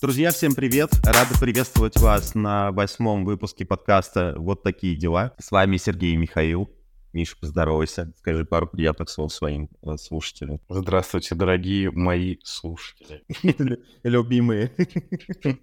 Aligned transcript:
Друзья, 0.00 0.30
всем 0.30 0.54
привет! 0.54 0.90
Рады 1.04 1.38
приветствовать 1.40 1.96
вас 1.96 2.34
на 2.34 2.70
восьмом 2.70 3.24
выпуске 3.24 3.64
подкаста 3.64 4.34
«Вот 4.36 4.62
такие 4.62 4.94
дела». 4.94 5.34
С 5.38 5.50
вами 5.50 5.78
Сергей 5.78 6.12
и 6.12 6.16
Михаил. 6.16 6.70
Миша, 7.14 7.34
поздоровайся, 7.40 8.12
скажи 8.18 8.44
пару 8.44 8.66
приятных 8.66 9.08
слов 9.08 9.32
своим 9.32 9.70
э, 9.82 9.96
слушателям. 9.96 10.60
Здравствуйте, 10.68 11.34
дорогие 11.34 11.90
мои 11.90 12.36
слушатели. 12.44 13.24
Любимые. 14.02 14.72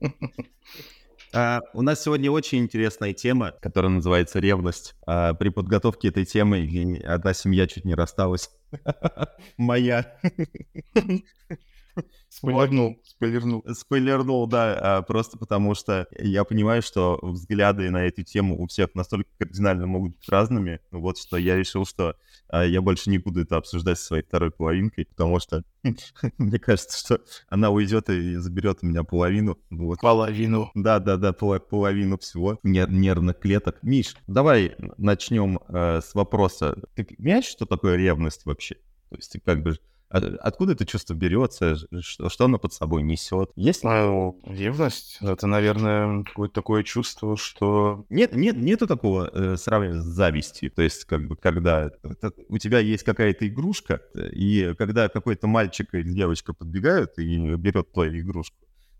А, 1.35 1.61
у 1.73 1.81
нас 1.81 2.03
сегодня 2.03 2.29
очень 2.29 2.59
интересная 2.59 3.11
тема, 3.11 3.53
которая 3.59 3.91
называется 3.91 4.37
ревность. 4.37 4.93
А, 5.07 5.33
при 5.33 5.49
подготовке 5.49 6.09
этой 6.09 6.25
темы 6.25 7.01
одна 7.03 7.33
семья 7.33 7.65
чуть 7.65 7.85
не 7.85 7.95
рассталась. 7.95 8.51
Моя. 9.57 10.15
Спойлернул, 12.29 12.99
спойлернул. 13.03 13.63
Спойлернул, 13.73 14.47
да, 14.47 14.97
а, 14.97 15.01
просто 15.01 15.37
потому 15.37 15.75
что 15.75 16.07
я 16.17 16.43
понимаю, 16.43 16.81
что 16.81 17.19
взгляды 17.21 17.89
на 17.89 18.05
эту 18.05 18.23
тему 18.23 18.61
у 18.61 18.67
всех 18.67 18.95
настолько 18.95 19.29
кардинально 19.37 19.87
могут 19.87 20.17
быть 20.17 20.29
разными, 20.29 20.79
вот 20.91 21.17
что 21.17 21.37
я 21.37 21.55
решил, 21.55 21.85
что 21.85 22.15
а, 22.49 22.65
я 22.65 22.81
больше 22.81 23.09
не 23.09 23.17
буду 23.17 23.41
это 23.41 23.57
обсуждать 23.57 23.99
со 23.99 24.05
своей 24.05 24.23
второй 24.23 24.51
половинкой, 24.51 25.05
потому 25.05 25.39
что 25.39 25.63
мне 26.37 26.59
кажется, 26.59 26.97
что 26.97 27.21
она 27.47 27.69
уйдет 27.69 28.09
и 28.09 28.35
заберет 28.35 28.79
у 28.81 28.87
меня 28.87 29.03
половину. 29.03 29.59
Вот. 29.69 29.99
Половину. 29.99 30.71
Да, 30.73 30.99
да, 30.99 31.17
да, 31.17 31.33
пол 31.33 31.59
половину 31.59 32.17
всего 32.17 32.59
нер 32.63 32.89
нервных 32.89 33.39
клеток. 33.39 33.77
Миш, 33.83 34.15
давай 34.27 34.75
начнем 34.97 35.59
э, 35.67 36.01
с 36.01 36.13
вопроса. 36.15 36.77
Ты 36.95 37.03
понимаешь, 37.03 37.45
что 37.45 37.65
такое 37.65 37.95
ревность 37.95 38.45
вообще? 38.45 38.75
То 39.09 39.17
есть 39.17 39.35
как 39.45 39.61
бы 39.61 39.77
а, 40.13 40.37
откуда 40.41 40.73
это 40.73 40.85
чувство 40.85 41.15
берется? 41.15 41.75
Что, 42.01 42.29
что 42.29 42.45
оно 42.45 42.59
под 42.59 42.71
собой 42.71 43.01
несет? 43.01 43.51
Есть? 43.55 43.83
Ну, 43.83 44.39
ревность— 44.45 45.17
это, 45.21 45.47
наверное, 45.47 46.23
какое-то 46.23 46.53
такое 46.53 46.83
чувство, 46.83 47.35
что... 47.35 48.05
Нет, 48.09 48.35
нет, 48.35 48.55
нету 48.55 48.85
такого 48.85 49.29
э, 49.33 49.57
сравнения 49.57 50.01
с 50.01 50.05
завистью. 50.05 50.69
То 50.69 50.83
есть, 50.83 51.05
как 51.05 51.27
бы, 51.27 51.35
когда 51.35 51.89
у 52.47 52.57
тебя 52.59 52.77
есть 52.79 53.03
какая-то 53.03 53.47
игрушка, 53.47 54.01
и 54.15 54.75
когда 54.77 55.09
какой-то 55.09 55.47
мальчик 55.47 55.93
или 55.93 56.03
девочка 56.03 56.53
подбегают 56.53 57.17
и 57.17 57.55
берет 57.55 57.91
твою 57.91 58.19
игрушку, 58.19 58.55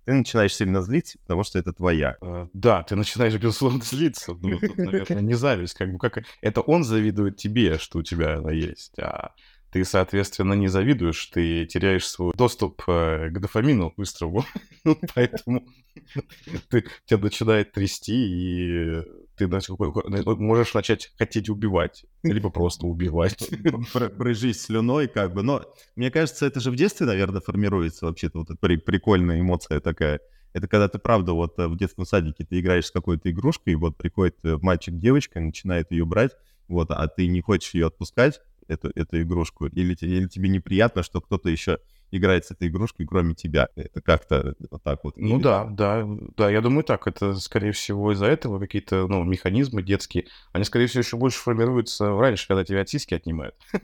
ты 0.06 0.14
начинаешь 0.14 0.56
сильно 0.56 0.82
злиться, 0.82 1.18
потому 1.20 1.44
что 1.44 1.60
это 1.60 1.72
твоя. 1.72 2.18
Uh, 2.22 2.50
да, 2.54 2.84
ты 2.84 2.96
начинаешь, 2.96 3.36
безусловно, 3.36 3.82
злиться. 3.84 4.34
Ну, 4.34 4.60
тут, 4.60 4.78
наверное, 4.78 5.22
не 5.22 5.34
зависть, 5.34 5.76
как 5.76 5.94
бы 5.94 5.98
как... 5.98 6.24
Это 6.42 6.62
он 6.62 6.84
завидует 6.84 7.38
тебе, 7.38 7.78
что 7.78 8.00
у 8.00 8.04
тебя 8.04 8.38
она 8.38 8.52
есть, 8.52 8.98
а 9.00 9.32
ты, 9.74 9.84
соответственно, 9.86 10.54
не 10.54 10.68
завидуешь, 10.68 11.26
ты 11.26 11.66
теряешь 11.66 12.08
свой 12.08 12.32
доступ 12.36 12.84
э, 12.88 13.30
к 13.32 13.40
дофамину 13.40 13.92
быстрому, 13.98 14.46
ну, 14.84 14.96
поэтому 15.16 15.68
тебя 17.06 17.18
начинает 17.18 17.72
трясти, 17.72 18.14
и 18.14 19.02
ты 19.36 19.48
можешь 19.48 20.76
начать 20.76 21.12
хотеть 21.18 21.50
убивать, 21.50 22.06
либо 22.22 22.52
просто 22.52 22.86
убивать. 22.86 23.52
Брыжись 24.16 24.62
слюной, 24.62 25.08
как 25.08 25.34
бы. 25.34 25.42
Но 25.42 25.66
мне 25.96 26.12
кажется, 26.12 26.46
это 26.46 26.60
же 26.60 26.70
в 26.70 26.76
детстве, 26.76 27.08
наверное, 27.08 27.42
формируется 27.42 28.06
вообще-то 28.06 28.40
вот 28.40 28.52
эта 28.52 28.78
прикольная 28.78 29.40
эмоция 29.40 29.80
такая. 29.80 30.20
Это 30.54 30.68
когда 30.68 30.88
ты, 30.88 31.00
правда, 31.00 31.34
вот 31.34 31.58
э, 31.58 31.68
в 31.68 31.76
детском 31.78 32.06
садике 32.06 32.46
ты 32.46 32.60
играешь 32.60 32.86
с 32.86 32.92
какой-то 32.92 33.32
игрушкой, 33.32 33.74
и 33.74 33.76
вот 33.76 33.98
приходит 33.98 34.36
э, 34.44 34.56
мальчик-девочка, 34.62 35.40
начинает 35.40 35.90
ее 35.90 36.06
брать, 36.06 36.34
вот, 36.68 36.92
а 36.92 37.08
ты 37.08 37.26
не 37.26 37.42
хочешь 37.42 37.74
ее 37.74 37.88
отпускать, 37.88 38.40
эту, 38.68 38.92
эту 38.96 39.22
игрушку? 39.22 39.68
Или, 39.68 39.96
или 40.02 40.28
тебе 40.28 40.50
неприятно, 40.50 41.04
что 41.04 41.22
кто-то 41.22 41.50
еще 41.50 41.80
играет 42.12 42.46
с 42.46 42.52
этой 42.52 42.68
игрушкой, 42.68 43.06
кроме 43.08 43.34
тебя? 43.34 43.70
Это 43.76 44.02
как-то 44.02 44.56
вот 44.70 44.84
так 44.84 45.04
вот? 45.04 45.18
Ну 45.18 45.38
или... 45.38 45.44
да, 45.44 45.66
да, 45.66 46.08
да, 46.38 46.50
я 46.50 46.62
думаю 46.62 46.84
так. 46.84 47.08
Это, 47.08 47.36
скорее 47.36 47.72
всего, 47.72 48.12
из-за 48.14 48.28
этого 48.28 48.60
какие-то, 48.60 49.08
ну, 49.08 49.24
механизмы 49.24 49.82
детские, 49.82 50.28
они, 50.52 50.64
скорее 50.64 50.88
всего, 50.88 51.02
еще 51.02 51.18
больше 51.18 51.40
формируются 51.40 52.10
раньше, 52.10 52.48
когда 52.48 52.64
тебя 52.64 52.82
от 52.82 52.90
сиськи 52.90 53.16
отнимают. 53.16 53.56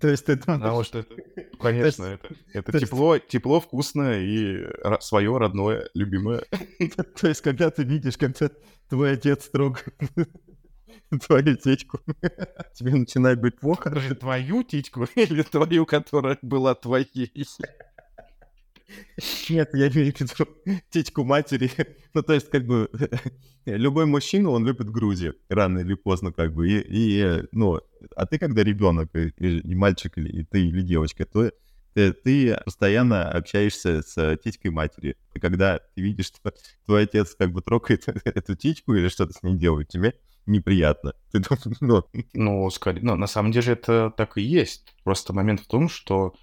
То 0.00 0.08
есть 0.08 0.28
это... 0.28 0.54
Потому 0.54 0.82
что 0.82 1.00
это, 1.00 1.14
конечно, 1.60 2.18
это 2.54 2.78
тепло, 2.78 3.18
тепло, 3.18 3.60
вкусное 3.60 4.20
и 4.22 4.66
свое, 5.00 5.36
родное, 5.36 5.88
любимое. 5.94 6.42
То 7.20 7.28
есть, 7.28 7.42
когда 7.42 7.70
ты 7.70 7.84
видишь, 7.84 8.16
когда 8.16 8.50
твой 8.88 9.12
отец 9.12 9.44
строго 9.44 9.80
твою 11.26 11.56
течку, 11.56 12.00
тебе 12.74 12.94
начинает 12.94 13.40
быть 13.40 13.58
плохо. 13.58 13.90
Даже 13.90 14.14
твою 14.14 14.62
течку 14.62 15.04
или 15.14 15.42
твою, 15.42 15.86
которая 15.86 16.38
была 16.42 16.74
твоей? 16.74 17.32
Нет, 19.48 19.70
я 19.72 19.88
имею 19.88 20.12
в 20.12 20.20
виду 20.20 20.48
течку 20.90 21.24
матери. 21.24 21.70
Ну, 22.12 22.22
то 22.22 22.32
есть, 22.32 22.50
как 22.50 22.66
бы, 22.66 22.90
любой 23.64 24.06
мужчина, 24.06 24.50
он 24.50 24.66
любит 24.66 24.90
Грузию, 24.90 25.36
рано 25.48 25.78
или 25.78 25.94
поздно, 25.94 26.32
как 26.32 26.52
бы. 26.52 26.68
И, 26.68 26.82
и 26.88 27.44
ну, 27.52 27.80
а 28.16 28.26
ты, 28.26 28.38
когда 28.38 28.64
ребенок, 28.64 29.14
и, 29.14 29.32
и 29.38 29.74
мальчик, 29.74 30.18
или 30.18 30.40
и 30.40 30.44
ты, 30.44 30.66
или 30.66 30.82
девочка, 30.82 31.24
то 31.24 31.52
ты, 31.94 32.12
ты 32.12 32.56
постоянно 32.64 33.30
общаешься 33.30 34.02
с 34.02 34.36
титькой 34.42 34.70
матери. 34.70 35.16
И 35.34 35.40
когда 35.40 35.78
ты 35.78 36.02
видишь, 36.02 36.26
что 36.26 36.52
твой 36.86 37.04
отец 37.04 37.34
как 37.36 37.52
бы 37.52 37.62
трогает 37.62 38.08
эту 38.24 38.56
титьку 38.56 38.94
или 38.94 39.08
что-то 39.08 39.32
с 39.32 39.42
ней 39.42 39.56
делает, 39.56 39.88
тебе 39.88 40.14
неприятно. 40.50 41.14
Ты, 41.32 41.40
ну. 41.80 42.04
ну, 42.34 42.70
скорее, 42.70 43.00
ну, 43.02 43.16
на 43.16 43.26
самом 43.26 43.52
деле 43.52 43.72
это 43.72 44.12
так 44.16 44.36
и 44.36 44.42
есть. 44.42 44.94
Просто 45.04 45.32
момент 45.32 45.60
в 45.60 45.66
том, 45.66 45.88
что, 45.88 46.34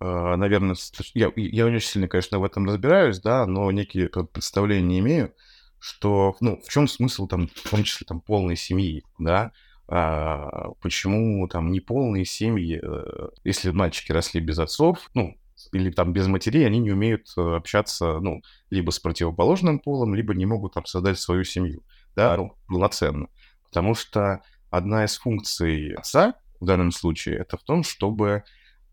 э, 0.00 0.36
наверное, 0.36 0.76
я, 1.14 1.32
я 1.36 1.66
очень 1.66 1.80
сильно, 1.80 2.08
конечно, 2.08 2.38
в 2.38 2.44
этом 2.44 2.66
разбираюсь, 2.66 3.20
да, 3.20 3.46
но 3.46 3.70
некие 3.70 4.08
представления 4.08 4.98
имею, 5.00 5.34
что, 5.78 6.36
ну, 6.40 6.60
в 6.64 6.68
чем 6.68 6.88
смысл 6.88 7.26
там, 7.26 7.48
в 7.48 7.70
том 7.70 7.82
числе 7.84 8.06
там 8.06 8.20
полной 8.20 8.56
семьи, 8.56 9.04
да, 9.18 9.52
а, 9.88 10.70
почему 10.80 11.46
там 11.48 11.70
не 11.70 11.80
полные 11.80 12.24
семьи, 12.24 12.80
э, 12.82 13.28
если 13.44 13.70
мальчики 13.70 14.10
росли 14.10 14.40
без 14.40 14.58
отцов, 14.58 15.10
ну, 15.14 15.36
или 15.72 15.90
там 15.90 16.12
без 16.12 16.26
матерей, 16.26 16.66
они 16.66 16.78
не 16.80 16.90
умеют 16.90 17.28
э, 17.36 17.40
общаться, 17.40 18.18
ну, 18.20 18.42
либо 18.70 18.90
с 18.90 18.98
противоположным 18.98 19.78
полом, 19.78 20.14
либо 20.14 20.34
не 20.34 20.44
могут 20.44 20.74
там 20.74 20.86
создать 20.86 21.18
свою 21.18 21.44
семью, 21.44 21.82
да, 22.14 22.36
ну, 22.36 22.56
полноценно. 22.66 23.28
Потому 23.76 23.94
что 23.94 24.40
одна 24.70 25.04
из 25.04 25.18
функций 25.18 25.92
отца 25.92 26.32
в 26.60 26.64
данном 26.64 26.92
случае 26.92 27.36
это 27.36 27.58
в 27.58 27.62
том, 27.62 27.84
чтобы 27.84 28.42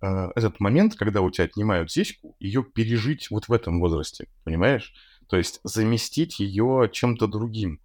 э, 0.01 0.29
этот 0.35 0.59
момент, 0.59 0.95
когда 0.95 1.21
у 1.21 1.31
тебя 1.31 1.45
отнимают 1.45 1.89
сиську, 1.89 2.35
ее 2.41 2.65
пережить 2.65 3.31
вот 3.31 3.47
в 3.47 3.53
этом 3.53 3.79
возрасте, 3.79 4.27
понимаешь? 4.43 4.93
То 5.29 5.37
есть 5.37 5.61
заместить 5.63 6.41
ее 6.41 6.89
чем-то 6.91 7.27
другим. 7.27 7.79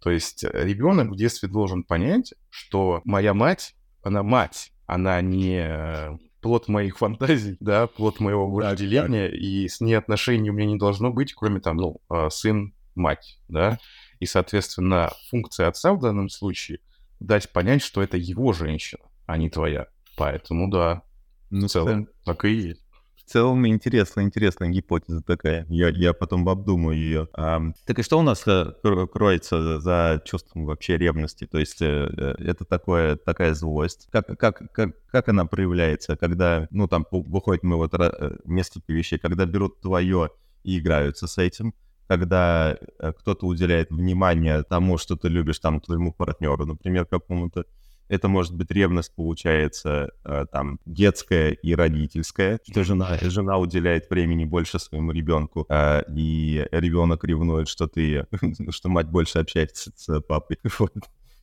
То 0.00 0.12
есть 0.12 0.44
ребенок 0.44 1.10
в 1.10 1.16
детстве 1.16 1.48
должен 1.48 1.82
понять, 1.82 2.32
что 2.48 3.00
моя 3.04 3.34
мать, 3.34 3.74
она 4.04 4.22
мать, 4.22 4.70
она 4.86 5.20
не 5.22 6.16
плод 6.42 6.68
моих 6.68 6.98
фантазий, 6.98 7.56
да, 7.58 7.88
плод 7.88 8.20
моего 8.20 8.48
вожделения, 8.48 9.26
и 9.26 9.66
с 9.66 9.80
ней 9.80 9.94
отношений 9.94 10.50
у 10.50 10.52
меня 10.52 10.68
не 10.68 10.78
должно 10.78 11.10
быть, 11.10 11.34
кроме 11.34 11.58
там, 11.58 11.78
ну, 11.78 12.00
а, 12.08 12.30
сын, 12.30 12.72
мать, 12.94 13.40
да. 13.48 13.80
И, 14.20 14.26
соответственно, 14.26 15.12
функция 15.30 15.68
отца 15.68 15.92
в 15.92 16.00
данном 16.00 16.28
случае 16.28 16.80
дать 17.20 17.50
понять, 17.52 17.82
что 17.82 18.02
это 18.02 18.16
его 18.16 18.52
женщина, 18.52 19.02
а 19.26 19.36
не 19.36 19.50
твоя. 19.50 19.86
Поэтому 20.16 20.70
да, 20.70 21.02
ну, 21.50 21.66
в 21.66 21.70
целом 21.70 22.08
так 22.24 22.44
и 22.44 22.52
есть. 22.52 22.82
В 23.16 23.28
целом 23.28 23.66
интересная, 23.66 24.24
интересная 24.24 24.68
гипотеза 24.68 25.20
такая. 25.20 25.66
Я, 25.68 25.88
я 25.88 26.12
потом 26.12 26.48
обдумаю 26.48 26.96
ее. 26.96 27.28
А, 27.32 27.60
так 27.84 27.98
и 27.98 28.02
что 28.02 28.20
у 28.20 28.22
нас 28.22 28.46
э, 28.46 28.72
кроется 29.12 29.80
за 29.80 30.22
чувством 30.24 30.64
вообще 30.64 30.96
ревности? 30.96 31.44
То 31.44 31.58
есть 31.58 31.82
э, 31.82 32.08
э, 32.16 32.34
это 32.38 32.64
такое, 32.64 33.16
такая 33.16 33.54
злость. 33.54 34.06
Как, 34.12 34.28
как, 34.38 34.70
как, 34.72 34.90
как 35.08 35.28
она 35.28 35.44
проявляется, 35.44 36.16
когда, 36.16 36.68
ну 36.70 36.86
там 36.86 37.04
выходит 37.10 37.64
мы 37.64 37.76
вот 37.76 37.94
несколько 38.44 38.92
вещей, 38.92 39.18
когда 39.18 39.44
берут 39.44 39.80
твое 39.80 40.30
и 40.62 40.78
играются 40.78 41.26
с 41.26 41.36
этим, 41.38 41.74
когда 42.06 42.76
э, 42.98 43.12
кто-то 43.12 43.46
уделяет 43.46 43.90
внимание 43.90 44.62
тому, 44.62 44.98
что 44.98 45.16
ты 45.16 45.28
любишь, 45.28 45.58
там, 45.58 45.80
твоему 45.80 46.12
партнеру, 46.12 46.66
например, 46.66 47.06
какому-то. 47.06 47.64
Это 48.08 48.28
может 48.28 48.54
быть 48.54 48.70
ревность, 48.70 49.12
получается, 49.16 50.10
э, 50.24 50.46
там, 50.52 50.78
детская 50.86 51.50
и 51.50 51.74
родительская, 51.74 52.60
что 52.68 52.84
жена, 52.84 53.18
жена 53.20 53.58
уделяет 53.58 54.08
времени 54.10 54.44
больше 54.44 54.78
своему 54.78 55.10
ребенку, 55.10 55.66
э, 55.68 56.02
и 56.14 56.66
ребенок 56.70 57.24
ревнует, 57.24 57.68
что 57.68 57.88
ты, 57.88 58.26
что 58.70 58.88
мать 58.88 59.08
больше 59.08 59.38
общается 59.38 59.90
с 59.96 60.20
папой. 60.20 60.58
Вот 60.78 60.92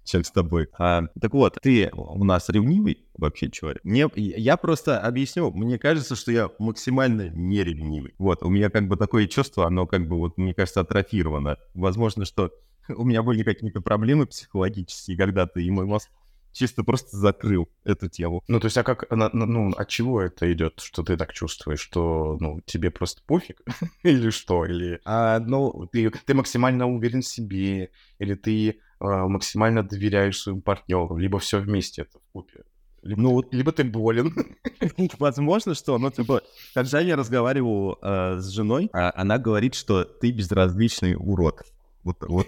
чем 0.04 0.24
с 0.24 0.32
тобой. 0.32 0.68
А, 0.78 1.04
так 1.20 1.34
вот, 1.34 1.58
ты 1.62 1.90
у 1.94 2.24
нас 2.24 2.50
ревнивый 2.50 3.06
вообще 3.18 3.50
человек? 3.50 3.84
Мне, 3.84 4.08
я 4.16 4.58
просто 4.58 5.00
объясню, 5.00 5.52
мне 5.52 5.78
кажется, 5.78 6.16
что 6.16 6.32
я 6.32 6.50
максимально 6.60 7.30
не 7.30 7.64
ревнивый. 7.64 8.14
Вот, 8.18 8.44
у 8.44 8.50
меня 8.50 8.70
как 8.70 8.88
бы 8.88 8.98
такое 8.98 9.28
чувство, 9.28 9.68
оно 9.68 9.88
как 9.88 10.08
бы 10.08 10.18
вот, 10.18 10.38
мне 10.38 10.54
кажется, 10.54 10.82
атрофировано. 10.82 11.58
Возможно, 11.74 12.26
что 12.26 12.52
у 12.90 13.04
меня 13.04 13.24
были 13.24 13.44
какие-то 13.44 13.82
проблемы 13.82 14.26
психологические 14.26 15.18
когда-то, 15.18 15.60
и 15.60 15.70
мой 15.70 15.86
мозг 15.86 16.10
чисто 16.54 16.84
просто 16.84 17.18
закрыл 17.18 17.68
эту 17.84 18.08
тему. 18.08 18.44
Ну, 18.48 18.60
то 18.60 18.66
есть, 18.66 18.78
а 18.78 18.84
как, 18.84 19.06
ну, 19.12 19.72
от 19.72 19.90
чего 19.90 20.22
это 20.22 20.52
идет, 20.54 20.80
что 20.80 21.04
ты 21.04 21.18
так 21.18 21.34
чувствуешь, 21.34 21.80
что, 21.80 22.38
ну, 22.40 22.62
тебе 22.66 22.92
просто 22.92 23.22
пофиг? 23.26 23.62
или 24.04 24.30
что? 24.30 24.66
Или, 24.66 25.02
а, 25.04 25.40
ну, 25.40 25.90
ты, 25.92 26.12
ты 26.12 26.34
максимально 26.34 26.88
уверен 26.88 27.22
в 27.22 27.28
себе, 27.28 27.90
или 28.20 28.36
ты 28.36 28.80
максимально 29.04 29.84
доверяешь 29.84 30.40
своему 30.40 30.62
партнеру, 30.62 31.18
либо 31.18 31.40
все 31.40 31.60
вместе 31.60 32.04
это 32.04 32.20
в 32.20 32.32
купе? 32.32 32.64
Либо, 33.04 33.22
ну, 33.22 33.32
вот, 33.32 33.54
либо 33.54 33.72
ты 33.74 33.84
болен. 33.84 34.34
Возможно, 35.20 35.76
что, 35.76 35.98
ну, 35.98 36.10
типа, 36.10 36.42
когда 36.74 37.02
я 37.02 37.18
разговаривал 37.18 38.00
э, 38.02 38.38
с 38.40 38.50
женой, 38.50 38.90
а, 38.94 39.12
она 39.16 39.38
говорит, 39.38 39.76
что 39.76 40.06
ты 40.06 40.32
безразличный 40.32 41.16
урод. 41.16 41.64
Вот, 42.04 42.18
вот. 42.22 42.48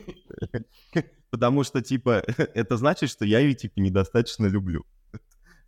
Потому 1.29 1.65
что, 1.65 1.81
типа, 1.81 2.23
это 2.53 2.77
значит, 2.77 3.09
что 3.09 3.25
я 3.25 3.39
ее, 3.39 3.53
типа, 3.53 3.79
недостаточно 3.79 4.45
люблю. 4.45 4.85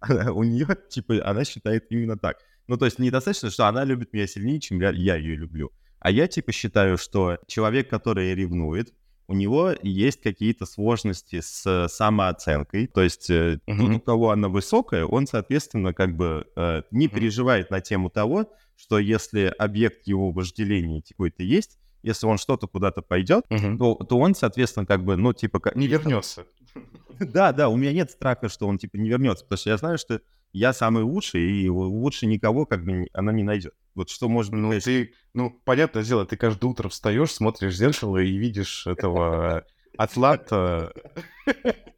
у 0.07 0.43
нее, 0.43 0.67
типа, 0.89 1.15
она 1.25 1.43
считает 1.43 1.87
именно 1.89 2.17
так. 2.17 2.37
Ну, 2.67 2.77
то 2.77 2.85
есть 2.85 2.99
недостаточно, 2.99 3.49
что 3.49 3.67
она 3.67 3.83
любит 3.83 4.13
меня 4.13 4.27
сильнее, 4.27 4.61
чем 4.61 4.79
я, 4.79 4.91
я 4.91 5.17
ее 5.17 5.35
люблю. 5.35 5.71
А 5.99 6.11
я, 6.11 6.27
типа, 6.27 6.53
считаю, 6.53 6.97
что 6.97 7.39
человек, 7.47 7.89
который 7.89 8.33
ревнует, 8.33 8.93
у 9.27 9.33
него 9.33 9.73
есть 9.81 10.21
какие-то 10.21 10.65
сложности 10.65 11.41
с 11.41 11.87
самооценкой. 11.89 12.87
То 12.87 13.01
есть 13.01 13.29
uh-huh. 13.29 13.59
тот, 13.65 13.89
у 13.89 13.99
кого 13.99 14.31
она 14.31 14.47
высокая, 14.47 15.05
он, 15.05 15.27
соответственно, 15.27 15.93
как 15.93 16.15
бы 16.15 16.47
э, 16.55 16.83
не 16.91 17.07
переживает 17.07 17.69
на 17.69 17.81
тему 17.81 18.09
того, 18.09 18.49
что 18.77 18.99
если 18.99 19.53
объект 19.57 20.07
его 20.07 20.31
вожделения 20.31 21.01
какой-то 21.07 21.43
есть, 21.43 21.77
если 22.03 22.25
он 22.27 22.37
что-то 22.37 22.67
куда-то 22.67 23.01
пойдет, 23.01 23.45
uh-huh. 23.49 23.77
то, 23.77 23.95
то 23.95 24.17
он, 24.17 24.33
соответственно, 24.33 24.85
как 24.85 25.03
бы, 25.03 25.17
ну, 25.17 25.33
типа... 25.33 25.59
Как... 25.59 25.75
Не 25.75 25.87
вернется. 25.87 26.45
Да, 27.19 27.51
да, 27.51 27.69
у 27.69 27.75
меня 27.75 27.91
нет 27.93 28.11
страха, 28.11 28.47
что 28.47 28.67
он, 28.67 28.77
типа, 28.77 28.97
не 28.97 29.09
вернется, 29.09 29.43
потому 29.43 29.57
что 29.57 29.69
я 29.71 29.77
знаю, 29.77 29.97
что 29.97 30.21
я 30.53 30.73
самый 30.73 31.03
лучший, 31.03 31.41
и 31.41 31.69
лучше 31.69 32.25
никого 32.25 32.65
как 32.65 32.83
бы 32.83 33.07
она 33.13 33.31
не 33.31 33.43
найдет. 33.43 33.73
Вот 33.95 34.09
что 34.09 34.29
быть... 34.51 34.61
Ну, 34.61 34.79
ты, 34.79 35.13
ну, 35.33 35.61
понятное 35.65 36.03
дело, 36.03 36.25
ты 36.25 36.37
каждое 36.37 36.67
утро 36.67 36.89
встаешь, 36.89 37.31
смотришь 37.31 37.73
в 37.73 37.77
зеркало 37.77 38.17
и 38.17 38.37
видишь 38.37 38.85
этого 38.85 39.65
атланта... 39.97 40.93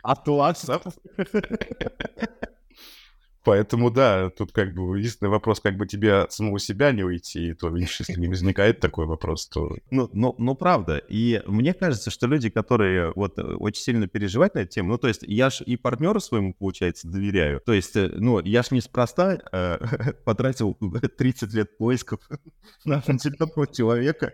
Атланта? 0.01 0.81
Поэтому, 3.44 3.89
да, 3.89 4.30
тут 4.30 4.51
как 4.51 4.74
бы 4.74 5.00
единственный 5.00 5.30
вопрос, 5.30 5.59
как 5.62 5.77
бы 5.77 5.88
тебе 5.88 6.13
от 6.15 6.33
самого 6.33 6.59
себя 6.59 6.91
не 6.91 7.03
уйти, 7.03 7.53
то, 7.53 7.69
видишь, 7.69 8.00
если 8.00 8.19
не 8.19 8.27
возникает 8.27 8.80
такой 8.80 9.06
вопрос, 9.06 9.47
то... 9.47 9.77
Ну, 9.91 10.09
ну, 10.13 10.36
ну, 10.38 10.56
правда. 10.56 10.97
И 10.97 11.41
мне 11.47 11.74
кажется, 11.74 12.12
что 12.12 12.27
люди, 12.27 12.50
которые 12.50 13.13
вот 13.15 13.39
э, 13.39 13.41
очень 13.41 13.81
сильно 13.81 14.07
переживают 14.07 14.56
на 14.56 14.59
эту 14.59 14.71
тему, 14.71 14.89
ну, 14.89 14.97
то 14.97 15.07
есть 15.07 15.24
я 15.24 15.50
ж 15.50 15.62
и 15.62 15.77
партнеру 15.77 16.19
своему, 16.19 16.53
получается, 16.53 17.07
доверяю. 17.07 17.62
То 17.65 17.74
есть, 17.74 17.95
э, 17.95 18.09
ну, 18.13 18.41
я 18.41 18.62
ж 18.62 18.71
неспроста 18.71 19.39
э, 19.51 20.13
потратил 20.25 20.77
30 21.18 21.53
лет 21.53 21.77
поисков 21.77 22.19
на 22.85 22.97
определенного 22.97 23.68
человека 23.68 24.33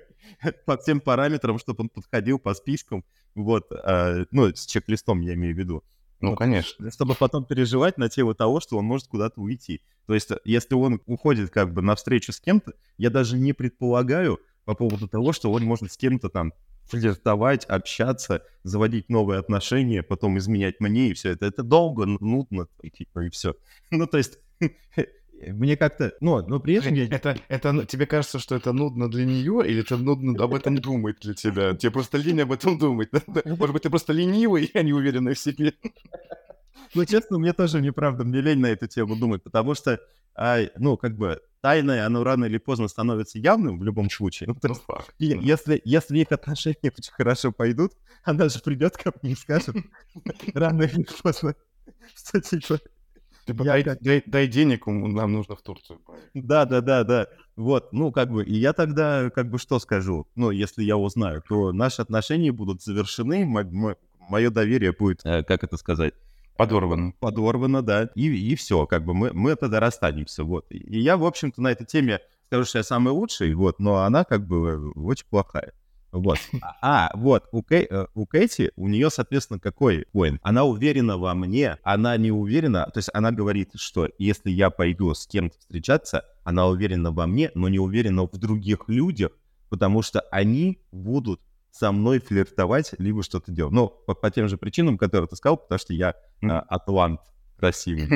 по 0.65 0.77
всем 0.77 0.99
параметрам, 0.99 1.59
чтобы 1.59 1.83
он 1.83 1.89
подходил 1.89 2.39
по 2.39 2.53
спискам, 2.55 3.05
вот, 3.35 3.71
э, 3.71 4.25
ну, 4.31 4.47
с 4.47 4.65
чек-листом 4.65 5.21
я 5.21 5.33
имею 5.35 5.53
в 5.53 5.59
виду. 5.59 5.83
Ну, 6.21 6.31
вот, 6.31 6.39
конечно. 6.39 6.91
Чтобы 6.91 7.15
потом 7.15 7.45
переживать 7.45 7.97
на 7.97 8.09
тему 8.09 8.33
того, 8.33 8.59
что 8.59 8.77
он 8.77 8.85
может 8.85 9.07
куда-то 9.07 9.41
уйти. 9.41 9.81
То 10.07 10.13
есть, 10.13 10.29
если 10.43 10.75
он 10.75 11.01
уходит 11.05 11.49
как 11.49 11.73
бы 11.73 11.81
навстречу 11.81 12.31
с 12.31 12.39
кем-то, 12.39 12.73
я 12.97 13.09
даже 13.09 13.37
не 13.37 13.53
предполагаю 13.53 14.39
по 14.63 14.73
поводу 14.73 15.07
того, 15.07 15.33
что 15.33 15.51
он 15.51 15.63
может 15.63 15.91
с 15.91 15.97
кем-то 15.97 16.29
там 16.29 16.53
флиртовать, 16.85 17.65
общаться, 17.65 18.43
заводить 18.63 19.09
новые 19.09 19.39
отношения, 19.39 20.03
потом 20.03 20.37
изменять 20.37 20.79
мне, 20.79 21.09
и 21.09 21.13
все 21.13 21.31
это. 21.31 21.45
Это 21.45 21.63
долго, 21.63 22.05
нудно, 22.05 22.67
типа, 22.93 23.25
и 23.25 23.29
все. 23.29 23.55
Ну, 23.91 24.07
то 24.07 24.17
есть, 24.17 24.39
мне 25.47 25.77
как-то, 25.77 26.13
ну, 26.21 26.45
но 26.47 26.59
при 26.59 26.75
этом 26.75 26.93
я... 26.93 27.05
Это, 27.05 27.37
это, 27.47 27.85
тебе 27.85 28.05
кажется, 28.05 28.39
что 28.39 28.55
это 28.55 28.73
нудно 28.73 29.09
для 29.09 29.25
нее, 29.25 29.63
или 29.65 29.81
это 29.81 29.97
нудно 29.97 30.41
об 30.43 30.53
этом 30.53 30.77
думать 30.77 31.17
для 31.21 31.33
тебя? 31.33 31.75
Тебе 31.75 31.91
просто 31.91 32.17
лень 32.17 32.41
об 32.41 32.51
этом 32.51 32.77
думать. 32.77 33.09
Может 33.45 33.73
быть, 33.73 33.83
ты 33.83 33.89
просто 33.89 34.13
ленивый, 34.13 34.71
а 34.73 34.81
не 34.81 34.93
уверенный 34.93 35.33
в 35.33 35.39
себе. 35.39 35.73
Ну, 36.93 37.05
честно, 37.05 37.37
мне 37.37 37.53
тоже 37.53 37.81
неправда, 37.81 38.23
мне 38.23 38.41
лень 38.41 38.59
на 38.59 38.67
эту 38.67 38.87
тему 38.87 39.15
думать, 39.15 39.43
потому 39.43 39.75
что, 39.75 39.99
а, 40.33 40.59
ну, 40.77 40.95
как 40.95 41.17
бы, 41.17 41.41
тайное, 41.61 42.05
оно 42.05 42.23
рано 42.23 42.45
или 42.45 42.57
поздно 42.57 42.87
становится 42.87 43.37
явным 43.39 43.79
в 43.79 43.83
любом 43.83 44.09
случае. 44.09 44.47
Ну, 44.47 44.55
то 44.55 44.69
есть, 44.69 44.81
ну, 44.87 45.41
если, 45.41 45.81
если 45.83 46.19
их 46.19 46.31
отношения 46.31 46.93
очень 46.97 47.11
хорошо 47.11 47.51
пойдут, 47.51 47.93
она 48.23 48.47
же 48.49 48.59
придет 48.59 48.95
ко 48.97 49.11
мне 49.21 49.33
и 49.33 49.35
скажет 49.35 49.75
рано 50.53 50.83
или 50.83 51.05
поздно, 51.21 51.55
что 52.15 52.39
типа 52.39 52.79
Типа, 53.45 53.63
я... 53.63 53.83
дай, 53.83 53.97
дай, 54.01 54.23
дай 54.25 54.47
денег, 54.47 54.87
нам 54.87 55.33
нужно 55.33 55.55
в 55.55 55.61
Турцию. 55.61 55.99
Да, 56.33 56.65
да, 56.65 56.81
да, 56.81 57.03
да. 57.03 57.27
Вот, 57.55 57.93
ну, 57.93 58.11
как 58.11 58.31
бы, 58.31 58.43
и 58.43 58.55
я 58.55 58.73
тогда, 58.73 59.29
как 59.29 59.49
бы, 59.49 59.59
что 59.59 59.79
скажу? 59.79 60.27
Ну, 60.35 60.49
если 60.49 60.83
я 60.83 60.97
узнаю, 60.97 61.43
то 61.47 61.71
наши 61.71 62.01
отношения 62.01 62.51
будут 62.51 62.81
завершены, 62.81 63.45
мое 63.45 64.49
доверие 64.49 64.93
будет, 64.93 65.21
э, 65.25 65.43
как 65.43 65.63
это 65.63 65.77
сказать? 65.77 66.13
Подорвано. 66.57 67.13
Подорвано, 67.19 67.81
да. 67.81 68.09
И, 68.15 68.27
и 68.27 68.55
все, 68.55 68.87
как 68.87 69.05
бы 69.05 69.13
мы, 69.13 69.31
мы 69.33 69.55
тогда 69.55 69.79
расстанемся, 69.79 70.43
вот. 70.43 70.65
И 70.69 70.99
я, 70.99 71.17
в 71.17 71.25
общем-то, 71.25 71.61
на 71.61 71.71
этой 71.71 71.85
теме 71.85 72.21
скажу, 72.47 72.65
что 72.65 72.79
я 72.79 72.83
самый 72.83 73.11
лучший, 73.11 73.53
вот, 73.53 73.79
но 73.79 73.97
она 73.97 74.23
как 74.23 74.47
бы 74.47 74.91
очень 74.91 75.27
плохая. 75.29 75.73
Вот. 76.15 76.39
А, 76.81 77.11
вот, 77.13 77.47
у, 77.51 77.61
Кэй, 77.61 77.87
э, 77.89 78.07
у 78.13 78.25
Кэти, 78.25 78.71
у 78.75 78.87
нее, 78.87 79.09
соответственно, 79.09 79.59
какой 79.59 80.05
поинт? 80.13 80.39
Она 80.43 80.63
уверена 80.63 81.17
во 81.17 81.35
мне, 81.35 81.77
она 81.83 82.15
не 82.15 82.31
уверена, 82.31 82.85
то 82.85 82.99
есть 82.99 83.09
она 83.13 83.31
говорит, 83.31 83.71
что 83.75 84.07
если 84.17 84.49
я 84.49 84.69
пойду 84.69 85.13
с 85.13 85.27
кем-то 85.27 85.59
встречаться, 85.59 86.23
она 86.43 86.67
уверена 86.67 87.11
во 87.11 87.27
мне, 87.27 87.51
но 87.53 87.67
не 87.67 87.79
уверена 87.79 88.23
в 88.23 88.37
других 88.37 88.87
людях, 88.87 89.31
потому 89.69 90.01
что 90.01 90.21
они 90.31 90.79
будут 90.91 91.41
со 91.71 91.91
мной 91.91 92.19
флиртовать, 92.19 92.93
либо 92.97 93.21
что-то 93.21 93.51
делать. 93.51 93.73
Ну, 93.73 93.89
по, 93.89 94.15
по 94.15 94.31
тем 94.31 94.47
же 94.47 94.57
причинам, 94.57 94.97
которые 94.97 95.27
ты 95.27 95.35
сказал, 95.35 95.57
потому 95.57 95.79
что 95.79 95.93
я 95.93 96.15
а, 96.41 96.59
атлант 96.61 97.19
красивый. 97.57 98.07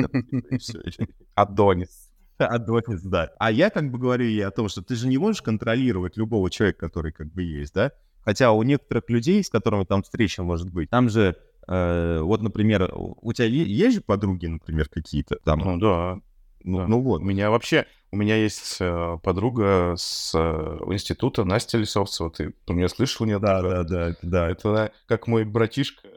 Адонис. 1.34 2.09
Адонис, 2.46 3.02
да. 3.02 3.30
А 3.38 3.50
я 3.50 3.70
как 3.70 3.90
бы 3.90 3.98
говорю 3.98 4.24
ей 4.24 4.44
о 4.46 4.50
том, 4.50 4.68
что 4.68 4.82
ты 4.82 4.94
же 4.94 5.08
не 5.08 5.18
можешь 5.18 5.42
контролировать 5.42 6.16
любого 6.16 6.50
человека, 6.50 6.80
который 6.80 7.12
как 7.12 7.32
бы 7.32 7.42
есть, 7.42 7.74
да? 7.74 7.92
Хотя 8.22 8.52
у 8.52 8.62
некоторых 8.62 9.08
людей, 9.08 9.42
с 9.42 9.48
которыми 9.48 9.84
там 9.84 10.02
встреча 10.02 10.42
может 10.42 10.70
быть, 10.70 10.90
там 10.90 11.08
же, 11.08 11.36
э, 11.66 12.20
вот, 12.20 12.42
например, 12.42 12.90
у 12.94 13.32
тебя 13.32 13.46
есть 13.46 13.96
же 13.96 14.00
подруги, 14.02 14.46
например, 14.46 14.88
какие-то 14.88 15.36
там? 15.44 15.60
Ну 15.60 15.78
да. 15.78 16.20
Ну, 16.62 16.78
да. 16.78 16.86
ну 16.86 17.00
вот. 17.00 17.22
У 17.22 17.24
меня 17.24 17.50
вообще, 17.50 17.86
у 18.10 18.16
меня 18.16 18.36
есть 18.36 18.76
э, 18.80 19.18
подруга 19.22 19.94
с 19.96 20.32
э, 20.34 20.78
института, 20.92 21.44
Настя 21.44 21.78
Лисовцева, 21.78 22.30
ты 22.30 22.50
про 22.66 22.74
нее 22.74 22.88
слышал? 22.88 23.24
Нет? 23.24 23.40
Да, 23.40 23.62
да, 23.62 23.84
да, 23.84 24.14
да. 24.22 24.50
Это 24.50 24.92
как 25.06 25.26
мой 25.26 25.44
братишка. 25.44 26.08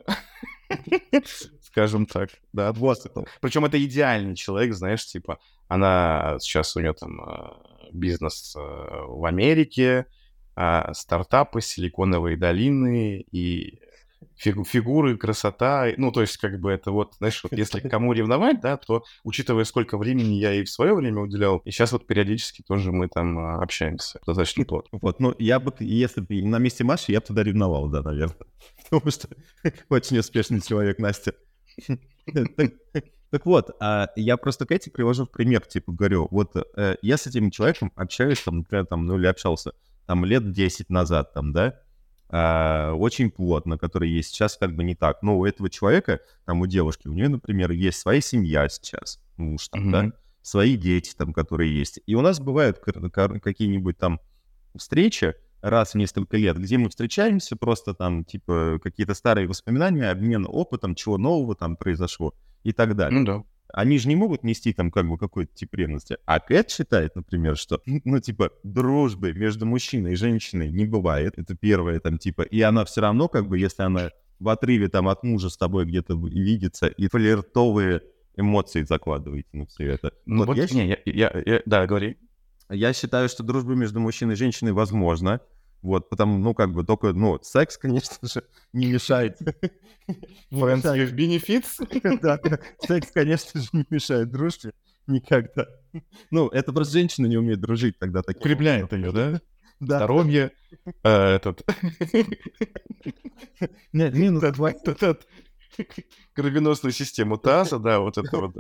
Скажем 1.62 2.06
так, 2.06 2.30
да, 2.52 2.72
вот. 2.74 3.00
Причем 3.42 3.66
это 3.66 3.84
идеальный 3.84 4.36
человек, 4.36 4.76
знаешь, 4.76 5.06
типа, 5.06 5.40
она 5.74 6.38
сейчас 6.40 6.76
у 6.76 6.80
нее 6.80 6.94
там 6.94 7.22
а, 7.22 7.58
бизнес 7.92 8.56
а, 8.56 9.06
в 9.08 9.26
Америке, 9.26 10.06
а, 10.56 10.94
стартапы, 10.94 11.62
силиконовые 11.62 12.38
долины 12.38 13.26
и 13.32 13.80
фигуры, 14.38 15.18
красота. 15.18 15.88
Ну, 15.98 16.12
то 16.12 16.22
есть, 16.22 16.38
как 16.38 16.60
бы 16.60 16.72
это 16.72 16.92
вот, 16.92 17.16
знаешь, 17.18 17.42
вот 17.44 17.54
если 17.54 17.80
кому 17.80 18.14
ревновать, 18.14 18.62
да, 18.62 18.78
то, 18.78 19.04
учитывая, 19.24 19.64
сколько 19.64 19.98
времени 19.98 20.34
я 20.34 20.52
ей 20.52 20.64
в 20.64 20.70
свое 20.70 20.94
время 20.94 21.22
уделял, 21.22 21.58
и 21.60 21.72
сейчас 21.72 21.92
вот 21.92 22.06
периодически 22.06 22.62
тоже 22.62 22.92
мы 22.92 23.08
там 23.08 23.38
общаемся. 23.62 24.20
Достаточно 24.28 24.66
плотно. 24.66 25.00
Вот, 25.02 25.20
ну, 25.20 25.34
я 25.40 25.60
бы, 25.60 25.74
если 25.80 26.22
бы 26.22 26.42
на 26.44 26.60
месте 26.60 26.84
Маши, 26.84 27.12
я 27.12 27.20
бы 27.20 27.26
тогда 27.26 27.44
ревновал, 27.44 27.90
да, 27.90 28.02
наверное. 28.02 28.48
Потому 28.90 29.12
что 29.12 29.28
очень 29.90 30.20
успешный 30.20 30.62
человек, 30.62 31.00
Настя. 31.00 31.34
Так 33.34 33.48
вот, 33.48 33.72
а 33.80 34.10
я 34.16 34.38
просто 34.38 34.68
Кэти 34.68 34.90
привожу 34.90 35.26
в 35.26 35.32
пример, 35.32 35.66
типа, 35.66 35.92
говорю, 35.92 36.28
вот 36.30 36.56
э, 36.56 36.98
я 37.02 37.18
с 37.18 37.26
этим 37.26 37.50
человеком 37.50 37.92
общаюсь, 37.96 38.40
там, 38.40 38.58
например, 38.60 38.86
там, 38.86 39.08
ну, 39.08 39.18
или 39.18 39.26
общался, 39.26 39.72
там, 40.06 40.24
лет 40.24 40.52
10 40.52 40.92
назад, 40.92 41.34
там, 41.34 41.52
да, 41.52 41.80
э, 42.30 42.92
очень 42.92 43.32
плотно, 43.32 43.80
который 43.80 44.12
есть 44.12 44.30
сейчас 44.36 44.56
как 44.56 44.76
бы 44.76 44.84
не 44.84 44.94
так. 44.94 45.24
Но 45.24 45.40
у 45.40 45.48
этого 45.48 45.72
человека, 45.72 46.20
там, 46.46 46.62
у 46.62 46.68
девушки, 46.68 47.08
у 47.08 47.14
нее, 47.14 47.28
например, 47.28 47.72
есть 47.72 47.98
своя 47.98 48.22
семья 48.22 48.70
сейчас, 48.70 49.20
муж 49.38 49.68
там, 49.70 49.88
mm-hmm. 49.88 49.92
да, 49.92 50.14
свои 50.44 50.78
дети 50.78 51.16
там, 51.18 51.34
которые 51.34 51.76
есть. 51.76 52.02
И 52.06 52.14
у 52.14 52.22
нас 52.22 52.40
бывают 52.40 52.78
какие-нибудь 52.78 53.98
там 53.98 54.20
встречи, 54.76 55.34
раз 55.60 55.94
в 55.94 55.98
несколько 55.98 56.38
лет, 56.38 56.60
где 56.60 56.78
мы 56.78 56.92
встречаемся, 56.92 57.56
просто 57.56 57.96
там, 57.96 58.26
типа, 58.26 58.80
какие-то 58.84 59.16
старые 59.16 59.48
воспоминания, 59.48 60.12
обмен 60.12 60.46
опытом, 60.48 60.94
чего 60.94 61.18
нового 61.18 61.56
там 61.56 61.78
произошло 61.78 62.36
и 62.64 62.72
так 62.72 62.96
далее. 62.96 63.20
Ну 63.20 63.26
да. 63.26 63.44
Они 63.74 63.98
же 63.98 64.08
не 64.08 64.16
могут 64.16 64.44
нести 64.44 64.72
там 64.72 64.92
как 64.92 65.10
бы 65.10 65.18
какой-то 65.18 65.54
тип 65.56 65.74
ревности. 65.74 66.18
А 66.26 66.40
Кэт 66.40 66.70
считает, 66.70 67.16
например, 67.16 67.58
что, 67.58 67.82
ну, 67.86 68.20
типа, 68.20 68.52
дружбы 68.64 69.34
между 69.34 69.66
мужчиной 69.66 70.14
и 70.14 70.16
женщиной 70.16 70.72
не 70.72 70.86
бывает. 70.86 71.34
Это 71.38 71.56
первое, 71.56 72.00
там, 72.00 72.18
типа, 72.20 72.44
и 72.44 72.62
она 72.62 72.86
все 72.86 73.02
равно, 73.02 73.28
как 73.28 73.48
бы, 73.48 73.58
если 73.58 73.82
она 73.84 74.12
в 74.40 74.50
отрыве 74.50 74.90
там 74.90 75.08
от 75.08 75.24
мужа 75.24 75.50
с 75.50 75.58
тобой 75.58 75.86
где-то 75.86 76.16
видится, 76.16 76.88
и 76.88 77.08
флиртовые 77.08 78.02
эмоции 78.36 78.84
закладываете 78.84 79.50
на 79.54 79.66
все 79.66 79.92
это. 79.92 80.14
Ну, 80.26 80.46
вот, 80.46 80.48
вот 80.48 80.58
я, 80.58 80.68
не, 80.68 80.88
я, 80.90 80.98
я, 81.06 81.44
я, 81.46 81.62
да, 81.66 81.88
говори. 81.88 82.18
Я 82.70 82.94
считаю, 82.94 83.30
что 83.30 83.44
дружба 83.44 83.74
между 83.74 84.00
мужчиной 84.00 84.34
и 84.34 84.38
женщиной 84.38 84.72
возможна. 84.72 85.42
Вот, 85.84 86.10
потому, 86.10 86.40
ну, 86.40 86.54
как 86.54 86.72
бы, 86.72 86.84
только, 86.84 87.14
ну, 87.14 87.40
секс, 87.44 87.78
конечно 87.82 88.28
же, 88.28 88.44
не 88.72 88.88
мешает. 88.88 89.38
Friends 90.52 90.84
with 90.84 91.14
benefits? 91.14 92.20
Да, 92.22 92.40
секс, 92.80 93.12
конечно 93.12 93.62
же, 93.62 93.68
не 93.74 93.86
мешает 93.90 94.32
дружбе 94.32 94.74
никогда. 95.08 95.68
Ну, 96.32 96.48
это 96.48 96.72
просто 96.72 96.94
женщина 96.94 97.28
не 97.28 97.38
умеет 97.38 97.60
дружить 97.60 98.00
тогда. 98.00 98.22
Укрепляет 98.22 98.94
ее, 98.94 99.12
да? 99.12 99.42
Да. 99.80 99.98
Здоровье, 99.98 100.52
э, 101.04 101.36
этот... 101.36 101.64
Нет, 103.92 104.14
минус 104.16 104.44
кровеносную 106.34 106.92
систему 106.94 107.38
таза, 107.38 107.80
да, 107.80 108.00
вот 108.00 108.18
это 108.18 108.38
вот. 108.38 108.56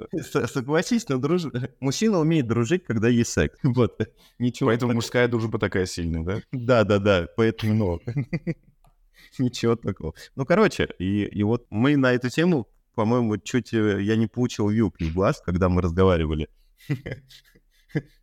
Согласись, 0.49 1.07
но 1.09 1.17
друж... 1.17 1.43
мужчина 1.79 2.19
умеет 2.19 2.47
дружить, 2.47 2.83
когда 2.85 3.07
есть 3.07 3.31
секс. 3.31 3.57
Вот. 3.63 3.99
Ничего. 4.39 4.69
Поэтому 4.69 4.93
мужская 4.93 5.27
дружба 5.27 5.59
такая 5.59 5.85
сильная, 5.85 6.23
да? 6.23 6.41
Да, 6.51 6.83
да, 6.83 6.99
да. 6.99 7.27
Поэтому, 7.35 8.01
ничего 9.39 9.75
такого. 9.75 10.13
Ну, 10.35 10.45
короче, 10.45 10.89
и, 10.99 11.25
и 11.25 11.43
вот 11.43 11.65
мы 11.69 11.97
на 11.97 12.13
эту 12.13 12.29
тему, 12.29 12.67
по-моему, 12.95 13.37
чуть 13.37 13.73
э, 13.73 14.01
я 14.01 14.15
не 14.15 14.27
получил 14.27 14.69
вилкой 14.69 15.09
глаз, 15.09 15.41
когда 15.43 15.69
мы 15.69 15.81
разговаривали. 15.81 16.49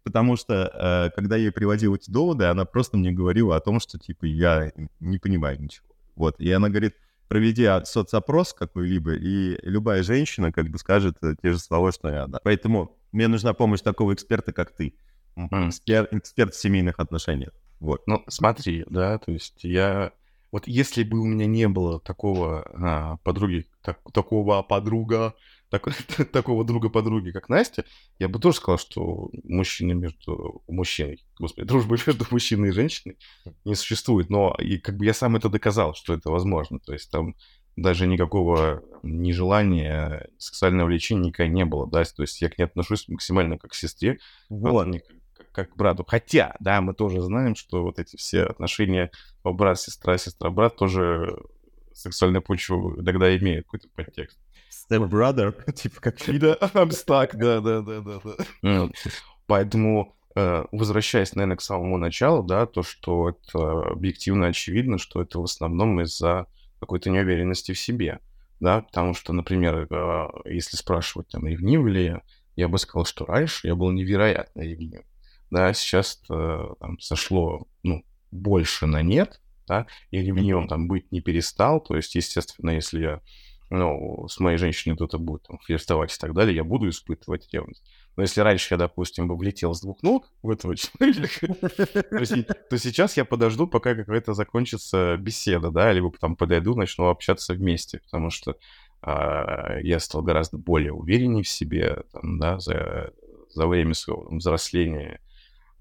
Потому 0.03 0.37
что, 0.37 0.55
э, 0.55 1.11
когда 1.15 1.37
я 1.37 1.45
ей 1.45 1.53
приводил 1.53 1.95
эти 1.95 2.11
доводы, 2.11 2.45
она 2.45 2.65
просто 2.65 2.97
мне 2.97 3.13
говорила 3.13 3.57
о 3.57 3.61
том, 3.61 3.81
что, 3.81 3.99
типа, 3.99 4.25
я 4.25 4.73
не 5.01 5.19
понимаю 5.19 5.61
ничего. 5.61 5.87
Вот. 6.17 6.41
И 6.41 6.51
она 6.51 6.69
говорит, 6.69 6.95
проведи 7.31 7.69
соцопрос 7.85 8.53
какой-либо, 8.53 9.15
и 9.15 9.57
любая 9.63 10.03
женщина 10.03 10.51
как 10.51 10.69
бы 10.69 10.79
скажет 10.79 11.17
э, 11.23 11.37
те 11.41 11.53
же 11.53 11.61
слова, 11.61 11.93
что 11.93 12.09
и 12.09 12.17
она. 12.17 12.41
Поэтому 12.43 12.99
мне 13.13 13.29
нужна 13.29 13.55
помощь 13.55 13.83
такого 13.83 14.15
эксперта, 14.15 14.53
как 14.53 14.73
ты. 14.73 14.95
Эксперт, 15.37 16.13
эксперт 16.13 16.53
в 16.53 16.61
семейных 16.61 16.99
отношениях. 16.99 17.53
Вот. 17.79 18.03
Ну, 18.09 18.25
смотри, 18.27 18.85
да, 18.91 19.19
то 19.19 19.31
есть 19.31 19.63
я... 19.63 20.11
Вот 20.51 20.67
если 20.67 21.05
бы 21.05 21.21
у 21.21 21.25
меня 21.25 21.47
не 21.47 21.69
было 21.69 22.01
такого 22.01 22.69
а, 22.75 23.17
подруги, 23.19 23.69
так, 23.81 24.01
такого 24.13 24.63
подруга, 24.63 25.35
так, 25.71 25.85
такого 26.33 26.65
друга 26.65 26.89
подруги, 26.89 27.31
как 27.31 27.49
Настя, 27.49 27.85
я 28.19 28.29
бы 28.29 28.39
тоже 28.39 28.57
сказал, 28.57 28.79
что 28.79 29.31
мужчина 29.45 29.93
между 29.93 30.63
мужчиной, 30.67 31.25
господи, 31.39 31.67
дружба 31.69 31.97
между 32.07 32.27
мужчиной 32.31 32.69
и 32.69 32.73
женщиной 32.73 33.17
не 33.65 33.75
существует. 33.75 34.31
Но 34.31 34.55
и 34.59 34.79
как 34.79 34.97
бы 34.97 35.05
я 35.05 35.15
сам 35.15 35.37
это 35.37 35.49
доказал, 35.49 35.95
что 35.95 36.13
это 36.13 36.31
возможно. 36.31 36.81
То 36.81 36.93
есть 36.93 37.11
там 37.11 37.37
даже 37.77 38.07
никакого 38.07 38.83
нежелания, 39.03 40.29
сексуального 40.39 40.89
влечения 40.89 41.27
никогда 41.29 41.53
не 41.53 41.65
было, 41.65 41.89
да, 41.89 42.05
то 42.05 42.23
есть 42.23 42.43
я 42.43 42.51
к 42.51 42.59
ней 42.59 42.65
отношусь 42.65 43.09
максимально 43.09 43.59
как 43.59 43.71
к 43.71 43.75
сестре, 43.75 44.19
вот. 44.51 44.87
не 44.89 44.99
как, 44.99 45.53
как 45.53 45.71
к 45.71 45.77
брату. 45.77 46.05
Хотя, 46.07 46.57
да, 46.61 46.81
мы 46.81 46.95
тоже 46.95 47.23
знаем, 47.23 47.55
что 47.55 47.83
вот 47.83 47.99
эти 47.99 48.17
все 48.17 48.43
отношения 48.43 49.11
брат-сестра, 49.45 50.19
сестра-брат 50.19 50.77
тоже 50.77 51.39
сексуальная 51.95 52.41
почва 52.41 53.01
иногда 53.01 53.35
имеют 53.37 53.67
какой-то 53.67 53.89
подтекст. 53.95 54.39
Step 54.91 55.09
brother, 55.09 55.73
типа 55.73 56.01
как... 56.01 56.17
Да, 56.27 56.57
I'm 56.61 56.91
stuck, 56.91 57.31
да, 57.35 57.61
да, 57.61 57.81
да, 57.81 58.01
да. 58.01 58.21
да. 58.63 58.89
Поэтому, 59.47 60.17
э, 60.35 60.65
возвращаясь, 60.73 61.35
наверное, 61.35 61.57
к 61.57 61.63
самому 61.63 61.97
началу, 61.97 62.43
да, 62.43 62.67
то, 62.67 62.83
что 62.83 63.31
это 63.31 63.83
объективно 63.91 64.49
очевидно, 64.49 64.99
что 64.99 65.23
это 65.23 65.39
в 65.39 65.45
основном 65.45 66.01
из-за 66.01 66.47
какой-то 66.81 67.11
неуверенности 67.11 67.73
в 67.73 67.79
себе, 67.79 68.21
да, 68.59 68.83
потому 68.83 69.15
что, 69.15 69.33
например, 69.33 69.87
э, 69.91 70.29
если 70.47 70.77
спрашивать, 70.77 71.29
там, 71.29 71.47
ревнивый 71.47 71.93
ли 71.93 72.05
я, 72.05 72.23
я 72.57 72.69
бы 72.69 72.79
сказал, 72.79 73.05
что 73.05 73.27
раньше 73.27 73.69
я 73.69 73.75
был 73.75 73.91
невероятно 73.93 74.63
ревнив, 74.63 75.03
да, 75.51 75.73
сейчас 75.73 76.21
там 76.27 76.99
сошло, 77.01 77.67
ну, 77.83 78.05
больше 78.31 78.87
на 78.87 79.03
нет, 79.03 79.41
да, 79.67 79.87
и 80.11 80.21
ревнивым 80.21 80.69
там 80.69 80.89
быть 80.89 81.11
не 81.13 81.21
перестал, 81.21 81.81
то 81.81 81.97
есть, 81.97 82.15
естественно, 82.15 82.71
если 82.71 83.03
я 83.03 83.21
ну, 83.71 84.27
с 84.29 84.41
моей 84.41 84.59
женщиной 84.59 84.97
кто-то 84.97 85.19
будет 85.19 85.45
там, 85.45 85.59
флиртовать 85.59 86.15
и 86.15 86.19
так 86.19 86.35
далее, 86.35 86.57
я 86.57 86.65
буду 86.65 86.89
испытывать 86.89 87.49
ревность. 87.53 87.83
Но 88.17 88.23
если 88.23 88.41
раньше 88.41 88.75
я, 88.75 88.79
допустим, 88.79 89.29
бы 89.29 89.37
влетел 89.37 89.73
с 89.75 89.81
двух 89.81 90.03
ног 90.03 90.31
в 90.43 90.51
этого 90.51 90.77
человека, 90.77 91.47
то 92.69 92.79
сейчас 92.79 93.17
я 93.17 93.25
подожду, 93.25 93.69
пока 93.69 93.95
какая-то 93.95 94.35
закончится 94.35 95.17
беседа, 95.17 95.71
да, 95.71 95.93
либо 95.93 96.13
там 96.19 96.35
подойду, 96.35 96.75
начну 96.75 97.07
общаться 97.07 97.55
вместе, 97.55 98.01
потому 98.01 98.31
что 98.31 98.57
а, 99.03 99.79
я 99.81 100.01
стал 100.01 100.23
гораздо 100.23 100.59
более 100.59 100.93
уверенней 100.93 101.45
в 101.45 101.49
себе, 101.49 102.03
да, 102.23 102.59
за, 102.59 103.13
время 103.55 103.95
своего 103.95 104.29
взросления, 104.31 105.21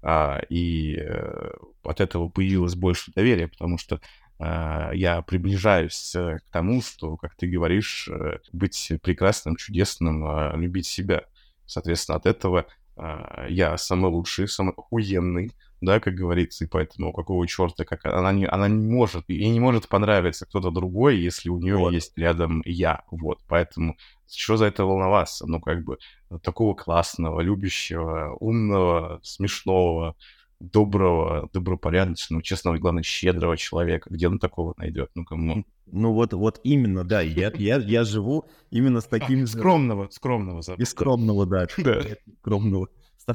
а, 0.02 0.40
и 0.48 0.96
э, 0.96 1.50
от 1.82 2.00
этого 2.00 2.28
появилось 2.28 2.74
больше 2.74 3.12
доверия, 3.12 3.48
потому 3.48 3.76
что 3.76 4.00
я 4.40 5.22
приближаюсь 5.22 6.14
э, 6.14 6.38
к 6.38 6.50
тому, 6.50 6.80
что, 6.80 7.16
как 7.18 7.34
ты 7.34 7.46
говоришь, 7.46 8.08
э, 8.08 8.38
быть 8.52 8.92
прекрасным, 9.02 9.56
чудесным, 9.56 10.24
а, 10.24 10.56
любить 10.56 10.86
себя. 10.86 11.24
Соответственно, 11.66 12.16
от 12.16 12.24
этого 12.26 12.66
а, 12.96 13.46
я 13.48 13.76
самый 13.76 14.10
лучший, 14.10 14.48
самый 14.48 14.72
охуенный, 14.74 15.52
да, 15.82 16.00
как 16.00 16.14
говорится, 16.14 16.64
и 16.64 16.68
поэтому 16.68 17.12
какого 17.12 17.46
черта, 17.46 17.84
как 17.84 18.04
она 18.06 18.32
не, 18.32 18.46
она 18.46 18.68
не 18.68 18.90
может, 18.90 19.28
ей 19.28 19.50
не 19.50 19.60
может 19.60 19.88
понравиться 19.88 20.46
кто-то 20.46 20.70
другой, 20.70 21.18
если 21.18 21.48
у 21.48 21.58
нее 21.58 21.76
вот. 21.76 21.92
есть 21.92 22.16
рядом 22.16 22.62
я, 22.64 23.02
вот, 23.10 23.40
поэтому 23.48 23.96
что 24.26 24.56
за 24.56 24.66
это 24.66 24.84
волноваться, 24.84 25.46
ну, 25.46 25.60
как 25.60 25.84
бы, 25.84 25.98
такого 26.42 26.74
классного, 26.74 27.40
любящего, 27.40 28.36
умного, 28.38 29.20
смешного, 29.22 30.14
доброго, 30.60 31.48
добропорядочного, 31.52 32.42
честного 32.42 32.76
и, 32.76 32.78
главное, 32.78 33.02
щедрого 33.02 33.56
человека. 33.56 34.08
Где 34.10 34.28
он 34.28 34.38
такого 34.38 34.74
найдет? 34.76 35.10
Ну, 35.14 35.24
кому? 35.24 35.64
Ну, 35.86 36.12
вот, 36.12 36.32
вот 36.34 36.60
именно, 36.62 37.04
да. 37.04 37.20
Я, 37.22 37.50
я, 37.56 37.76
я 37.78 38.04
живу 38.04 38.46
именно 38.70 39.00
с 39.00 39.06
таким... 39.06 39.44
А, 39.44 39.46
скромного, 39.46 40.08
скромного. 40.10 40.62
И 40.76 40.84
скромного, 40.84 41.46
да. 41.46 41.66
да. 41.78 42.02
Скромного. 42.40 42.88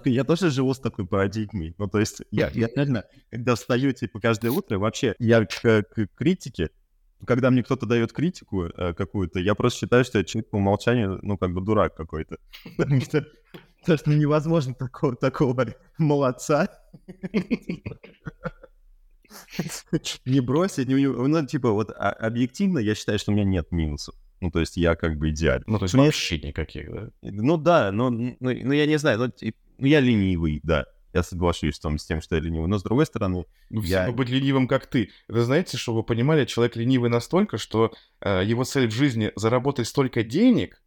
Я 0.04 0.24
тоже 0.24 0.50
живу 0.50 0.74
с 0.74 0.80
такой 0.80 1.08
парадигмой. 1.08 1.74
Ну, 1.78 1.88
то 1.88 2.00
есть 2.00 2.22
я, 2.30 2.50
я 2.54 2.68
реально, 2.76 3.06
когда 3.30 3.56
встаю, 3.56 3.94
типа, 3.94 4.20
каждое 4.20 4.52
утро, 4.52 4.78
вообще, 4.78 5.16
я 5.20 5.46
к, 5.46 5.84
к 5.84 6.08
критике, 6.16 6.70
когда 7.26 7.50
мне 7.50 7.64
кто-то 7.64 7.86
дает 7.86 8.12
критику 8.12 8.66
э, 8.66 8.94
какую-то, 8.94 9.40
я 9.40 9.56
просто 9.56 9.80
считаю, 9.80 10.04
что 10.04 10.18
я 10.18 10.24
человек 10.24 10.50
по 10.50 10.58
умолчанию, 10.58 11.20
ну, 11.22 11.38
как 11.38 11.54
бы 11.54 11.62
дурак 11.62 11.96
какой-то. 11.96 12.38
Потому 13.86 13.98
что 14.00 14.12
что 14.12 14.20
невозможно 14.20 14.74
такого, 14.74 15.16
такого 15.16 15.76
молодца 16.00 16.68
не 20.26 20.40
бросить. 20.40 20.88
Не, 20.88 21.08
ну, 21.08 21.46
типа, 21.46 21.70
вот 21.72 21.92
а, 21.92 22.10
объективно 22.10 22.80
я 22.80 22.96
считаю, 22.96 23.20
что 23.20 23.32
у 23.32 23.36
меня 23.36 23.44
нет 23.44 23.72
минусов. 23.72 24.16
Ну, 24.42 24.50
то 24.50 24.60
есть 24.60 24.76
я 24.76 24.96
как 24.96 25.20
бы 25.20 25.30
идеален. 25.30 25.64
Ну, 25.68 25.78
то 25.78 25.86
есть 25.86 25.94
вообще 25.94 26.40
никаких, 26.40 26.92
да? 26.92 27.10
Ну, 27.22 27.58
да, 27.58 27.92
но, 27.92 28.10
ну, 28.10 28.36
ну, 28.40 28.72
я 28.72 28.88
не 28.88 28.98
знаю, 28.98 29.20
ну, 29.20 29.52
ну, 29.78 29.86
я 29.86 30.00
ленивый, 30.00 30.62
да. 30.64 30.86
Я 31.14 31.22
соглашусь 31.22 31.80
там, 31.80 32.00
с 32.00 32.06
тем, 32.06 32.22
что 32.22 32.36
я 32.36 32.42
ленивый. 32.42 32.68
Но, 32.68 32.80
с 32.80 32.84
другой 32.84 33.06
стороны, 33.06 33.46
ну, 33.70 33.82
я... 33.84 34.12
быть 34.12 34.30
ленивым, 34.30 34.68
как 34.68 34.88
ты. 34.88 35.12
Вы 35.28 35.42
знаете, 35.42 35.78
что 35.78 35.94
вы 35.94 36.02
понимали, 36.02 36.46
человек 36.46 36.76
ленивый 36.76 37.12
настолько, 37.12 37.60
что 37.60 37.94
э, 38.20 38.44
его 38.44 38.64
цель 38.64 38.88
в 38.88 38.94
жизни 38.94 39.32
заработать 39.36 39.88
столько 39.88 40.24
денег, 40.24 40.82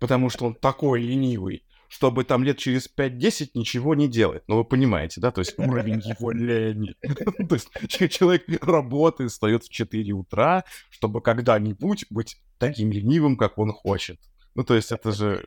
потому 0.00 0.28
что 0.28 0.46
он 0.46 0.54
такой 0.56 1.02
ленивый, 1.02 1.64
чтобы 1.92 2.24
там 2.24 2.42
лет 2.42 2.56
через 2.56 2.88
5-10 2.88 3.50
ничего 3.52 3.94
не 3.94 4.08
делать. 4.08 4.42
Ну, 4.46 4.56
вы 4.56 4.64
понимаете, 4.64 5.20
да? 5.20 5.30
То 5.30 5.40
есть 5.40 5.58
уровень 5.58 6.00
его 6.00 6.30
лени. 6.30 6.94
То 7.02 7.54
есть 7.54 7.68
человек 8.10 8.44
работает, 8.64 9.30
встает 9.30 9.64
в 9.64 9.68
4 9.68 10.12
утра, 10.12 10.64
чтобы 10.88 11.20
когда-нибудь 11.20 12.06
быть 12.08 12.38
таким 12.56 12.92
ленивым, 12.92 13.36
как 13.36 13.58
он 13.58 13.72
хочет. 13.72 14.18
Ну, 14.54 14.64
то 14.64 14.74
есть 14.74 14.90
это 14.90 15.12
же 15.12 15.46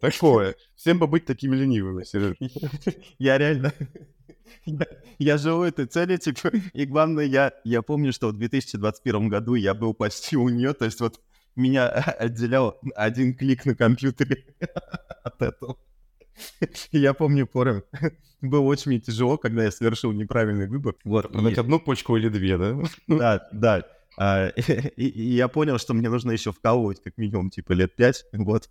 такое. 0.00 0.54
Всем 0.76 0.98
бы 0.98 1.08
быть 1.08 1.26
такими 1.26 1.56
ленивыми, 1.56 2.04
Сережа. 2.04 2.34
Я 3.18 3.36
реально... 3.36 3.72
Я 5.18 5.36
живу 5.36 5.62
этой 5.62 5.86
цели, 5.86 6.16
типа, 6.16 6.52
и 6.72 6.86
главное, 6.86 7.26
я, 7.26 7.52
я 7.64 7.82
помню, 7.82 8.12
что 8.12 8.28
в 8.28 8.32
2021 8.32 9.28
году 9.28 9.54
я 9.54 9.74
был 9.74 9.92
почти 9.92 10.36
у 10.36 10.48
нее, 10.48 10.72
то 10.72 10.86
есть 10.86 11.00
вот 11.00 11.20
меня 11.56 11.88
отделял 12.18 12.78
один 12.94 13.34
клик 13.34 13.64
на 13.66 13.74
компьютере 13.74 14.44
от 15.22 15.42
этого. 15.42 15.76
Я 16.90 17.14
помню, 17.14 17.46
порой 17.46 17.84
было 18.40 18.60
очень 18.60 19.00
тяжело, 19.00 19.38
когда 19.38 19.64
я 19.64 19.70
совершил 19.70 20.12
неправильный 20.12 20.68
выбор. 20.68 20.96
Вот. 21.04 21.32
Продать 21.32 21.58
одну 21.58 21.80
почку 21.80 22.16
или 22.16 22.28
две, 22.28 22.58
да? 22.58 22.76
Да, 23.06 23.48
да. 23.52 23.86
А, 24.16 24.48
и, 24.48 25.06
и 25.06 25.34
я 25.34 25.48
понял, 25.48 25.78
что 25.78 25.94
мне 25.94 26.08
нужно 26.08 26.32
еще 26.32 26.52
вкалывать 26.52 27.02
как 27.02 27.16
минимум, 27.18 27.50
типа, 27.50 27.72
лет 27.72 27.96
пять, 27.96 28.24
вот. 28.32 28.70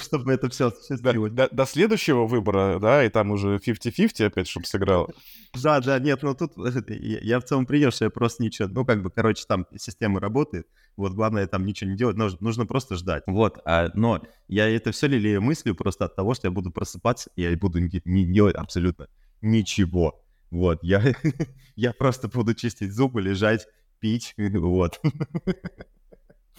чтобы 0.00 0.32
это 0.32 0.48
все 0.48 0.68
осуществилось. 0.68 1.32
До, 1.32 1.48
до 1.50 1.66
следующего 1.66 2.26
выбора, 2.26 2.78
да, 2.78 3.04
и 3.04 3.08
там 3.08 3.30
уже 3.30 3.56
50-50 3.56 4.26
опять, 4.26 4.48
чтобы 4.48 4.66
сыграло. 4.66 5.12
Да, 5.54 5.80
да, 5.80 5.98
нет, 5.98 6.22
ну 6.22 6.34
тут 6.34 6.52
я 6.88 7.40
в 7.40 7.44
целом 7.44 7.66
принял, 7.66 7.90
что 7.90 8.04
я 8.04 8.10
просто 8.10 8.42
ничего, 8.42 8.68
ну 8.68 8.84
как 8.84 9.02
бы, 9.02 9.10
короче, 9.10 9.44
там 9.46 9.66
система 9.78 10.20
работает, 10.20 10.66
вот 10.96 11.12
главное 11.12 11.46
там 11.46 11.64
ничего 11.64 11.90
не 11.90 11.96
делать, 11.96 12.16
нужно, 12.16 12.38
нужно 12.40 12.66
просто 12.66 12.96
ждать. 12.96 13.22
Вот, 13.26 13.58
а, 13.64 13.90
но 13.94 14.22
я 14.48 14.68
это 14.68 14.92
все 14.92 15.06
лелею 15.06 15.42
мыслью 15.42 15.74
просто 15.74 16.04
от 16.06 16.16
того, 16.16 16.34
что 16.34 16.46
я 16.46 16.50
буду 16.50 16.70
просыпаться, 16.70 17.30
и 17.36 17.42
я 17.42 17.56
буду 17.56 17.78
не, 17.78 18.02
не 18.04 18.24
делать 18.26 18.56
абсолютно 18.56 19.08
ничего. 19.40 20.22
Вот, 20.50 20.80
я, 20.82 21.02
я 21.76 21.92
просто 21.92 22.28
буду 22.28 22.54
чистить 22.54 22.92
зубы, 22.92 23.22
лежать, 23.22 23.66
пить, 24.00 24.34
вот. 24.38 25.00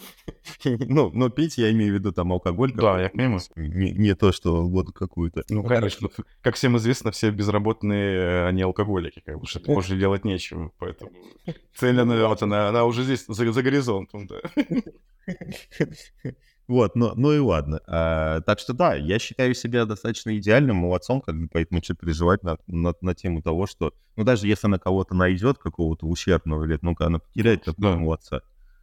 Ну, 0.64 1.10
но 1.12 1.28
пить 1.28 1.58
я 1.58 1.70
имею 1.72 1.92
в 1.92 1.94
виду 1.98 2.12
там 2.12 2.32
алкоголь. 2.32 2.72
Да, 2.72 3.00
я 3.00 3.08
понимаю. 3.08 3.40
Не, 3.56 3.92
не 3.92 4.14
то, 4.14 4.32
что 4.32 4.64
воду 4.64 4.92
какую-то. 4.92 5.42
Ну, 5.48 5.64
конечно. 5.64 6.08
Как 6.40 6.54
всем 6.54 6.76
известно, 6.76 7.10
все 7.10 7.30
безработные, 7.30 8.16
э, 8.16 8.46
они 8.46 8.62
алкоголики, 8.62 9.22
как 9.24 9.40
бы, 9.40 9.46
что 9.48 9.60
можешь 9.70 9.98
делать 9.98 10.24
нечего, 10.24 10.70
поэтому 10.78 11.10
цель, 11.74 12.00
она, 12.00 12.28
вот 12.28 12.42
она, 12.42 12.68
она 12.68 12.84
уже 12.84 13.02
здесь, 13.02 13.24
за, 13.26 13.52
за 13.52 13.62
горизонтом, 13.62 14.26
да. 14.26 14.40
Вот, 16.68 16.94
но, 16.94 17.12
ну 17.16 17.32
и 17.32 17.38
ладно. 17.38 17.80
А, 17.86 18.40
так 18.42 18.58
что 18.60 18.72
да, 18.72 18.94
я 18.94 19.18
считаю 19.18 19.52
себя 19.54 19.84
достаточно 19.84 20.36
идеальным 20.38 20.76
молодцом, 20.76 21.20
как 21.20 21.36
бы, 21.36 21.48
поэтому 21.52 21.82
что 21.82 21.94
переживать 21.94 22.42
на, 22.44 22.56
на, 22.66 22.94
на 23.00 23.14
тему 23.14 23.42
того, 23.42 23.66
что, 23.66 23.92
ну 24.16 24.24
даже 24.24 24.46
если 24.46 24.68
она 24.68 24.78
кого-то 24.78 25.14
найдет, 25.14 25.58
какого-то 25.58 26.06
ущербного, 26.06 26.64
или, 26.64 26.78
ну-ка, 26.80 27.06
она 27.06 27.18
потеряет 27.18 27.64
такого 27.64 27.92
да. 27.92 27.98
молодца. 27.98 28.42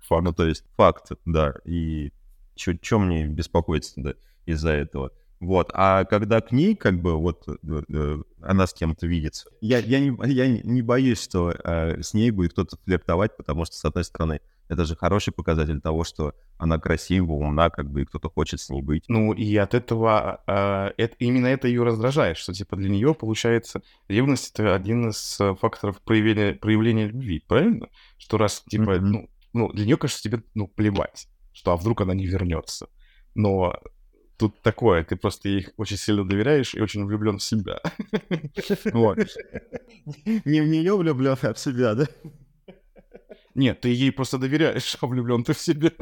Факт. 0.09 0.23
Ну, 0.23 0.33
то 0.33 0.45
есть 0.45 0.63
факт, 0.75 1.11
да. 1.25 1.53
И 1.65 2.11
что 2.55 2.99
мне 2.99 3.27
беспокоиться 3.27 3.93
да, 3.97 4.13
из-за 4.45 4.71
этого? 4.71 5.11
Вот, 5.39 5.71
а 5.73 6.03
когда 6.03 6.41
к 6.41 6.51
ней, 6.51 6.75
как 6.75 7.01
бы, 7.01 7.15
вот, 7.15 7.47
э, 7.47 7.55
э 7.89 8.17
она 8.41 8.67
с 8.67 8.73
кем-то 8.73 9.07
видится, 9.07 9.49
я, 9.61 9.77
я, 9.77 10.01
не, 10.01 10.13
я 10.33 10.47
не 10.49 10.81
боюсь, 10.81 11.23
что 11.23 11.51
э, 11.51 12.01
с 12.01 12.13
ней 12.13 12.31
будет 12.31 12.51
кто-то 12.51 12.75
флиртовать, 12.83 13.37
потому 13.37 13.63
что, 13.63 13.77
с 13.77 13.85
одной 13.85 14.03
стороны, 14.03 14.41
это 14.67 14.83
же 14.83 14.97
хороший 14.97 15.31
показатель 15.31 15.79
того, 15.79 16.03
что 16.03 16.33
она 16.57 16.77
красива, 16.77 17.31
умна, 17.31 17.69
как 17.69 17.89
бы, 17.89 18.01
и 18.01 18.05
кто-то 18.05 18.29
хочет 18.29 18.59
с 18.59 18.69
ней 18.69 18.81
быть. 18.81 19.05
Ну, 19.07 19.31
и 19.31 19.55
от 19.55 19.73
этого, 19.73 20.43
э, 20.45 20.91
это, 20.97 21.15
именно 21.19 21.47
это 21.47 21.69
ее 21.69 21.83
раздражает, 21.83 22.35
что, 22.35 22.51
типа, 22.51 22.75
для 22.75 22.89
нее, 22.89 23.13
получается, 23.13 23.81
ревность— 24.09 24.51
это 24.53 24.75
один 24.75 25.09
из 25.09 25.39
факторов 25.61 26.01
проявления, 26.01 26.55
проявления 26.55 27.07
любви, 27.07 27.41
правильно? 27.47 27.87
Что 28.17 28.37
раз, 28.37 28.61
типа, 28.69 28.97
mm-hmm. 28.97 28.99
ну, 28.99 29.29
ну, 29.53 29.71
для 29.71 29.85
нее, 29.85 29.97
кажется, 29.97 30.21
тебе, 30.21 30.43
ну, 30.53 30.67
плевать, 30.67 31.27
что 31.53 31.71
а 31.71 31.77
вдруг 31.77 32.01
она 32.01 32.13
не 32.13 32.27
вернется. 32.27 32.87
Но 33.35 33.79
тут 34.37 34.61
такое, 34.61 35.03
ты 35.03 35.15
просто 35.15 35.49
ей 35.49 35.67
очень 35.77 35.97
сильно 35.97 36.23
доверяешь 36.23 36.73
и 36.73 36.81
очень 36.81 37.05
влюблен 37.05 37.37
в 37.37 37.43
себя. 37.43 37.79
Вот. 38.93 39.17
Не 40.45 40.61
в 40.61 40.67
нее 40.67 40.95
влюблен, 40.95 41.37
а 41.41 41.53
в 41.53 41.59
себя, 41.59 41.95
да? 41.95 42.07
Нет, 43.55 43.81
ты 43.81 43.89
ей 43.89 44.11
просто 44.11 44.37
доверяешь, 44.37 44.97
а 45.01 45.07
влюблен 45.07 45.43
ты 45.43 45.53
в 45.53 45.59
себя. 45.59 45.91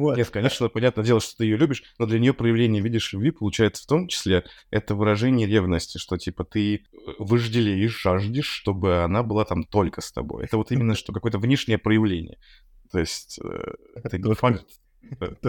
Вот. 0.00 0.16
Нет, 0.16 0.30
конечно, 0.30 0.70
понятное 0.70 1.04
дело, 1.04 1.20
что 1.20 1.36
ты 1.36 1.44
ее 1.44 1.58
любишь, 1.58 1.82
но 1.98 2.06
для 2.06 2.18
нее 2.18 2.32
проявление, 2.32 2.82
видишь, 2.82 3.12
любви 3.12 3.32
получается 3.32 3.82
в 3.82 3.86
том 3.86 4.08
числе 4.08 4.44
это 4.70 4.94
выражение 4.94 5.46
ревности, 5.46 5.98
что 5.98 6.16
типа 6.16 6.44
ты 6.44 6.76
э, 6.76 6.78
вожделеешь, 7.18 8.00
жаждешь, 8.00 8.46
чтобы 8.46 9.02
она 9.02 9.22
была 9.22 9.44
там 9.44 9.62
только 9.62 10.00
с 10.00 10.10
тобой. 10.10 10.46
Это 10.46 10.56
вот 10.56 10.72
именно 10.72 10.94
что 10.94 11.12
какое-то 11.12 11.38
внешнее 11.38 11.76
проявление. 11.76 12.38
То 12.90 12.98
есть 12.98 13.38
э, 13.44 13.74
это 14.02 14.16
не 14.16 14.34
факт. 14.34 14.64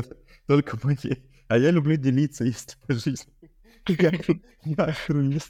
Только 0.48 0.78
моей. 0.84 1.24
А 1.48 1.58
я 1.58 1.72
люблю 1.72 1.96
делиться, 1.96 2.44
есть 2.44 2.78
по 2.88 2.94
жизни. 2.94 3.32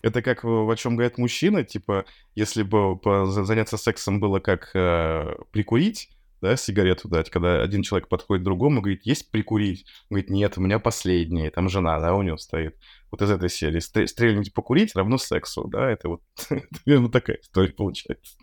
Это 0.03 0.22
как 0.22 0.46
о 0.46 0.75
чем 0.75 0.96
говорят 0.96 1.17
мужчины, 1.17 1.63
типа, 1.63 2.05
если 2.36 2.62
бы 2.62 3.00
заняться 3.31 3.77
сексом 3.77 4.20
было 4.20 4.39
как 4.39 4.70
э, 4.75 5.25
прикурить, 5.51 6.12
да, 6.41 6.55
сигарету 6.55 7.07
дать, 7.07 7.29
когда 7.29 7.62
один 7.62 7.83
человек 7.83 8.10
подходит 8.10 8.41
к 8.41 8.45
другому 8.45 8.81
говорит, 8.81 9.05
есть 9.05 9.29
прикурить? 9.31 9.86
Он 10.10 10.15
говорит, 10.15 10.29
нет, 10.29 10.57
у 10.57 10.62
меня 10.62 10.79
последняя, 10.79 11.51
там 11.51 11.69
жена, 11.69 12.00
да, 12.00 12.15
у 12.15 12.21
него 12.24 12.38
стоит. 12.38 12.75
Вот 13.12 13.21
из 13.21 13.29
этой 13.29 13.50
серии. 13.50 13.79
Стрельнуть 13.79 14.53
покурить 14.53 14.96
равно 14.96 15.18
сексу, 15.18 15.68
да, 15.68 15.89
это 15.89 16.09
вот 16.09 16.22
примерно 16.83 17.11
такая 17.11 17.37
история 17.42 17.74
получается. 17.74 18.37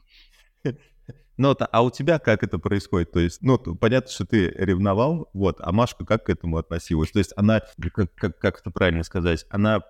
Ну, 1.37 1.57
а 1.59 1.83
у 1.85 1.91
тебя 1.91 2.19
как 2.19 2.43
это 2.43 2.59
происходит? 2.59 3.13
То 3.13 3.21
есть, 3.21 3.43
ну, 3.43 3.59
понятно, 3.59 4.11
что 4.11 4.27
ты 4.27 4.49
ревновал, 4.49 5.31
вот, 5.33 5.59
а 5.61 5.71
Машка 5.71 6.05
как 6.05 6.27
к 6.27 6.31
этому 6.31 6.57
относилась? 6.57 7.13
То 7.13 7.21
есть 7.21 7.33
она, 7.37 7.63
как, 7.95 8.13
как, 8.15 8.39
как 8.39 8.61
это 8.61 8.73
правильно 8.73 9.05
сказать, 9.05 9.47
она 9.49 9.83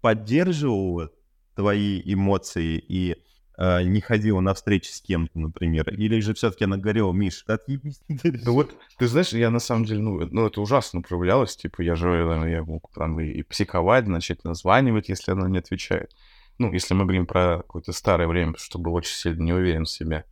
поддерживала 0.00 1.10
твои 1.56 2.00
эмоции 2.04 2.78
и 2.86 3.16
не 3.58 4.00
ходила 4.00 4.40
на 4.40 4.54
встречи 4.54 4.90
с 4.90 5.00
кем-то, 5.00 5.38
например, 5.38 5.88
или 5.90 6.20
же 6.20 6.34
все-таки 6.34 6.64
она 6.64 6.78
говорила, 6.78 7.12
Миш, 7.12 7.44
отъебись. 7.46 8.00
Ну 8.08 8.52
вот, 8.54 8.74
ты 8.98 9.06
знаешь, 9.06 9.32
я 9.32 9.50
на 9.50 9.60
самом 9.60 9.84
деле, 9.84 10.00
ну, 10.00 10.26
ну 10.30 10.46
это 10.46 10.60
ужасно 10.60 11.02
проявлялось, 11.02 11.56
типа, 11.56 11.82
я 11.82 11.94
же, 11.94 12.08
я 12.48 12.64
мог 12.64 12.90
там 12.94 13.20
и, 13.20 13.42
психовать, 13.42 14.06
начать 14.06 14.44
названивать, 14.44 15.08
если 15.08 15.32
она 15.32 15.48
не 15.48 15.58
отвечает. 15.58 16.10
Ну, 16.58 16.72
если 16.72 16.94
мы 16.94 17.04
говорим 17.04 17.26
про 17.26 17.58
какое-то 17.58 17.92
старое 17.92 18.28
время, 18.28 18.54
что 18.56 18.78
был 18.78 18.94
очень 18.94 19.14
сильно 19.14 19.42
не 19.42 19.52
уверен 19.52 19.84
в 19.84 19.90
себе. 19.90 20.24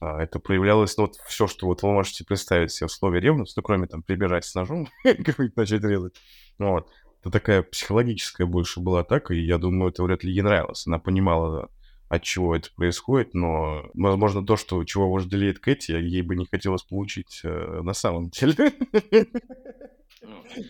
А, 0.00 0.22
это 0.22 0.38
проявлялось, 0.38 0.96
ну, 0.96 1.04
вот 1.04 1.16
все, 1.26 1.46
что 1.46 1.66
вот 1.66 1.82
вы 1.82 1.92
можете 1.92 2.24
представить 2.24 2.72
себе 2.72 2.88
в 2.88 2.92
слове 2.92 3.20
ревность, 3.20 3.56
ну, 3.56 3.62
кроме 3.62 3.86
там 3.86 4.02
прибежать 4.02 4.44
с 4.44 4.54
ножом, 4.54 4.88
как-нибудь 5.02 5.56
начать 5.56 5.82
резать. 5.82 6.14
Вот. 6.58 6.88
Это 7.20 7.30
такая 7.30 7.62
психологическая 7.62 8.46
больше 8.46 8.80
была 8.80 9.00
атака, 9.00 9.34
и 9.34 9.40
я 9.40 9.58
думаю, 9.58 9.90
это 9.90 10.04
вряд 10.04 10.22
ли 10.22 10.32
ей 10.32 10.42
нравилось. 10.42 10.86
Она 10.86 10.98
понимала, 10.98 11.68
от 12.08 12.22
чего 12.22 12.56
это 12.56 12.70
происходит, 12.74 13.34
но, 13.34 13.90
возможно, 13.94 14.44
то, 14.44 14.56
что 14.56 14.82
чего 14.84 15.10
вожделеет 15.10 15.58
Кэти, 15.58 15.92
ей 15.92 16.22
бы 16.22 16.36
не 16.36 16.46
хотелось 16.46 16.82
получить 16.82 17.40
э, 17.44 17.80
на 17.82 17.92
самом 17.92 18.30
деле. 18.30 18.72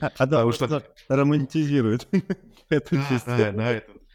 А, 0.00 0.10
а 0.18 0.26
да, 0.26 0.44
уж 0.44 0.56
что 0.56 0.82
романтизирует. 1.08 2.06
Это 2.68 2.96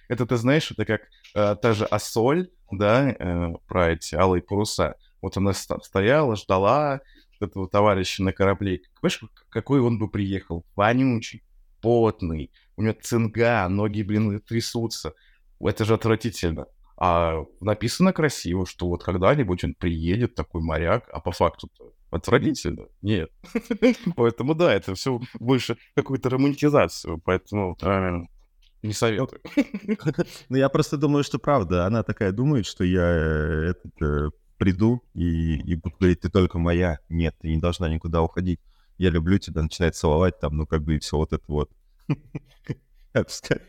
это 0.09 0.25
ты 0.25 0.37
знаешь, 0.37 0.69
это 0.69 0.85
как 0.85 1.01
э, 1.33 1.55
та 1.59 1.73
же 1.73 1.85
Ассоль, 1.85 2.49
да, 2.71 3.09
э, 3.09 3.53
про 3.67 3.91
эти 3.91 4.13
алые 4.13 4.43
паруса. 4.43 4.95
Вот 5.21 5.37
она 5.37 5.53
стояла, 5.53 6.35
ждала 6.35 7.01
этого 7.39 7.67
товарища 7.67 8.21
на 8.21 8.33
корабле. 8.33 8.81
Понимаешь, 9.01 9.21
какой 9.49 9.79
он 9.79 9.97
бы 9.97 10.09
приехал? 10.09 10.65
Вонючий, 10.75 11.41
потный, 11.81 12.51
у 12.75 12.83
него 12.83 12.95
цинга, 13.01 13.67
ноги, 13.69 14.03
блин, 14.03 14.39
трясутся. 14.41 15.13
Это 15.59 15.85
же 15.85 15.93
отвратительно. 15.93 16.67
А 17.05 17.43
написано 17.59 18.13
красиво, 18.13 18.65
что 18.65 18.87
вот 18.87 19.03
когда-нибудь 19.03 19.65
он 19.65 19.73
приедет, 19.73 20.35
такой 20.35 20.61
моряк, 20.61 21.09
а 21.11 21.19
по 21.19 21.33
факту 21.33 21.67
отвратительно. 22.11 22.87
Нет. 23.01 23.29
Поэтому 24.15 24.55
да, 24.55 24.73
это 24.73 24.95
все 24.95 25.19
больше 25.37 25.75
какую-то 25.95 26.29
романтизацию. 26.29 27.19
Поэтому 27.25 27.75
не 28.83 28.93
советую. 28.93 29.41
Ну, 30.47 30.55
я 30.55 30.69
просто 30.69 30.95
думаю, 30.95 31.25
что 31.25 31.39
правда. 31.39 31.85
Она 31.85 32.03
такая 32.03 32.31
думает, 32.31 32.65
что 32.65 32.85
я 32.85 33.01
э, 33.01 33.71
этот, 33.71 34.01
э, 34.01 34.29
приду 34.57 35.03
и, 35.13 35.55
и 35.57 35.75
буду 35.75 35.97
говорить, 35.99 36.21
ты 36.21 36.29
только 36.29 36.57
моя. 36.57 36.99
Нет, 37.09 37.35
ты 37.41 37.49
не 37.49 37.59
должна 37.59 37.89
никуда 37.89 38.21
уходить. 38.21 38.61
Я 38.97 39.09
люблю 39.09 39.37
тебя, 39.39 39.61
начинает 39.61 39.97
целовать 39.97 40.39
там, 40.39 40.55
ну, 40.55 40.65
как 40.65 40.83
бы 40.83 40.95
и 40.95 40.99
все 40.99 41.17
вот 41.17 41.33
это 41.33 41.43
вот. 41.47 41.69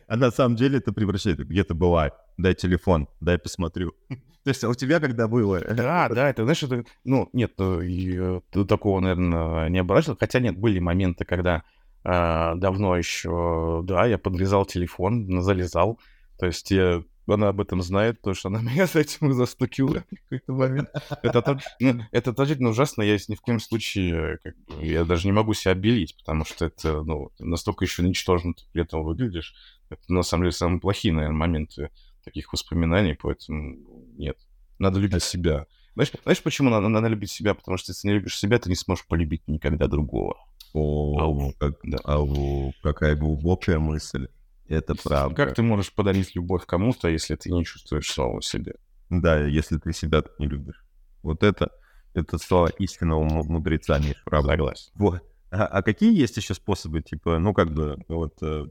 А 0.07 0.17
на 0.17 0.31
самом 0.31 0.57
деле 0.57 0.79
это 0.79 0.93
превращает, 0.93 1.39
где 1.39 1.65
то 1.65 1.75
была, 1.75 2.13
дай 2.37 2.55
телефон, 2.55 3.09
дай 3.21 3.39
посмотрю. 3.39 3.95
То 4.45 4.51
есть 4.51 4.63
а 4.63 4.69
у 4.69 4.75
тебя 4.75 5.01
когда 5.01 5.27
было? 5.27 5.61
Да, 5.75 6.09
да, 6.09 6.31
это, 6.31 6.45
знаешь, 6.45 6.63
это, 6.63 6.85
ну, 7.05 7.29
нет, 7.33 7.53
и, 7.61 8.17
э, 8.17 8.65
такого, 8.69 9.01
наверное, 9.01 9.69
не 9.69 9.79
оборачивал. 9.79 10.17
Хотя 10.19 10.41
нет, 10.41 10.59
были 10.59 10.79
моменты, 10.79 11.25
когда 11.25 11.63
э, 12.05 12.53
давно 12.57 12.97
еще, 12.97 13.83
да, 13.85 14.07
я 14.07 14.19
подрезал 14.19 14.67
телефон, 14.67 15.41
залезал. 15.41 15.99
То 16.39 16.47
есть 16.47 16.71
я 16.71 17.03
она 17.27 17.49
об 17.49 17.61
этом 17.61 17.81
знает, 17.83 18.19
потому 18.19 18.35
что 18.35 18.49
она 18.49 18.61
меня 18.63 18.87
с 18.87 18.97
этим 18.97 19.33
застукила 19.33 20.05
в 20.11 20.23
какой-то 20.23 20.53
момент. 20.53 20.91
Это, 21.23 21.59
ну, 21.81 22.03
это 22.13 22.33
точно 22.33 22.71
ужасно, 22.71 23.03
я 23.03 23.17
ни 23.29 23.35
в 23.35 23.41
коем 23.41 23.61
случае, 23.61 24.39
я 24.81 25.05
даже 25.05 25.27
не 25.27 25.33
могу 25.33 25.55
себя 25.55 25.73
обелить, 25.73 26.17
потому 26.19 26.45
что 26.45 26.67
это, 26.67 27.03
ну, 27.03 27.31
настолько 27.39 27.85
еще 27.85 28.03
ничтожно 28.03 28.55
ты 28.55 28.65
при 28.73 28.83
этом 28.83 29.05
выглядишь. 29.05 29.55
Это, 29.89 30.03
на 30.09 30.23
самом 30.23 30.45
деле, 30.45 30.53
самые 30.53 30.81
плохие, 30.81 31.15
наверное, 31.15 31.37
моменты 31.37 31.91
таких 32.25 32.53
воспоминаний, 32.53 33.15
поэтому 33.15 33.77
нет. 34.17 34.37
Надо 34.79 34.99
любить 34.99 35.23
себя. 35.23 35.67
Знаешь, 35.95 36.13
знаешь 36.25 36.43
почему 36.43 36.71
надо, 36.71 36.89
надо 36.89 37.07
любить 37.09 37.31
себя? 37.31 37.55
Потому 37.55 37.77
что 37.77 37.93
если 37.93 38.09
не 38.09 38.15
любишь 38.15 38.39
себя, 38.39 38.59
ты 38.59 38.69
не 38.69 38.75
сможешь 38.75 39.07
полюбить 39.07 39.47
никогда 39.47 39.87
другого. 39.87 40.37
О, 40.73 41.21
ау, 41.21 41.53
как, 41.59 41.75
да. 41.85 41.99
ау, 42.05 42.75
какая 42.83 43.15
глубокая 43.15 43.79
мысль. 43.79 44.29
Это 44.67 44.95
правда. 44.95 45.37
Как 45.37 45.55
ты 45.55 45.63
можешь 45.63 45.93
подарить 45.93 46.35
любовь 46.35 46.67
кому-то, 46.67 47.09
если 47.09 47.37
ты 47.37 47.51
не 47.51 47.65
чувствуешь 47.65 48.11
самого 48.11 48.43
себя? 48.43 48.73
Да, 49.11 49.45
если 49.45 49.79
ты 49.79 49.93
себя 49.93 50.23
не 50.39 50.47
любишь. 50.47 50.85
Вот 51.23 51.43
это, 51.43 51.71
это 52.15 52.39
слова 52.39 52.69
истинного 52.79 53.23
мудреца, 53.25 53.99
Миш, 53.99 54.21
правда. 54.25 54.53
Согласен. 54.53 54.91
Вот. 54.95 55.23
А, 55.51 55.67
а 55.67 55.83
какие 55.83 56.19
есть 56.19 56.37
еще 56.37 56.55
способы, 56.55 57.03
типа, 57.03 57.39
ну, 57.39 57.55
как 57.55 57.73
бы, 57.73 58.03
вот, 58.09 58.35
э, 58.43 58.67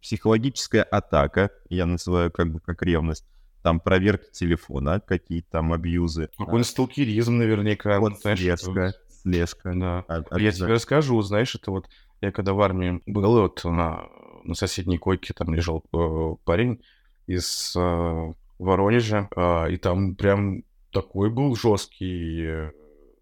психологическая 0.00 0.82
атака, 0.82 1.50
я 1.68 1.86
называю 1.86 2.30
как 2.30 2.52
бы 2.52 2.60
как 2.60 2.82
ревность, 2.82 3.26
там 3.62 3.80
проверка 3.80 4.26
телефона, 4.30 5.00
какие-то 5.00 5.48
там 5.50 5.72
абьюзы. 5.72 6.28
Какой-нибудь 6.38 6.66
сталкеризм 6.66 7.36
наверняка. 7.36 7.98
Вот 7.98 8.20
знаешь, 8.20 8.38
слежка, 8.38 8.94
слежка. 9.08 9.72
Да. 9.74 10.04
А, 10.08 10.38
я 10.38 10.52
тебе 10.52 10.74
расскажу, 10.74 11.20
знаешь, 11.22 11.54
это 11.54 11.70
вот 11.70 11.88
я 12.20 12.32
когда 12.32 12.52
в 12.52 12.60
армии 12.60 13.02
был, 13.06 13.40
вот 13.40 13.64
на, 13.64 14.06
на 14.44 14.54
соседней 14.54 14.98
койке 14.98 15.34
там 15.34 15.54
лежал 15.54 15.84
э, 15.92 16.34
парень 16.44 16.80
из 17.26 17.74
э, 17.76 18.32
Воронежа, 18.58 19.28
э, 19.34 19.72
и 19.72 19.76
там 19.76 20.14
прям 20.14 20.62
такой 20.92 21.30
был 21.30 21.54
жесткий. 21.56 22.46
Э, 22.46 22.70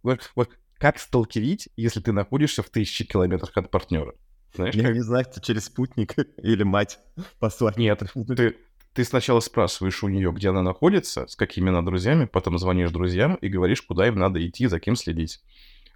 вот, 0.02 0.30
вот 0.36 0.50
как 0.78 0.98
сталкерить, 0.98 1.68
если 1.76 2.00
ты 2.00 2.12
находишься 2.12 2.62
в 2.62 2.70
тысячи 2.70 3.04
километрах 3.04 3.56
от 3.56 3.70
партнера? 3.70 4.14
Знаешь, 4.54 4.74
я 4.74 4.84
как... 4.84 4.94
не 4.94 5.00
знаю, 5.00 5.24
ты 5.24 5.40
через 5.40 5.66
спутник 5.66 6.14
или 6.42 6.62
мать 6.62 6.98
послать. 7.38 7.76
Нет, 7.76 8.02
ты, 8.36 8.56
ты 8.92 9.04
сначала 9.04 9.40
спрашиваешь 9.40 10.02
у 10.02 10.08
нее, 10.08 10.32
где 10.32 10.50
она 10.50 10.62
находится, 10.62 11.26
с 11.26 11.36
какими 11.36 11.70
она 11.70 11.82
друзьями, 11.82 12.26
потом 12.26 12.58
звонишь 12.58 12.90
друзьям 12.90 13.34
и 13.36 13.48
говоришь, 13.48 13.82
куда 13.82 14.06
им 14.06 14.16
надо 14.16 14.46
идти, 14.46 14.66
за 14.66 14.78
кем 14.78 14.96
следить. 14.96 15.40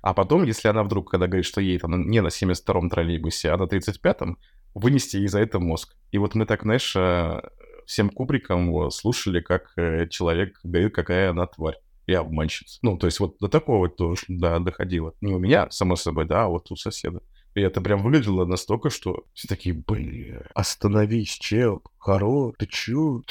А 0.00 0.14
потом, 0.14 0.44
если 0.44 0.68
она 0.68 0.82
вдруг, 0.82 1.10
когда 1.10 1.26
говорит, 1.26 1.46
что 1.46 1.60
ей 1.60 1.78
там 1.78 2.08
не 2.08 2.20
на 2.20 2.28
72-м 2.28 2.88
троллейбусе, 2.90 3.50
а 3.50 3.56
на 3.56 3.64
35-м, 3.64 4.38
вынести 4.74 5.16
ей 5.16 5.28
за 5.28 5.40
это 5.40 5.58
мозг. 5.58 5.96
И 6.12 6.18
вот 6.18 6.34
мы 6.34 6.46
так, 6.46 6.62
знаешь, 6.62 6.94
э, 6.94 7.40
всем 7.86 8.10
кубриком 8.10 8.90
слушали, 8.90 9.40
как 9.40 9.72
э, 9.76 10.06
человек 10.08 10.60
говорит, 10.62 10.94
какая 10.94 11.30
она 11.30 11.46
тварь 11.46 11.78
и 12.06 12.14
обманщица. 12.14 12.78
Ну, 12.82 12.96
то 12.96 13.06
есть 13.06 13.20
вот 13.20 13.38
до 13.38 13.48
такого 13.48 13.88
тоже, 13.88 14.22
да, 14.28 14.58
доходило. 14.60 15.14
Не 15.20 15.34
у 15.34 15.38
меня, 15.38 15.70
само 15.70 15.96
собой, 15.96 16.26
да, 16.26 16.44
а 16.44 16.48
вот 16.48 16.70
у 16.70 16.76
соседа. 16.76 17.20
И 17.54 17.60
это 17.60 17.80
прям 17.80 18.02
выглядело 18.02 18.44
настолько, 18.44 18.90
что 18.90 19.24
все 19.34 19.48
такие, 19.48 19.74
блин, 19.74 20.42
остановись, 20.54 21.38
чел, 21.38 21.82
хоро, 21.98 22.52
ты 22.58 22.66
чё? 22.66 23.22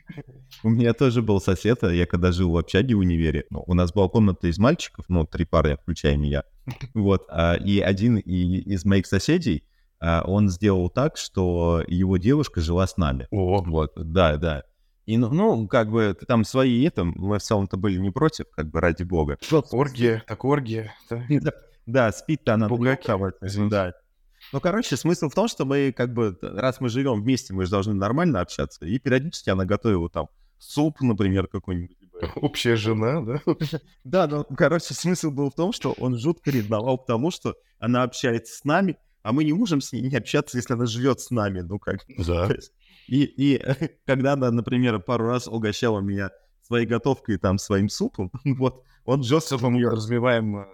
У 0.62 0.70
меня 0.70 0.94
тоже 0.94 1.20
был 1.20 1.40
сосед, 1.40 1.82
а 1.84 1.92
я 1.92 2.06
когда 2.06 2.32
жил 2.32 2.52
в 2.52 2.56
общаге 2.56 2.94
в 2.94 3.00
универе, 3.00 3.44
ну, 3.50 3.64
у 3.66 3.74
нас 3.74 3.92
была 3.92 4.08
комната 4.08 4.48
из 4.48 4.58
мальчиков, 4.58 5.04
ну, 5.08 5.26
три 5.26 5.44
пары, 5.44 5.78
включая 5.82 6.16
меня, 6.16 6.44
вот, 6.94 7.26
а, 7.28 7.54
и 7.54 7.80
один 7.80 8.16
из 8.16 8.84
моих 8.84 9.06
соседей, 9.06 9.64
а, 10.00 10.22
он 10.26 10.48
сделал 10.48 10.88
так, 10.88 11.16
что 11.16 11.82
его 11.86 12.16
девушка 12.16 12.60
жила 12.60 12.86
с 12.86 12.96
нами. 12.96 13.28
О. 13.30 13.62
Вот, 13.62 13.92
да, 13.96 14.36
да. 14.36 14.64
И, 15.06 15.16
ну, 15.18 15.32
ну, 15.32 15.68
как 15.68 15.90
бы, 15.90 16.16
там 16.26 16.44
свои 16.44 16.84
это, 16.84 17.04
мы 17.04 17.38
в 17.38 17.42
целом-то 17.42 17.76
были 17.76 17.98
не 17.98 18.10
против, 18.10 18.46
как 18.50 18.70
бы, 18.70 18.80
ради 18.80 19.04
бога. 19.04 19.38
Оргия, 19.72 20.24
так 20.26 20.44
оргия. 20.44 20.94
Да, 21.10 21.52
да 21.86 22.12
спит-то 22.12 22.54
она. 22.54 22.68
Бугаки, 22.68 23.10
да. 23.70 23.94
Ну, 24.52 24.60
короче, 24.60 24.96
смысл 24.96 25.28
в 25.28 25.34
том, 25.34 25.48
что 25.48 25.64
мы, 25.64 25.92
как 25.96 26.12
бы, 26.12 26.36
раз 26.40 26.80
мы 26.80 26.88
живем 26.88 27.22
вместе, 27.22 27.52
мы 27.52 27.64
же 27.64 27.70
должны 27.70 27.94
нормально 27.94 28.40
общаться. 28.40 28.84
И 28.84 28.98
периодически 28.98 29.50
она 29.50 29.64
готовила 29.64 30.08
там 30.08 30.28
суп, 30.58 31.00
например, 31.00 31.46
какой-нибудь. 31.48 31.96
Общая 32.36 32.76
жена, 32.76 33.20
да? 33.22 33.40
Да, 34.04 34.26
ну, 34.26 34.44
короче, 34.56 34.94
смысл 34.94 35.30
был 35.30 35.50
в 35.50 35.54
том, 35.54 35.72
что 35.72 35.92
он 35.92 36.16
жутко 36.18 36.50
ревновал 36.50 36.98
к 36.98 37.06
тому, 37.06 37.30
что 37.30 37.56
она 37.78 38.02
общается 38.02 38.56
с 38.56 38.64
нами, 38.64 38.96
а 39.22 39.32
мы 39.32 39.44
не 39.44 39.52
можем 39.52 39.80
с 39.80 39.92
ней 39.92 40.02
не 40.02 40.16
общаться, 40.16 40.56
если 40.56 40.74
она 40.74 40.86
живет 40.86 41.20
с 41.20 41.30
нами, 41.30 41.60
ну 41.60 41.78
как. 41.78 42.04
Да. 42.18 42.48
И, 43.08 43.24
и 43.24 43.62
когда 44.06 44.34
она, 44.34 44.50
например, 44.50 44.98
пару 45.00 45.26
раз 45.26 45.46
угощала 45.48 46.00
меня 46.00 46.30
своей 46.62 46.86
готовкой, 46.86 47.38
там, 47.38 47.58
своим 47.58 47.88
супом, 47.88 48.30
вот, 48.44 48.82
он 49.04 49.22
жестко... 49.22 49.58
Мы 49.58 49.82
развиваем 49.82 50.58
э? 50.58 50.66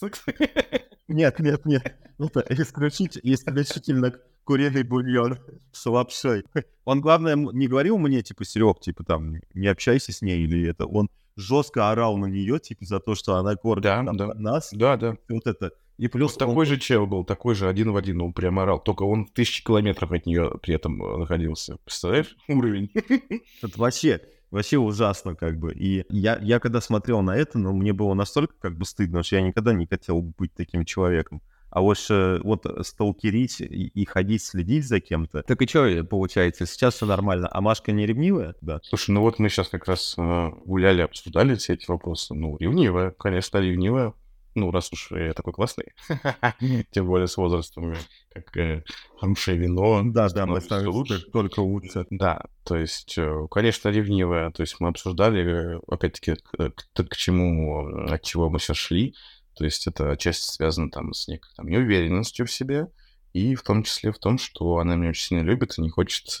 Нет, 1.08 1.38
нет, 1.38 1.64
нет. 1.64 1.96
Это 2.18 2.62
исключительно, 2.62 3.32
исключительно 3.32 4.12
куриный 4.42 4.82
бульон 4.82 5.38
с 5.70 5.86
лапшой. 5.86 6.44
Он, 6.84 7.00
главное, 7.00 7.36
не 7.36 7.68
говорил 7.68 7.98
мне, 7.98 8.22
типа, 8.22 8.44
Серег, 8.44 8.80
типа, 8.80 9.04
там, 9.04 9.36
не 9.54 9.68
общайся 9.68 10.12
с 10.12 10.20
ней, 10.22 10.42
или 10.42 10.68
это. 10.68 10.86
Он 10.86 11.08
жестко 11.36 11.90
орал 11.90 12.16
на 12.16 12.26
нее, 12.26 12.58
типа, 12.58 12.84
за 12.84 12.98
то, 12.98 13.14
что 13.14 13.36
она 13.36 13.54
кормит 13.54 13.84
да, 13.84 14.02
да. 14.02 14.34
нас. 14.34 14.70
Да, 14.72 14.96
да. 14.96 15.16
Вот 15.28 15.46
это. 15.46 15.70
И 15.98 16.08
плюс 16.08 16.34
вот 16.34 16.42
он... 16.42 16.48
такой 16.48 16.66
же 16.66 16.78
чел 16.78 17.06
был, 17.06 17.24
такой 17.24 17.54
же 17.54 17.68
один 17.68 17.92
в 17.92 17.96
один, 17.96 18.20
он 18.20 18.32
прям 18.32 18.58
орал. 18.58 18.80
Только 18.80 19.04
он 19.04 19.26
тысячи 19.26 19.64
километров 19.64 20.12
от 20.12 20.26
нее 20.26 20.52
при 20.60 20.74
этом 20.74 21.02
э, 21.02 21.16
находился. 21.18 21.78
Представляешь 21.84 22.36
уровень? 22.48 22.90
Это 23.62 23.78
вообще, 23.78 24.20
вообще 24.56 24.78
ужасно 24.78 25.34
как 25.34 25.58
бы. 25.58 25.72
И 25.72 26.04
я, 26.08 26.38
я 26.40 26.58
когда 26.58 26.80
смотрел 26.80 27.22
на 27.22 27.36
это, 27.36 27.58
ну, 27.58 27.72
мне 27.72 27.92
было 27.92 28.14
настолько 28.14 28.54
как 28.60 28.76
бы 28.76 28.84
стыдно, 28.84 29.22
что 29.22 29.36
я 29.36 29.42
никогда 29.42 29.72
не 29.72 29.86
хотел 29.86 30.22
быть 30.22 30.52
таким 30.54 30.84
человеком. 30.84 31.42
А 31.70 31.82
вот, 31.82 31.98
э, 32.08 32.40
вот 32.42 32.64
сталкерить 32.86 33.60
и, 33.60 33.88
и 33.88 34.04
ходить, 34.06 34.42
следить 34.42 34.86
за 34.86 35.00
кем-то. 35.00 35.42
Так 35.42 35.60
и 35.60 35.66
что 35.66 36.04
получается? 36.04 36.64
Сейчас 36.64 36.94
все 36.94 37.06
нормально. 37.06 37.48
А 37.50 37.60
Машка 37.60 37.92
не 37.92 38.06
ревнивая? 38.06 38.54
Да. 38.60 38.80
Слушай, 38.82 39.10
ну 39.10 39.20
вот 39.20 39.38
мы 39.38 39.50
сейчас 39.50 39.68
как 39.68 39.86
раз 39.86 40.14
э, 40.16 40.50
гуляли, 40.64 41.02
обсуждали 41.02 41.54
все 41.56 41.74
эти 41.74 41.86
вопросы. 41.88 42.34
Ну, 42.34 42.56
ревнивая, 42.56 43.10
конечно, 43.10 43.58
ревнивая 43.58 44.14
ну, 44.56 44.70
раз 44.70 44.92
уж 44.92 45.12
я 45.12 45.32
такой 45.34 45.52
классный, 45.52 45.92
тем 46.90 47.06
более 47.06 47.28
с 47.28 47.36
возрастом, 47.36 47.94
как 48.32 48.56
э, 48.56 48.82
хорошее 49.20 49.58
вино. 49.58 50.02
Да, 50.04 50.28
да, 50.28 50.46
мы 50.46 50.60
лучше, 50.88 51.20
только 51.30 51.60
лучше. 51.60 52.06
Да, 52.10 52.42
то 52.64 52.76
есть, 52.76 53.16
э, 53.18 53.46
конечно, 53.50 53.90
ревнивая, 53.90 54.50
то 54.50 54.62
есть 54.62 54.76
мы 54.80 54.88
обсуждали, 54.88 55.76
э, 55.76 55.80
опять-таки, 55.86 56.34
к, 56.34 56.72
к 56.94 57.16
чему, 57.16 58.06
от 58.06 58.22
чего 58.22 58.50
мы 58.50 58.58
сейчас 58.58 58.78
шли, 58.78 59.14
то 59.54 59.64
есть 59.64 59.86
это 59.86 60.16
часть 60.16 60.42
связана 60.42 60.90
там 60.90 61.12
с 61.12 61.28
некой 61.28 61.50
там, 61.56 61.68
неуверенностью 61.68 62.46
в 62.46 62.52
себе, 62.52 62.88
и 63.32 63.54
в 63.54 63.62
том 63.62 63.82
числе 63.82 64.12
в 64.12 64.18
том, 64.18 64.38
что 64.38 64.78
она 64.78 64.96
меня 64.96 65.10
очень 65.10 65.26
сильно 65.26 65.42
любит 65.42 65.76
и 65.76 65.82
не 65.82 65.90
хочет, 65.90 66.34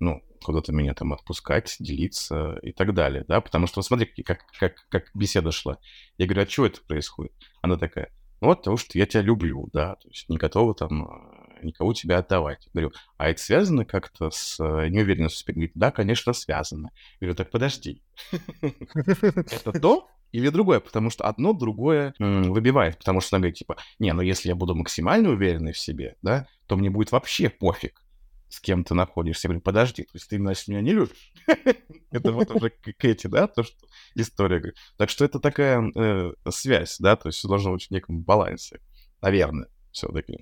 ну, 0.00 0.22
куда-то 0.42 0.72
меня 0.72 0.94
там 0.94 1.12
отпускать, 1.12 1.76
делиться 1.78 2.58
и 2.62 2.72
так 2.72 2.94
далее, 2.94 3.24
да, 3.26 3.40
потому 3.40 3.66
что, 3.66 3.78
вот 3.78 3.86
смотри, 3.86 4.06
как, 4.22 4.46
как, 4.58 4.86
как 4.88 5.10
беседа 5.14 5.52
шла. 5.52 5.78
Я 6.16 6.26
говорю, 6.26 6.42
а 6.42 6.48
что 6.48 6.66
это 6.66 6.80
происходит? 6.86 7.32
Она 7.62 7.76
такая, 7.76 8.10
ну, 8.40 8.48
вот 8.48 8.58
потому 8.58 8.76
что 8.76 8.96
я 8.98 9.06
тебя 9.06 9.22
люблю, 9.22 9.68
да, 9.72 9.96
то 9.96 10.08
есть 10.08 10.28
не 10.28 10.36
готова 10.36 10.74
там 10.74 11.04
а, 11.04 11.58
никого 11.62 11.92
тебя 11.92 12.18
отдавать. 12.18 12.68
Говорю, 12.72 12.92
а 13.16 13.28
это 13.28 13.40
связано 13.40 13.84
как-то 13.84 14.30
с 14.30 14.60
э, 14.60 14.88
неуверенностью 14.88 15.38
в 15.38 15.42
себе? 15.44 15.54
Говорит, 15.54 15.72
да, 15.74 15.90
конечно, 15.90 16.32
связано. 16.32 16.90
Говорю, 17.20 17.34
так 17.34 17.50
подожди. 17.50 18.02
Это 18.60 19.72
то 19.80 20.08
или 20.30 20.50
другое? 20.50 20.78
Потому 20.78 21.10
что 21.10 21.24
одно 21.24 21.52
другое 21.52 22.14
выбивает. 22.18 22.98
Потому 22.98 23.20
что 23.20 23.36
она 23.36 23.42
говорит, 23.42 23.56
типа, 23.56 23.76
не, 23.98 24.12
ну 24.12 24.22
если 24.22 24.50
я 24.50 24.54
буду 24.54 24.74
максимально 24.74 25.30
уверенный 25.30 25.72
в 25.72 25.78
себе, 25.78 26.16
да, 26.22 26.46
то 26.66 26.76
мне 26.76 26.90
будет 26.90 27.10
вообще 27.10 27.48
пофиг 27.48 28.00
с 28.48 28.60
кем 28.60 28.84
ты 28.84 28.94
находишься. 28.94 29.46
Я 29.46 29.50
говорю, 29.50 29.62
подожди, 29.62 30.02
то 30.04 30.10
есть 30.14 30.28
ты, 30.28 30.36
значит, 30.36 30.68
меня 30.68 30.80
не 30.80 30.92
любишь? 30.92 31.32
Это 32.10 32.32
вот 32.32 32.50
уже 32.50 32.70
Кэти, 32.70 33.26
да, 33.26 33.46
то, 33.46 33.62
что 33.62 33.76
история. 34.14 34.72
Так 34.96 35.10
что 35.10 35.24
это 35.24 35.38
такая 35.40 35.82
э, 35.94 36.32
связь, 36.48 36.96
да, 36.98 37.16
то 37.16 37.28
есть 37.28 37.46
должно 37.46 37.72
быть 37.72 37.86
в 37.86 37.90
неком 37.90 38.22
балансе, 38.22 38.80
наверное, 39.20 39.68
все-таки. 39.92 40.38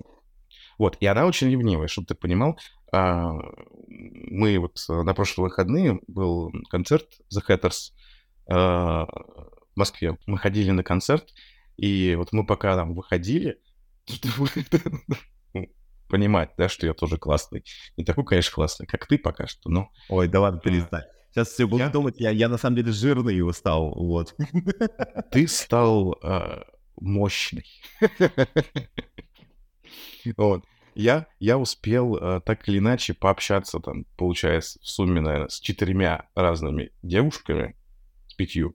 Вот, 0.77 0.97
и 0.99 1.05
она 1.05 1.25
очень 1.25 1.49
ревнивая, 1.49 1.87
чтобы 1.87 2.07
ты 2.07 2.15
понимал. 2.15 2.57
А, 2.93 3.33
мы 3.87 4.59
вот 4.59 4.79
на 4.87 5.13
прошлые 5.13 5.49
выходные 5.49 5.99
был 6.07 6.51
концерт 6.69 7.07
The 7.33 7.41
Hatters 7.47 7.91
а, 8.49 9.05
в 9.05 9.75
Москве. 9.75 10.17
Мы 10.25 10.37
ходили 10.37 10.71
на 10.71 10.83
концерт, 10.83 11.33
и 11.75 12.15
вот 12.15 12.31
мы 12.31 12.45
пока 12.45 12.75
там 12.75 12.93
выходили, 12.93 13.59
понимать, 16.07 16.51
да, 16.57 16.69
что 16.69 16.85
я 16.85 16.93
тоже 16.93 17.17
классный. 17.17 17.63
Не 17.97 18.03
такой, 18.03 18.25
конечно, 18.25 18.53
классный, 18.53 18.87
как 18.87 19.07
ты 19.07 19.17
пока 19.17 19.47
что, 19.47 19.69
но... 19.69 19.89
Ой, 20.09 20.27
да 20.27 20.41
ладно, 20.41 20.59
перестань. 20.59 21.03
Сейчас 21.31 21.49
все 21.49 21.67
будут 21.67 21.87
я... 21.87 21.91
думать, 21.91 22.19
я, 22.19 22.31
я 22.31 22.49
на 22.49 22.57
самом 22.57 22.77
деле 22.77 22.91
жирный 22.91 23.35
его 23.35 23.53
стал, 23.53 23.93
вот. 23.93 24.35
Ты 25.31 25.47
стал 25.47 26.17
э, 26.23 26.63
мощный. 26.99 27.65
вот. 30.37 30.63
Я, 30.95 31.27
я 31.39 31.59
успел 31.59 32.17
э, 32.17 32.41
так 32.43 32.67
или 32.67 32.79
иначе 32.79 33.13
пообщаться 33.13 33.79
там, 33.79 34.05
получается, 34.17 34.79
в 34.79 34.87
сумме, 34.87 35.21
наверное, 35.21 35.49
с 35.49 35.59
четырьмя 35.59 36.27
разными 36.33 36.91
девушками, 37.03 37.75
с 38.27 38.33
пятью. 38.33 38.73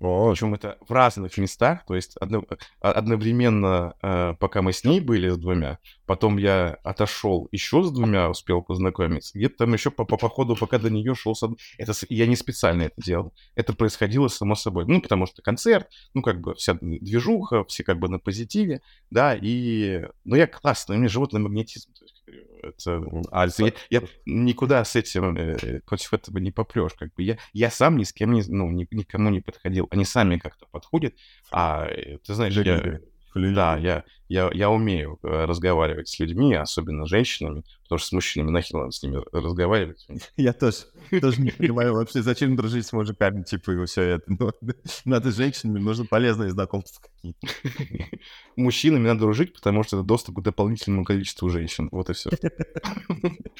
Вот. 0.00 0.32
Причем 0.32 0.54
это 0.54 0.78
в 0.80 0.92
разных 0.92 1.36
местах, 1.38 1.84
то 1.86 1.94
есть 1.94 2.16
одно, 2.18 2.44
а, 2.80 2.92
одновременно, 2.92 3.94
э, 4.00 4.34
пока 4.38 4.62
мы 4.62 4.72
с 4.72 4.84
ней 4.84 5.00
были 5.00 5.28
с 5.28 5.36
двумя, 5.36 5.78
потом 6.06 6.38
я 6.38 6.78
отошел 6.84 7.48
еще 7.50 7.82
с 7.82 7.90
двумя, 7.90 8.30
успел 8.30 8.62
познакомиться, 8.62 9.36
где-то 9.36 9.56
там 9.58 9.72
еще 9.72 9.90
по, 9.90 10.04
по, 10.04 10.16
по 10.16 10.28
ходу, 10.28 10.54
пока 10.54 10.78
до 10.78 10.88
нее 10.88 11.14
шел, 11.14 11.34
с 11.34 11.42
од... 11.42 11.58
это 11.78 11.92
я 12.08 12.26
не 12.26 12.36
специально 12.36 12.82
это 12.82 12.94
делал, 13.02 13.34
это 13.56 13.72
происходило 13.72 14.28
само 14.28 14.54
собой, 14.54 14.84
ну, 14.86 15.00
потому 15.00 15.26
что 15.26 15.42
концерт, 15.42 15.88
ну, 16.14 16.22
как 16.22 16.40
бы 16.40 16.54
вся 16.54 16.74
движуха, 16.80 17.64
все 17.64 17.82
как 17.82 17.98
бы 17.98 18.08
на 18.08 18.20
позитиве, 18.20 18.82
да, 19.10 19.34
и, 19.34 20.04
ну, 20.24 20.36
я 20.36 20.46
классный, 20.46 20.96
у 20.96 20.98
меня 20.98 21.08
животный 21.08 21.40
магнетизм, 21.40 21.92
то 21.92 22.04
есть 22.04 22.17
это, 22.62 23.02
а, 23.30 23.46
я, 23.58 23.72
я 23.90 24.02
никуда 24.26 24.84
с 24.84 24.96
этим 24.96 25.36
э, 25.36 25.80
против 25.86 26.12
этого 26.12 26.38
не 26.38 26.50
попрешь. 26.50 26.94
Как 26.94 27.12
бы 27.14 27.22
я, 27.22 27.38
я 27.52 27.70
сам 27.70 27.96
ни 27.96 28.04
с 28.04 28.12
кем 28.12 28.32
не, 28.32 28.42
ну, 28.48 28.70
ни, 28.70 28.86
никому 28.90 29.30
не 29.30 29.40
подходил. 29.40 29.88
Они 29.90 30.04
сами 30.04 30.38
как-то 30.38 30.66
подходят. 30.70 31.14
А 31.50 31.86
э, 31.86 32.18
ты 32.18 32.34
знаешь, 32.34 32.54
я, 32.56 33.00
Да, 33.34 33.76
я, 33.76 34.04
я, 34.28 34.50
я 34.52 34.70
умею 34.70 35.18
э, 35.22 35.44
разговаривать 35.44 36.08
с 36.08 36.18
людьми, 36.18 36.54
особенно 36.54 37.06
с 37.06 37.08
женщинами, 37.08 37.62
потому 37.84 37.98
что 37.98 38.08
с 38.08 38.12
мужчинами 38.12 38.50
нахер 38.50 38.78
надо 38.78 38.90
с 38.90 39.02
ними 39.02 39.22
разговаривать. 39.32 40.06
Я 40.36 40.52
тоже, 40.52 40.76
тоже 41.20 41.40
не 41.40 41.50
понимаю 41.50 41.94
вообще, 41.94 42.22
зачем 42.22 42.54
дружить 42.56 42.86
с 42.86 42.92
мужиками, 42.92 43.42
типа, 43.42 43.70
и 43.70 43.86
все 43.86 44.02
это. 44.02 44.24
Но, 44.26 44.52
надо 45.04 45.30
с 45.30 45.36
женщинами, 45.36 45.78
нужно 45.78 46.04
полезные 46.04 46.50
знакомства 46.50 47.02
какие-то. 47.02 47.46
Мужчинами 48.56 49.06
надо 49.06 49.20
дружить, 49.20 49.54
потому 49.54 49.82
что 49.82 49.98
это 49.98 50.06
доступ 50.06 50.38
к 50.38 50.42
дополнительному 50.42 51.04
количеству 51.04 51.48
женщин. 51.48 51.88
Вот 51.90 52.10
и 52.10 52.12
все. 52.12 52.30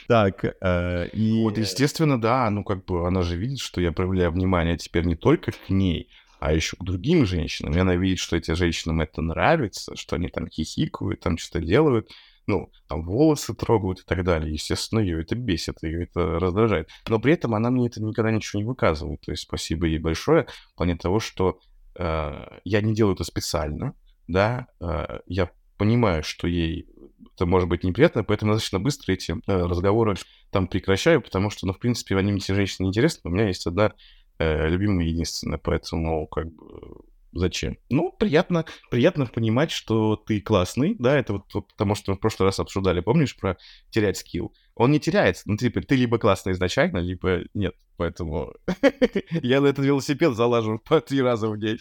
Так, 0.07 0.45
э, 0.45 1.09
и... 1.13 1.43
Вот, 1.43 1.57
естественно, 1.57 2.21
да, 2.21 2.51
ну 2.51 2.65
как 2.65 2.85
бы 2.85 3.07
она 3.07 3.23
же 3.23 3.37
видит, 3.37 3.61
что 3.61 3.81
я 3.81 3.93
проявляю 3.93 4.33
внимание 4.33 4.77
теперь 4.77 5.05
не 5.05 5.17
только 5.17 5.53
к 5.53 5.71
ней, 5.71 6.09
а 6.41 6.53
еще 6.53 6.77
к 6.77 6.85
другим 6.85 7.27
женщинам. 7.27 7.75
И 7.75 7.79
она 7.79 7.97
видит, 7.97 8.19
что 8.19 8.37
эти 8.37 8.53
женщинам 8.53 9.01
это 9.01 9.23
нравится, 9.23 9.97
что 9.97 10.17
они 10.17 10.29
там 10.29 10.49
хихикают, 10.49 11.21
там 11.21 11.39
что-то 11.39 11.65
делают, 11.65 12.11
ну, 12.47 12.71
там 12.89 13.05
волосы 13.05 13.55
трогают 13.55 14.01
и 14.01 14.05
так 14.05 14.25
далее. 14.25 14.53
Естественно, 14.53 15.01
ее 15.01 15.21
это 15.21 15.35
бесит, 15.37 15.83
ее 15.83 16.05
это 16.05 16.39
раздражает. 16.39 16.89
Но 17.09 17.19
при 17.19 17.35
этом 17.35 17.55
она 17.55 17.71
мне 17.71 17.89
это 17.89 18.03
никогда 18.03 18.31
ничего 18.31 18.61
не 18.61 18.67
выказывает. 18.67 19.21
То 19.21 19.33
есть 19.33 19.43
спасибо 19.43 19.87
ей 19.87 19.99
большое 19.99 20.47
в 20.73 20.77
плане 20.77 20.97
того, 20.97 21.21
что 21.21 21.61
э, 21.97 22.59
я 22.65 22.81
не 22.81 22.95
делаю 22.95 23.15
это 23.15 23.25
специально, 23.25 23.95
да, 24.27 24.67
э, 24.81 25.21
я 25.27 25.51
понимаю, 25.77 26.23
что 26.23 26.47
ей 26.47 26.89
это 27.35 27.47
может 27.47 27.69
быть 27.69 27.85
неприятно, 27.85 28.25
поэтому 28.25 28.53
достаточно 28.53 28.81
быстро 28.81 29.13
эти 29.13 29.33
э, 29.33 29.37
разговоры 29.47 30.17
там 30.51 30.67
прекращаю, 30.67 31.21
потому 31.21 31.51
что, 31.51 31.67
ну, 31.67 31.73
в 31.73 31.79
принципе, 31.79 32.17
они 32.17 32.33
мне 32.33 32.41
эти 32.41 32.53
женщины 32.53 32.87
интересны. 32.87 33.31
У 33.31 33.35
меня 33.35 33.47
есть 33.47 33.67
одна 33.67 33.93
э, 34.39 34.69
любимая 34.69 35.07
единственная, 35.07 35.59
поэтому 35.59 36.27
как 36.27 36.53
бы 36.53 37.05
зачем? 37.33 37.79
Ну, 37.89 38.13
приятно, 38.13 38.65
приятно 38.91 39.27
понимать, 39.27 39.71
что 39.71 40.17
ты 40.17 40.41
классный, 40.41 40.97
да, 40.99 41.19
это 41.19 41.35
вот, 41.35 41.55
вот 41.55 41.69
потому 41.69 41.95
что 41.95 42.13
мы 42.13 42.17
в 42.17 42.21
прошлый 42.21 42.47
раз 42.47 42.59
обсуждали, 42.59 43.01
помнишь, 43.01 43.37
про 43.37 43.57
терять 43.91 44.17
скилл? 44.19 44.53
Он 44.75 44.91
не 44.93 45.01
теряется, 45.01 45.43
ну, 45.47 45.57
типа, 45.57 45.81
ты 45.83 45.97
либо 45.97 46.19
классный 46.19 46.53
изначально, 46.53 46.99
либо 46.99 47.41
нет, 47.55 47.75
поэтому 47.97 48.55
я 49.43 49.61
на 49.61 49.67
этот 49.67 49.85
велосипед 49.85 50.35
залажу 50.35 50.79
по 50.79 51.01
три 51.01 51.23
раза 51.23 51.49
в 51.49 51.59
день. 51.59 51.79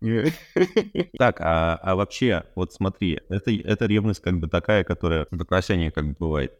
Так, 1.18 1.40
а, 1.40 1.76
а 1.76 1.96
вообще, 1.96 2.44
вот 2.54 2.72
смотри, 2.72 3.20
это, 3.28 3.50
это 3.50 3.86
ревность 3.86 4.20
как 4.20 4.38
бы 4.38 4.48
такая, 4.48 4.84
которая 4.84 5.26
в 5.30 5.40
отношениях 5.40 5.94
как 5.94 6.08
бы 6.08 6.16
бывает. 6.18 6.52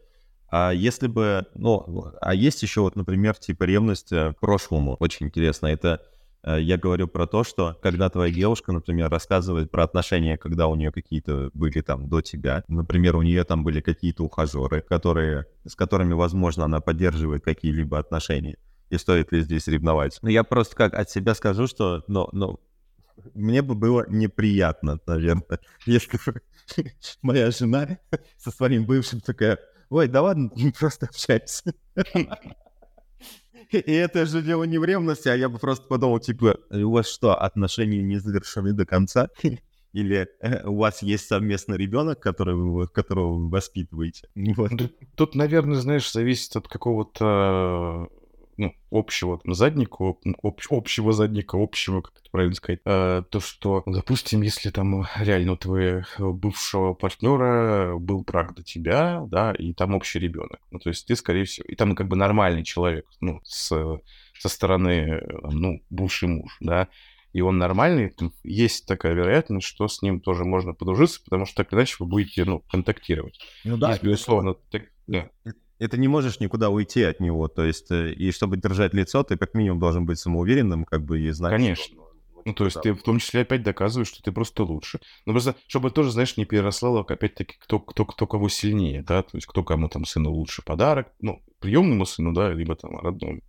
А 0.49 0.71
если 0.71 1.07
бы, 1.07 1.45
ну, 1.55 2.13
а 2.21 2.33
есть 2.33 2.63
еще 2.63 2.81
вот, 2.81 2.95
например, 2.95 3.35
типа 3.35 3.63
ревность 3.63 4.11
э, 4.11 4.33
к 4.33 4.39
прошлому, 4.39 4.95
очень 4.99 5.27
интересно, 5.27 5.67
это 5.67 6.01
э, 6.43 6.61
я 6.61 6.77
говорю 6.77 7.07
про 7.07 7.27
то, 7.27 7.43
что 7.43 7.77
когда 7.81 8.09
твоя 8.09 8.33
девушка, 8.33 8.71
например, 8.71 9.09
рассказывает 9.09 9.69
про 9.71 9.83
отношения, 9.83 10.37
когда 10.37 10.67
у 10.67 10.75
нее 10.75 10.91
какие-то 10.91 11.51
были 11.53 11.81
там 11.81 12.07
до 12.07 12.21
тебя, 12.21 12.63
например, 12.69 13.17
у 13.17 13.23
нее 13.23 13.43
там 13.43 13.63
были 13.65 13.81
какие-то 13.81 14.23
ухажеры, 14.23 14.81
которые, 14.81 15.47
с 15.65 15.75
которыми, 15.75 16.13
возможно, 16.13 16.63
она 16.63 16.79
поддерживает 16.79 17.43
какие-либо 17.43 17.99
отношения, 17.99 18.57
и 18.89 18.97
стоит 18.97 19.33
ли 19.33 19.41
здесь 19.41 19.67
ревновать. 19.67 20.17
Ну, 20.21 20.29
я 20.29 20.45
просто 20.45 20.77
как 20.77 20.93
от 20.93 21.09
себя 21.09 21.35
скажу, 21.35 21.67
что, 21.67 22.05
ну, 22.07 22.29
ну, 22.31 22.59
мне 23.33 23.61
бы 23.61 23.75
было 23.75 24.05
неприятно, 24.07 24.99
наверное, 25.05 25.59
если 25.85 26.17
бы 26.25 26.41
моя 27.21 27.51
жена 27.51 27.97
со 28.37 28.51
своим 28.51 28.85
бывшим 28.85 29.19
такая, 29.19 29.59
ой, 29.89 30.07
да 30.07 30.21
ладно, 30.21 30.51
просто 30.79 31.07
общаемся. 31.07 31.73
И 33.71 33.91
это 33.91 34.25
же 34.25 34.41
дело 34.41 34.63
не 34.63 34.77
в 34.77 34.85
ревности, 34.85 35.27
а 35.27 35.35
я 35.35 35.49
бы 35.49 35.59
просто 35.59 35.87
подумал, 35.87 36.19
типа, 36.19 36.57
у 36.71 36.91
вас 36.91 37.07
что, 37.07 37.35
отношения 37.35 38.01
не 38.01 38.17
завершены 38.17 38.73
до 38.73 38.85
конца? 38.85 39.29
Или 39.93 40.27
э, 40.41 40.67
у 40.67 40.77
вас 40.77 41.01
есть 41.01 41.27
совместный 41.27 41.77
ребенок, 41.77 42.19
который 42.19 42.55
вы, 42.55 42.87
которого 42.87 43.33
вы 43.33 43.49
воспитываете? 43.49 44.29
Вот. 44.35 44.71
Тут, 45.15 45.35
наверное, 45.35 45.79
знаешь, 45.79 46.11
зависит 46.11 46.55
от 46.55 46.67
какого-то 46.67 48.07
ну, 48.57 48.73
общего 48.91 49.39
там, 49.39 49.53
задника, 49.53 50.03
об, 50.03 50.59
общего 50.69 51.13
задника, 51.13 51.57
общего, 51.61 52.01
как 52.01 52.13
это 52.19 52.29
правильно 52.31 52.55
сказать, 52.55 52.79
э, 52.85 53.23
то, 53.29 53.39
что, 53.39 53.83
допустим, 53.85 54.41
если 54.41 54.71
там 54.71 55.05
реально 55.19 55.53
у 55.53 55.57
твоего 55.57 56.33
бывшего 56.33 56.93
партнера 56.93 57.97
был 57.97 58.23
брак 58.23 58.55
до 58.55 58.63
тебя, 58.63 59.23
да, 59.27 59.53
и 59.53 59.73
там 59.73 59.93
общий 59.93 60.19
ребенок, 60.19 60.59
ну, 60.71 60.79
то 60.79 60.89
есть 60.89 61.05
ты, 61.05 61.15
скорее 61.15 61.45
всего, 61.45 61.65
и 61.67 61.75
там 61.75 61.95
как 61.95 62.07
бы 62.07 62.15
нормальный 62.15 62.63
человек, 62.63 63.05
ну, 63.21 63.39
с, 63.43 63.67
со 64.39 64.49
стороны, 64.49 65.21
ну, 65.43 65.83
бывший 65.91 66.27
муж, 66.27 66.57
да, 66.59 66.87
и 67.33 67.41
он 67.41 67.59
нормальный, 67.59 68.11
есть 68.43 68.87
такая 68.87 69.13
вероятность, 69.13 69.67
что 69.67 69.87
с 69.87 70.01
ним 70.01 70.19
тоже 70.19 70.43
можно 70.45 70.73
подружиться, 70.73 71.21
потому 71.23 71.45
что 71.45 71.57
так 71.57 71.73
иначе 71.73 71.97
вы 71.99 72.07
будете, 72.07 72.43
ну, 72.45 72.63
контактировать. 72.71 73.39
Ну 73.63 73.77
да, 73.77 73.91
есть, 73.91 74.01
безусловно. 74.01 74.55
Так, 74.71 74.85
да 75.05 75.29
это 75.79 75.97
не 75.97 76.07
можешь 76.07 76.39
никуда 76.39 76.69
уйти 76.69 77.03
от 77.03 77.19
него. 77.19 77.47
То 77.47 77.63
есть, 77.63 77.91
э, 77.91 78.11
и 78.11 78.31
чтобы 78.31 78.57
держать 78.57 78.93
лицо, 78.93 79.23
ты 79.23 79.37
как 79.37 79.53
минимум 79.53 79.79
должен 79.79 80.05
быть 80.05 80.19
самоуверенным, 80.19 80.85
как 80.85 81.03
бы, 81.03 81.19
и 81.19 81.29
знать... 81.31 81.53
Конечно. 81.53 81.95
Что... 81.95 82.07
Ну, 82.45 82.53
то 82.53 82.63
есть 82.63 82.79
ты 82.81 82.93
в 82.93 83.03
том 83.03 83.19
числе 83.19 83.41
опять 83.41 83.61
доказываешь, 83.61 84.07
что 84.07 84.23
ты 84.23 84.31
просто 84.31 84.63
лучше. 84.63 85.01
Ну, 85.25 85.33
просто, 85.33 85.55
чтобы 85.67 85.91
тоже, 85.91 86.11
знаешь, 86.11 86.37
не 86.37 86.45
переросло, 86.45 86.99
опять-таки, 86.99 87.55
кто, 87.59 87.79
кто, 87.79 88.05
кто 88.05 88.25
кого 88.25 88.47
сильнее, 88.47 89.03
да, 89.03 89.21
то 89.21 89.35
есть 89.35 89.47
кто 89.47 89.65
кому 89.65 89.89
там 89.89 90.05
сыну 90.05 90.31
лучше 90.31 90.61
подарок, 90.63 91.11
ну, 91.19 91.43
приемному 91.59 92.05
сыну, 92.05 92.31
да, 92.31 92.53
либо 92.53 92.75
там 92.77 92.97
родному. 92.99 93.41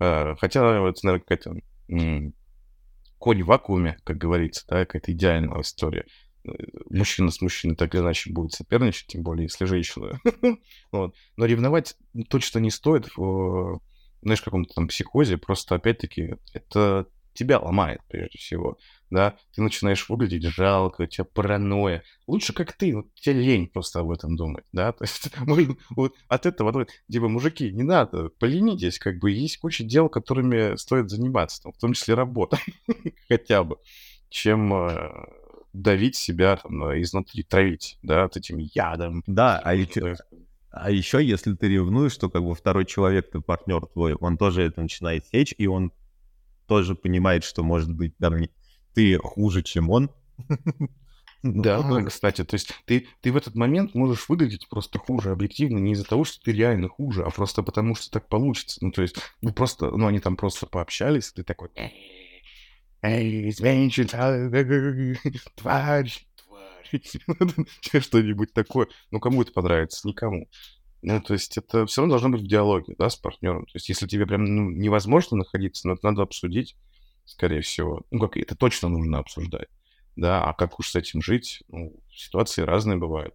А, 0.00 0.34
хотя, 0.40 0.80
вот, 0.80 1.00
наверное, 1.04 1.24
какая-то 1.24 1.54
м- 1.88 2.34
конь 3.18 3.44
в 3.44 3.46
вакууме, 3.46 3.98
как 4.02 4.18
говорится, 4.18 4.64
да, 4.66 4.84
какая-то 4.86 5.12
идеальная 5.12 5.60
история 5.60 6.04
мужчина 6.90 7.30
с 7.30 7.40
мужчиной 7.40 7.76
так 7.76 7.94
или 7.94 8.02
иначе 8.02 8.32
будет 8.32 8.52
соперничать, 8.52 9.06
тем 9.06 9.22
более, 9.22 9.44
если 9.44 9.64
женщина. 9.64 10.20
вот. 10.92 11.14
Но 11.36 11.44
ревновать 11.46 11.96
точно 12.28 12.58
не 12.58 12.70
стоит 12.70 13.08
в, 13.16 13.80
знаешь, 14.22 14.42
каком-то 14.42 14.74
там 14.74 14.88
психозе, 14.88 15.38
просто, 15.38 15.76
опять-таки, 15.76 16.34
это 16.52 17.06
тебя 17.34 17.58
ломает, 17.58 18.00
прежде 18.08 18.38
всего, 18.38 18.78
да, 19.10 19.36
ты 19.54 19.62
начинаешь 19.62 20.08
выглядеть 20.08 20.44
жалко, 20.44 21.02
у 21.02 21.06
тебя 21.06 21.24
паранойя. 21.24 22.02
Лучше 22.26 22.52
как 22.52 22.72
ты, 22.74 22.94
вот 22.94 23.06
тебе 23.14 23.40
лень 23.40 23.68
просто 23.68 24.00
об 24.00 24.10
этом 24.10 24.36
думать, 24.36 24.64
да, 24.72 24.92
то 24.92 25.04
есть 25.04 25.30
вот 25.90 26.14
от 26.28 26.46
этого, 26.46 26.86
типа, 27.10 27.28
мужики, 27.28 27.72
не 27.72 27.82
надо, 27.82 28.28
поленитесь, 28.38 28.98
как 28.98 29.18
бы, 29.18 29.30
есть 29.30 29.58
куча 29.58 29.84
дел, 29.84 30.08
которыми 30.08 30.76
стоит 30.76 31.10
заниматься, 31.10 31.62
там, 31.62 31.72
в 31.72 31.78
том 31.78 31.92
числе 31.94 32.14
работа, 32.14 32.58
хотя 33.28 33.64
бы, 33.64 33.78
чем 34.28 34.72
э, 34.74 35.10
давить 35.72 36.16
себя 36.16 36.56
там, 36.56 36.84
э, 36.84 37.02
изнутри, 37.02 37.42
травить, 37.42 37.98
да, 38.02 38.24
вот 38.24 38.36
этим 38.36 38.58
ядом. 38.58 39.22
Да, 39.26 39.60
а 39.62 39.74
еще, 39.74 40.16
а 40.70 40.90
еще 40.90 41.24
если 41.24 41.54
ты 41.54 41.68
ревнуешь, 41.68 42.16
то 42.16 42.28
как 42.28 42.42
бы 42.42 42.54
второй 42.54 42.84
человек, 42.84 43.30
ты 43.30 43.40
партнер 43.40 43.86
твой, 43.86 44.14
он 44.14 44.36
тоже 44.36 44.62
это 44.62 44.82
начинает 44.82 45.26
сечь, 45.26 45.54
и 45.56 45.66
он 45.66 45.92
тоже 46.66 46.94
понимает, 46.94 47.44
что, 47.44 47.62
может 47.62 47.92
быть, 47.92 48.16
там, 48.18 48.34
ты 48.94 49.18
хуже, 49.18 49.62
чем 49.62 49.90
он. 49.90 50.10
Да, 51.42 51.82
ну, 51.82 52.06
кстати, 52.06 52.44
то 52.44 52.54
есть 52.54 52.72
ты, 52.84 53.08
ты 53.20 53.32
в 53.32 53.36
этот 53.36 53.56
момент 53.56 53.96
можешь 53.96 54.28
выглядеть 54.28 54.68
просто 54.68 55.00
хуже 55.00 55.32
объективно 55.32 55.78
не 55.78 55.92
из-за 55.92 56.04
того, 56.04 56.22
что 56.22 56.40
ты 56.40 56.52
реально 56.52 56.88
хуже, 56.88 57.24
а 57.24 57.30
просто 57.30 57.64
потому, 57.64 57.96
что 57.96 58.12
так 58.12 58.28
получится. 58.28 58.78
Ну, 58.80 58.92
то 58.92 59.02
есть, 59.02 59.16
ну, 59.40 59.52
просто, 59.52 59.90
ну, 59.90 60.06
они 60.06 60.20
там 60.20 60.36
просто 60.36 60.66
пообщались, 60.66 61.32
ты 61.32 61.42
такой, 61.42 61.70
эй, 63.02 63.52
женщина, 63.52 64.50
тварь, 65.56 66.12
тварь, 66.46 66.92
что-нибудь 68.00 68.52
такое. 68.52 68.88
Ну, 69.10 69.20
кому 69.20 69.42
это 69.42 69.52
понравится? 69.52 70.06
Никому. 70.06 70.48
Ну, 71.02 71.20
то 71.20 71.32
есть 71.32 71.58
это 71.58 71.84
все 71.86 72.02
равно 72.02 72.12
должно 72.12 72.28
быть 72.30 72.42
в 72.42 72.46
диалоге, 72.46 72.94
да, 72.96 73.10
с 73.10 73.16
партнером. 73.16 73.66
То 73.66 73.72
есть 73.74 73.88
если 73.88 74.06
тебе 74.06 74.26
прям 74.26 74.44
ну, 74.44 74.70
невозможно 74.70 75.36
находиться, 75.36 75.88
но 75.88 75.94
это 75.94 76.06
надо 76.06 76.22
обсудить, 76.22 76.76
скорее 77.24 77.60
всего. 77.60 78.02
Ну, 78.10 78.20
как 78.20 78.36
это 78.36 78.54
точно 78.54 78.88
нужно 78.88 79.18
обсуждать. 79.18 79.68
Да, 80.14 80.44
а 80.44 80.52
как 80.52 80.78
уж 80.78 80.90
с 80.90 80.96
этим 80.96 81.20
жить? 81.20 81.62
Ну, 81.68 82.00
ситуации 82.12 82.62
разные 82.62 82.98
бывают. 82.98 83.34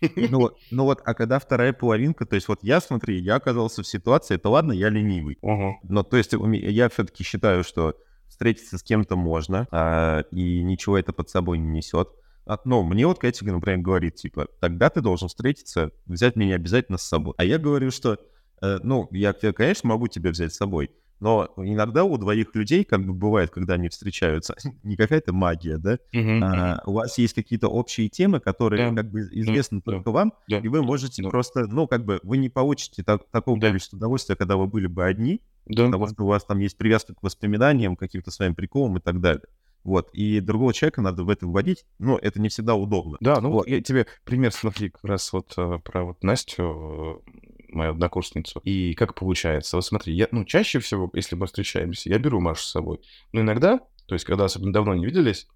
Ну, 0.00 0.50
ну 0.70 0.84
вот, 0.84 1.00
а 1.04 1.14
когда 1.14 1.38
вторая 1.38 1.72
половинка, 1.72 2.26
то 2.26 2.34
есть 2.34 2.48
вот 2.48 2.60
я, 2.62 2.80
смотри, 2.80 3.20
я 3.20 3.36
оказался 3.36 3.82
в 3.82 3.86
ситуации, 3.86 4.34
это 4.34 4.48
ладно, 4.48 4.72
я 4.72 4.88
ленивый. 4.88 5.38
Uh-huh. 5.42 5.74
Но 5.82 6.02
то 6.02 6.16
есть 6.16 6.32
я 6.32 6.88
все-таки 6.88 7.22
считаю, 7.22 7.64
что 7.64 7.94
встретиться 8.30 8.78
с 8.78 8.82
кем-то 8.82 9.16
можно, 9.16 9.66
а, 9.70 10.20
и 10.30 10.62
ничего 10.62 10.96
это 10.96 11.12
под 11.12 11.28
собой 11.28 11.58
не 11.58 11.68
несет. 11.68 12.08
А, 12.46 12.58
ну, 12.64 12.82
мне 12.82 13.06
вот 13.06 13.18
Катя, 13.18 13.44
например, 13.44 13.80
говорит, 13.80 14.14
типа, 14.14 14.48
тогда 14.60 14.88
ты 14.88 15.02
должен 15.02 15.28
встретиться, 15.28 15.90
взять 16.06 16.36
меня 16.36 16.54
обязательно 16.54 16.96
с 16.96 17.02
собой. 17.02 17.34
А 17.36 17.44
я 17.44 17.58
говорю, 17.58 17.90
что, 17.90 18.18
э, 18.62 18.78
ну, 18.82 19.08
я, 19.10 19.32
конечно, 19.32 19.88
могу 19.90 20.08
тебя 20.08 20.30
взять 20.30 20.54
с 20.54 20.56
собой, 20.56 20.90
но 21.20 21.52
иногда 21.58 22.04
у 22.04 22.16
двоих 22.16 22.54
людей, 22.54 22.82
как 22.84 23.04
бы 23.04 23.12
бывает, 23.12 23.50
когда 23.50 23.74
они 23.74 23.88
встречаются, 23.88 24.54
не 24.82 24.96
какая-то 24.96 25.32
магия, 25.32 25.76
да, 25.76 25.98
uh-huh, 26.14 26.40
а, 26.42 26.82
у 26.86 26.94
вас 26.94 27.18
есть 27.18 27.34
какие-то 27.34 27.68
общие 27.68 28.08
темы, 28.08 28.40
которые 28.40 28.88
yeah. 28.88 28.96
как 28.96 29.10
бы 29.10 29.20
известны 29.20 29.78
yeah. 29.78 29.82
только 29.82 30.10
вам, 30.10 30.32
yeah. 30.50 30.62
и 30.62 30.68
вы 30.68 30.82
можете 30.82 31.22
yeah. 31.22 31.28
просто, 31.28 31.66
ну, 31.66 31.86
как 31.86 32.04
бы, 32.04 32.20
вы 32.22 32.38
не 32.38 32.48
получите 32.48 33.04
так, 33.04 33.28
такого 33.30 33.58
yeah. 33.58 33.60
количества 33.60 33.98
удовольствия, 33.98 34.34
когда 34.34 34.56
вы 34.56 34.66
были 34.66 34.86
бы 34.86 35.04
одни, 35.04 35.42
да. 35.66 35.84
потому 35.86 36.08
что 36.08 36.24
у 36.24 36.26
вас 36.26 36.44
там 36.44 36.58
есть 36.58 36.76
привязка 36.76 37.14
к 37.14 37.22
воспоминаниям, 37.22 37.96
каким-то 37.96 38.30
своим 38.30 38.54
приколам 38.54 38.98
и 38.98 39.00
так 39.00 39.20
далее. 39.20 39.46
Вот, 39.82 40.10
и 40.12 40.40
другого 40.40 40.74
человека 40.74 41.00
надо 41.00 41.24
в 41.24 41.30
это 41.30 41.46
вводить, 41.46 41.86
но 41.98 42.18
это 42.18 42.40
не 42.40 42.50
всегда 42.50 42.74
удобно. 42.74 43.16
Да, 43.20 43.40
ну 43.40 43.50
вот 43.50 43.66
я 43.66 43.80
тебе 43.80 44.06
пример 44.24 44.52
смотри, 44.52 44.90
как 44.90 45.04
раз 45.04 45.32
вот 45.32 45.54
э, 45.56 45.78
про 45.82 46.04
вот 46.04 46.22
Настю, 46.22 47.22
э, 47.26 47.30
мою 47.72 47.92
однокурсницу. 47.92 48.60
И 48.64 48.94
как 48.94 49.14
получается? 49.14 49.76
Вот 49.76 49.84
смотри, 49.84 50.14
я, 50.14 50.28
ну, 50.32 50.44
чаще 50.44 50.80
всего, 50.80 51.10
если 51.14 51.34
мы 51.36 51.46
встречаемся, 51.46 52.10
я 52.10 52.18
беру 52.18 52.40
Машу 52.40 52.62
с 52.62 52.70
собой. 52.70 53.00
Но 53.32 53.40
иногда, 53.40 53.80
то 54.06 54.14
есть 54.14 54.24
когда 54.24 54.44
особенно 54.44 54.72
давно 54.72 54.94
не 54.94 55.06
виделись, 55.06 55.46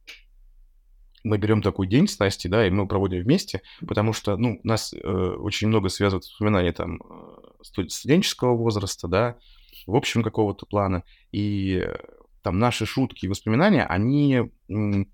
мы 1.22 1.38
берем 1.38 1.62
такой 1.62 1.86
день 1.86 2.06
с 2.06 2.18
Настей, 2.18 2.50
да, 2.50 2.66
и 2.66 2.70
мы 2.70 2.86
проводим 2.86 3.22
вместе, 3.22 3.62
потому 3.86 4.12
что, 4.12 4.36
ну, 4.36 4.60
нас 4.62 4.92
э, 4.92 4.98
очень 4.98 5.68
много 5.68 5.88
связывает 5.88 6.24
воспоминания 6.24 6.72
там 6.72 7.00
э, 7.02 7.82
студенческого 7.88 8.54
возраста, 8.54 9.08
да, 9.08 9.36
в 9.86 9.94
общем 9.94 10.22
какого-то 10.22 10.66
плана, 10.66 11.04
и 11.32 11.82
э, 11.84 11.96
там 12.42 12.58
наши 12.58 12.86
шутки 12.86 13.26
и 13.26 13.28
воспоминания, 13.28 13.84
они, 13.84 14.50
ну, 14.68 15.06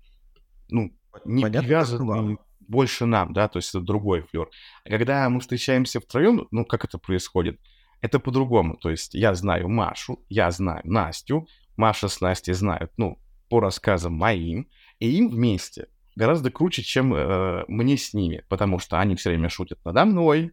не 0.69 1.41
Понятно, 1.41 1.61
привязаны 1.61 2.37
больше 2.59 3.05
нам, 3.05 3.33
да, 3.33 3.47
то 3.47 3.57
есть 3.57 3.69
это 3.69 3.81
другой 3.81 4.21
флер. 4.21 4.49
А 4.85 4.89
когда 4.89 5.29
мы 5.29 5.39
встречаемся 5.39 5.99
втроем, 5.99 6.47
ну, 6.51 6.65
как 6.65 6.85
это 6.85 6.97
происходит? 6.97 7.59
Это 8.01 8.19
по-другому, 8.19 8.77
то 8.77 8.89
есть 8.89 9.13
я 9.13 9.33
знаю 9.35 9.69
Машу, 9.69 10.23
я 10.29 10.49
знаю 10.51 10.81
Настю, 10.85 11.47
Маша 11.77 12.07
с 12.07 12.21
Настей 12.21 12.53
знают, 12.53 12.91
ну, 12.97 13.19
по 13.49 13.59
рассказам 13.59 14.13
моим, 14.13 14.67
и 14.99 15.09
им 15.17 15.29
вместе 15.29 15.87
гораздо 16.15 16.51
круче, 16.51 16.83
чем 16.83 17.13
э, 17.13 17.65
мне 17.67 17.97
с 17.97 18.13
ними, 18.13 18.43
потому 18.49 18.79
что 18.79 18.99
они 18.99 19.15
все 19.15 19.29
время 19.29 19.49
шутят 19.49 19.79
надо 19.85 20.05
мной, 20.05 20.51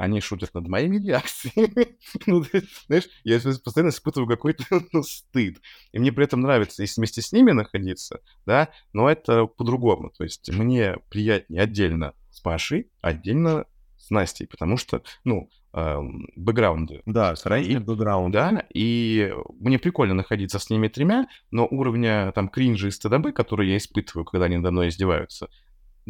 они 0.00 0.20
шутят 0.20 0.54
над 0.54 0.66
моими 0.66 0.96
реакциями. 0.96 1.98
ну, 2.26 2.42
ты, 2.42 2.62
знаешь, 2.86 3.08
я 3.22 3.38
постоянно 3.62 3.90
испытываю 3.90 4.26
какой-то 4.26 4.64
ну, 4.92 5.02
стыд. 5.02 5.60
И 5.92 5.98
мне 5.98 6.10
при 6.10 6.24
этом 6.24 6.40
нравится 6.40 6.82
если 6.82 7.00
вместе 7.00 7.20
с 7.20 7.32
ними 7.32 7.52
находиться, 7.52 8.20
да, 8.46 8.70
но 8.94 9.10
это 9.10 9.44
по-другому. 9.44 10.10
То 10.16 10.24
есть 10.24 10.50
мне 10.50 10.96
приятнее 11.10 11.62
отдельно 11.62 12.14
с 12.30 12.40
Пашей, 12.40 12.90
отдельно 13.02 13.66
с 13.98 14.08
Настей, 14.08 14.46
потому 14.46 14.78
что, 14.78 15.02
ну, 15.24 15.50
эм, 15.74 16.26
бэкграунды. 16.34 17.02
Да, 17.04 17.36
сравнить 17.36 17.84
бэкграунд. 17.84 18.32
Да, 18.32 18.64
и 18.72 19.34
мне 19.58 19.78
прикольно 19.78 20.14
находиться 20.14 20.58
с 20.58 20.70
ними 20.70 20.88
тремя, 20.88 21.26
но 21.50 21.68
уровня 21.70 22.32
там 22.32 22.48
кринжа 22.48 22.88
и 22.88 22.90
стыдобы, 22.90 23.32
которые 23.32 23.72
я 23.72 23.76
испытываю, 23.76 24.24
когда 24.24 24.46
они 24.46 24.56
надо 24.56 24.70
мной 24.70 24.88
издеваются, 24.88 25.50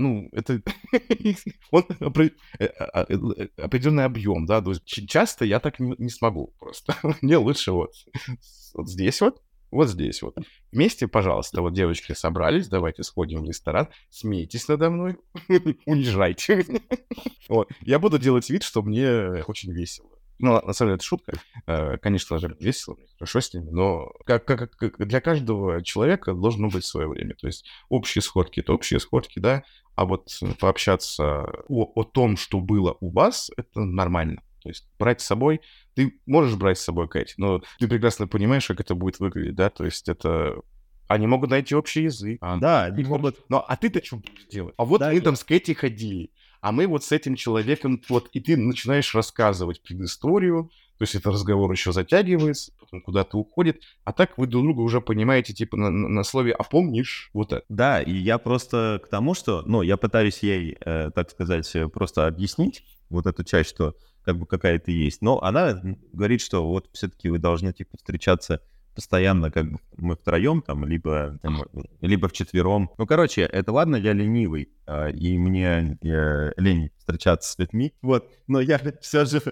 ну, 0.01 0.29
это 0.33 0.63
он 1.71 1.85
э, 2.59 2.67
а, 2.79 3.07
э, 3.09 3.15
э, 3.15 3.49
определенный 3.59 4.05
объем, 4.07 4.47
да, 4.47 4.63
то 4.63 4.71
есть 4.71 4.85
часто 5.09 5.45
я 5.45 5.61
так 5.61 5.79
не, 5.79 6.09
смогу 6.09 6.55
просто. 6.59 6.97
Мне 7.21 7.37
лучше 7.37 7.73
вот, 7.73 7.93
вот 8.75 8.89
здесь 8.89 9.21
вот, 9.21 9.43
вот 9.71 9.89
здесь 9.89 10.23
вот. 10.23 10.39
Вместе, 10.73 11.07
пожалуйста, 11.07 11.61
вот 11.61 11.75
девочки 11.75 12.13
собрались, 12.15 12.69
давайте 12.69 13.03
сходим 13.03 13.43
в 13.43 13.49
ресторан, 13.49 13.89
смейтесь 14.09 14.69
надо 14.69 14.89
мной, 14.89 15.19
унижайте. 15.87 16.65
вот. 17.49 17.71
Я 17.83 17.99
буду 17.99 18.19
делать 18.19 18.49
вид, 18.49 18.63
что 18.63 18.83
мне 18.83 19.45
очень 19.47 19.73
весело. 19.73 20.20
Ну, 20.41 20.61
на 20.61 20.73
самом 20.73 20.91
деле, 20.91 20.95
это 20.97 21.05
шутка. 21.05 21.33
Э, 21.67 21.99
конечно 21.99 22.39
же, 22.39 22.57
весело, 22.59 22.97
хорошо 23.19 23.41
с 23.41 23.53
ними, 23.53 23.69
но 23.71 24.13
как, 24.25 24.45
как, 24.47 24.71
как 24.71 25.07
для 25.07 25.21
каждого 25.21 25.83
человека 25.83 26.33
должно 26.33 26.69
быть 26.69 26.85
свое 26.85 27.09
время. 27.09 27.35
То 27.35 27.47
есть 27.47 27.67
общие 27.89 28.23
сходки— 28.23 28.61
это 28.61 28.73
общие 28.73 29.01
сходки, 29.01 29.39
да, 29.39 29.63
а 29.97 30.07
вот 30.07 30.29
пообщаться 30.59 31.45
о, 31.69 31.93
о 31.95 32.05
том, 32.05 32.37
что 32.37 32.61
было 32.61 32.97
у 33.01 33.11
вас, 33.11 33.51
это 33.57 33.81
нормально. 33.81 34.43
То 34.63 34.71
есть 34.71 34.89
брать 34.99 35.21
с 35.21 35.27
собой, 35.27 35.61
ты 35.95 36.21
можешь 36.27 36.57
брать 36.57 36.79
с 36.79 36.85
собой 36.85 37.09
Кэти, 37.09 37.35
но 37.37 37.63
ты 37.79 37.89
прекрасно 37.89 38.27
понимаешь, 38.27 38.67
как 38.67 38.81
это 38.81 38.95
будет 38.95 39.19
выглядеть, 39.19 39.55
да, 39.55 39.71
то 39.71 39.85
есть 39.85 40.09
это 40.09 40.57
они 41.11 41.27
могут 41.27 41.51
найти 41.51 41.75
общий 41.75 42.05
язык. 42.05 42.39
А, 42.41 42.57
да, 42.59 42.85
они 42.85 43.03
могут... 43.03 43.37
Но, 43.49 43.65
а 43.67 43.77
ты-то 43.77 44.05
что 44.05 44.19
будешь 44.19 44.47
делать? 44.47 44.75
А 44.79 44.85
вот 44.85 45.01
да, 45.01 45.11
мы 45.11 45.21
там 45.21 45.35
с 45.35 45.43
Кэти 45.43 45.73
ходили 45.73 46.31
а 46.61 46.73
мы 46.73 46.87
вот 46.87 47.05
с 47.05 47.13
этим 47.13 47.37
человеком, 47.37 48.03
вот, 48.09 48.29
и 48.33 48.41
ты 48.41 48.57
начинаешь 48.57 49.15
рассказывать 49.15 49.83
предысторию, 49.83 50.71
то 50.99 51.05
есть 51.05 51.15
это 51.15 51.31
разговор 51.31 51.73
еще 51.73 51.93
затягивается, 51.93 52.73
потом 52.79 53.01
куда-то 53.01 53.39
уходит, 53.39 53.83
а 54.05 54.13
так 54.13 54.37
вы 54.37 54.47
друг 54.47 54.65
друга 54.65 54.81
уже 54.81 55.01
понимаете, 55.01 55.55
типа, 55.55 55.77
на, 55.77 55.91
на 55.91 56.23
слове 56.25 56.53
«а 56.53 56.63
помнишь?» 56.63 57.31
вот 57.33 57.53
это. 57.53 57.65
Да, 57.71 58.03
и 58.03 58.13
я 58.13 58.37
просто 58.37 59.01
к 59.03 59.09
тому, 59.09 59.33
что, 59.33 59.63
ну, 59.65 59.81
я 59.81 59.97
пытаюсь 59.97 60.41
ей, 60.43 60.77
э, 60.79 61.11
так 61.15 61.31
сказать, 61.31 61.75
просто 61.93 62.27
объяснить 62.27 62.85
вот 63.09 63.27
эту 63.27 63.45
часть, 63.45 63.71
что 63.71 63.97
как 64.23 64.39
бы 64.39 64.45
какая-то 64.45 64.91
есть, 64.91 65.23
но 65.23 65.43
она 65.43 65.81
говорит, 66.13 66.43
что 66.43 66.67
вот 66.67 66.91
все-таки 66.93 67.31
вы 67.31 67.39
должны, 67.39 67.73
типа, 67.73 67.97
встречаться 67.97 68.61
постоянно 68.95 69.51
как 69.51 69.67
мы 69.97 70.17
втроем 70.17 70.63
там, 70.63 70.85
либо, 70.85 71.39
там, 71.43 71.65
либо 72.01 72.29
вчетвером. 72.29 72.91
Ну, 72.99 73.07
короче, 73.07 73.43
это 73.43 73.73
ладно, 73.73 73.97
я 73.97 74.13
ленивый, 74.13 74.71
а, 74.87 75.09
и 75.09 75.39
мне 75.39 75.99
я, 76.03 76.53
лень 76.57 76.91
встречаться 76.99 77.53
с 77.53 77.59
людьми, 77.59 77.95
вот, 78.03 78.31
но 78.47 78.61
я 78.61 78.79
все 79.01 79.25
же 79.25 79.43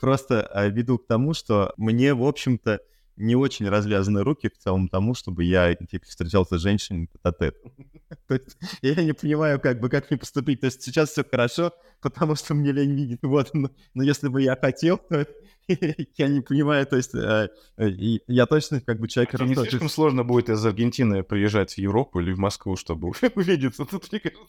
просто 0.00 0.42
а, 0.42 0.68
веду 0.68 0.98
к 0.98 1.06
тому, 1.06 1.34
что 1.34 1.72
мне, 1.76 2.14
в 2.14 2.24
общем-то, 2.24 2.80
не 3.18 3.34
очень 3.34 3.68
развязаны 3.68 4.22
руки 4.22 4.48
к 4.48 4.56
целом 4.58 4.88
тому, 4.88 5.14
чтобы 5.14 5.44
я 5.44 5.74
типа, 5.74 6.06
встречался 6.06 6.58
с 6.58 6.62
женщиной 6.62 7.08
тет 7.24 7.38
То 8.28 8.34
есть 8.34 8.56
я 8.80 8.94
не 9.02 9.12
понимаю, 9.12 9.60
как 9.60 9.80
бы, 9.80 9.88
как 9.88 10.10
мне 10.10 10.18
поступить. 10.18 10.60
То 10.60 10.66
есть 10.66 10.82
сейчас 10.82 11.10
все 11.10 11.24
хорошо, 11.24 11.72
потому 12.00 12.36
что 12.36 12.54
мне 12.54 12.72
лень 12.72 12.94
видеть. 12.94 13.18
Вот, 13.22 13.50
но, 13.54 13.70
но 13.94 14.02
если 14.04 14.28
бы 14.28 14.40
я 14.40 14.56
хотел, 14.56 14.98
то 14.98 15.26
я 16.16 16.28
не 16.28 16.40
понимаю, 16.40 16.86
то 16.86 16.96
есть 16.96 17.14
э, 17.14 17.50
э, 17.76 17.88
я 18.26 18.46
точно 18.46 18.80
как 18.80 18.98
бы 18.98 19.08
человек... 19.08 19.34
А 19.34 19.44
не 19.44 19.54
слишком 19.54 19.88
сложно 19.88 20.24
будет 20.24 20.48
из 20.48 20.64
Аргентины 20.64 21.22
приезжать 21.22 21.74
в 21.74 21.78
Европу 21.78 22.20
или 22.20 22.32
в 22.32 22.38
Москву, 22.38 22.76
чтобы 22.76 23.12
увидеться. 23.34 23.86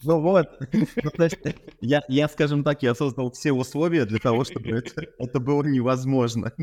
Ну 0.02 0.20
вот, 0.20 0.48
ну, 0.72 1.28
я, 1.80 2.02
я, 2.08 2.28
скажем 2.28 2.64
так, 2.64 2.82
я 2.82 2.94
создал 2.94 3.30
все 3.32 3.52
условия 3.52 4.06
для 4.06 4.18
того, 4.18 4.44
чтобы 4.44 4.70
это, 4.70 5.06
это 5.18 5.40
было 5.40 5.62
невозможно. 5.62 6.52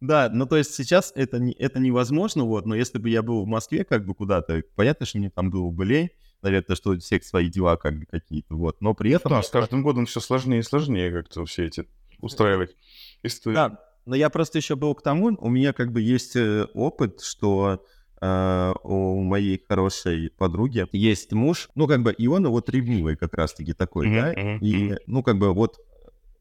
Да, 0.00 0.30
ну 0.32 0.46
то 0.46 0.56
есть 0.56 0.74
сейчас 0.74 1.12
это, 1.16 1.40
не, 1.40 1.52
это 1.54 1.80
невозможно, 1.80 2.44
вот, 2.44 2.66
но 2.66 2.76
если 2.76 2.98
бы 2.98 3.10
я 3.10 3.20
был 3.20 3.42
в 3.42 3.48
Москве 3.48 3.84
как 3.84 4.06
бы 4.06 4.14
куда-то, 4.14 4.62
понятно, 4.76 5.06
что 5.06 5.18
мне 5.18 5.28
там 5.28 5.50
было 5.50 5.68
бы 5.72 5.84
лень, 5.84 6.10
наверное, 6.40 6.76
что 6.76 6.90
у 6.90 6.98
всех 6.98 7.24
свои 7.24 7.48
дела 7.48 7.76
как 7.76 7.98
бы 7.98 8.06
какие-то, 8.06 8.54
вот, 8.54 8.80
но 8.80 8.94
при 8.94 9.10
этом... 9.10 9.32
Да, 9.32 9.42
с 9.42 9.50
каждым 9.50 9.82
годом 9.82 10.06
все 10.06 10.20
сложнее 10.20 10.60
и 10.60 10.62
сложнее 10.62 11.10
как-то 11.10 11.44
все 11.46 11.66
эти 11.66 11.88
устраивать 12.20 12.76
истории. 13.22 13.54
Да, 13.54 13.80
но 14.06 14.14
я 14.16 14.30
просто 14.30 14.58
еще 14.58 14.76
был 14.76 14.94
к 14.94 15.02
тому, 15.02 15.36
у 15.38 15.50
меня 15.50 15.72
как 15.72 15.92
бы 15.92 16.00
есть 16.00 16.36
э, 16.36 16.66
опыт, 16.74 17.20
что 17.20 17.84
Uh, 18.20 18.76
у 18.82 19.22
моей 19.22 19.62
хорошей 19.68 20.30
подруги 20.36 20.84
есть 20.90 21.32
муж, 21.32 21.68
ну, 21.76 21.86
как 21.86 22.02
бы, 22.02 22.12
и 22.12 22.26
он 22.26 22.48
вот 22.48 22.68
ревнивый 22.68 23.14
как 23.14 23.32
раз-таки 23.34 23.74
такой, 23.74 24.08
mm-hmm, 24.08 24.20
да, 24.20 24.34
mm-hmm. 24.34 24.58
и, 24.58 24.96
ну, 25.06 25.22
как 25.22 25.38
бы, 25.38 25.54
вот 25.54 25.78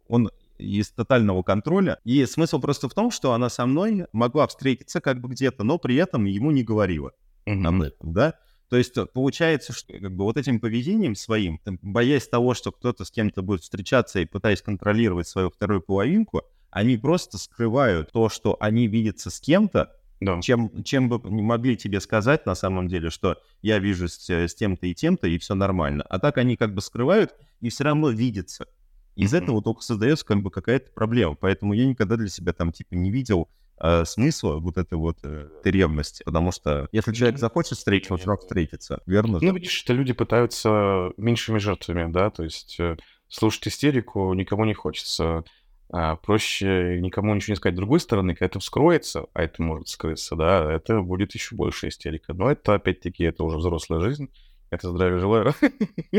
он 0.07 0.31
из 0.57 0.89
тотального 0.89 1.43
контроля, 1.43 1.99
и 2.03 2.25
смысл 2.25 2.59
просто 2.59 2.89
в 2.89 2.95
том, 2.95 3.11
что 3.11 3.33
она 3.33 3.49
со 3.49 3.67
мной 3.67 4.07
могла 4.11 4.47
встретиться 4.47 5.01
как 5.01 5.21
бы 5.21 5.29
где-то, 5.29 5.63
но 5.63 5.77
при 5.77 5.97
этом 5.97 6.25
ему 6.25 6.49
не 6.49 6.63
говорила 6.63 7.11
mm-hmm. 7.45 7.67
об 7.67 7.81
этом, 7.83 8.11
да, 8.11 8.33
то 8.69 8.77
есть 8.77 8.97
э, 8.97 9.05
получается, 9.05 9.73
что 9.73 9.93
как 9.93 10.15
бы 10.15 10.23
вот 10.23 10.37
этим 10.37 10.59
поведением 10.59 11.15
своим, 11.15 11.61
боясь 11.81 12.27
того, 12.27 12.53
что 12.53 12.71
кто-то 12.71 13.05
с 13.05 13.11
кем-то 13.11 13.41
будет 13.41 13.61
встречаться 13.61 14.19
и 14.19 14.25
пытаясь 14.25 14.61
контролировать 14.61 15.27
свою 15.27 15.49
вторую 15.49 15.81
половинку, 15.81 16.43
они 16.77 16.95
просто 16.95 17.39
скрывают 17.39 18.11
то, 18.11 18.29
что 18.29 18.55
они 18.59 18.87
видятся 18.87 19.31
с 19.31 19.39
кем-то, 19.39 19.95
да. 20.21 20.39
чем, 20.41 20.83
чем 20.83 21.09
бы 21.09 21.19
не 21.27 21.41
могли 21.41 21.75
тебе 21.75 21.99
сказать 21.99 22.45
на 22.45 22.53
самом 22.53 22.87
деле, 22.87 23.09
что 23.09 23.37
я 23.63 23.79
вижу 23.79 24.07
с, 24.07 24.29
с 24.29 24.53
тем-то 24.53 24.85
и 24.85 24.93
тем-то, 24.93 25.27
и 25.27 25.39
все 25.39 25.55
нормально. 25.55 26.05
А 26.07 26.19
так 26.19 26.37
они 26.37 26.55
как 26.55 26.75
бы 26.75 26.81
скрывают 26.81 27.33
и 27.61 27.69
все 27.69 27.83
равно 27.83 28.11
видятся. 28.11 28.67
Из 29.15 29.33
mm-hmm. 29.33 29.37
этого 29.43 29.63
только 29.63 29.81
создается 29.81 30.23
как 30.23 30.43
бы 30.43 30.51
какая-то 30.51 30.91
проблема. 30.91 31.33
Поэтому 31.33 31.73
я 31.73 31.87
никогда 31.87 32.15
для 32.15 32.29
себя 32.29 32.53
там 32.53 32.71
типа 32.71 32.93
не 32.93 33.09
видел 33.09 33.49
э, 33.79 34.05
смысла 34.05 34.57
вот 34.59 34.77
этой 34.77 34.99
вот 34.99 35.17
э, 35.23 35.49
этой 35.59 35.71
ревности. 35.71 36.21
Потому 36.25 36.51
что 36.51 36.87
если 36.91 37.11
человек 37.11 37.39
захочет 37.39 37.79
встретиться, 37.79 38.13
он 38.13 38.19
сразу 38.19 38.41
встретится. 38.41 39.01
Верно? 39.07 39.39
Ну, 39.41 39.51
видишь, 39.51 39.71
что 39.71 39.93
люди 39.93 40.13
пытаются 40.13 41.11
меньшими 41.17 41.57
жертвами, 41.57 42.11
да, 42.11 42.29
то 42.29 42.43
есть 42.43 42.79
э, 42.79 42.97
слушать 43.27 43.67
истерику 43.69 44.31
никому 44.35 44.63
не 44.65 44.75
хочется. 44.75 45.43
А 45.89 46.17
проще 46.17 46.99
никому 47.01 47.33
ничего 47.33 47.53
не 47.53 47.55
сказать. 47.55 47.75
С 47.75 47.77
другой 47.77 47.99
стороны, 47.99 48.33
когда 48.33 48.47
это 48.47 48.59
вскроется, 48.59 49.27
а 49.33 49.43
это 49.43 49.61
может 49.61 49.87
скрыться, 49.87 50.35
да, 50.35 50.73
это 50.73 51.01
будет 51.01 51.33
еще 51.33 51.55
больше 51.55 51.87
истерика. 51.87 52.33
Но 52.33 52.51
это, 52.51 52.73
опять-таки, 52.73 53.23
это 53.23 53.43
уже 53.43 53.57
взрослая 53.57 54.01
жизнь. 54.01 54.29
Это 54.69 54.89
здравия 54.89 55.19
желаю. 55.19 55.53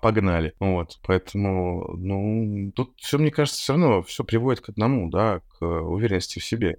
Погнали. 0.00 0.54
Вот, 0.58 0.98
поэтому, 1.06 1.94
ну, 1.98 2.72
тут 2.74 2.94
все, 2.96 3.18
мне 3.18 3.30
кажется, 3.30 3.60
все 3.60 3.74
равно 3.74 4.02
все 4.02 4.24
приводит 4.24 4.62
к 4.62 4.70
одному, 4.70 5.10
да, 5.10 5.40
к 5.58 5.66
уверенности 5.66 6.38
в 6.38 6.44
себе. 6.44 6.78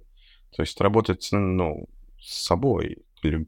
То 0.56 0.62
есть 0.62 0.80
работать, 0.80 1.28
ну, 1.30 1.88
с 2.18 2.44
собой, 2.44 2.98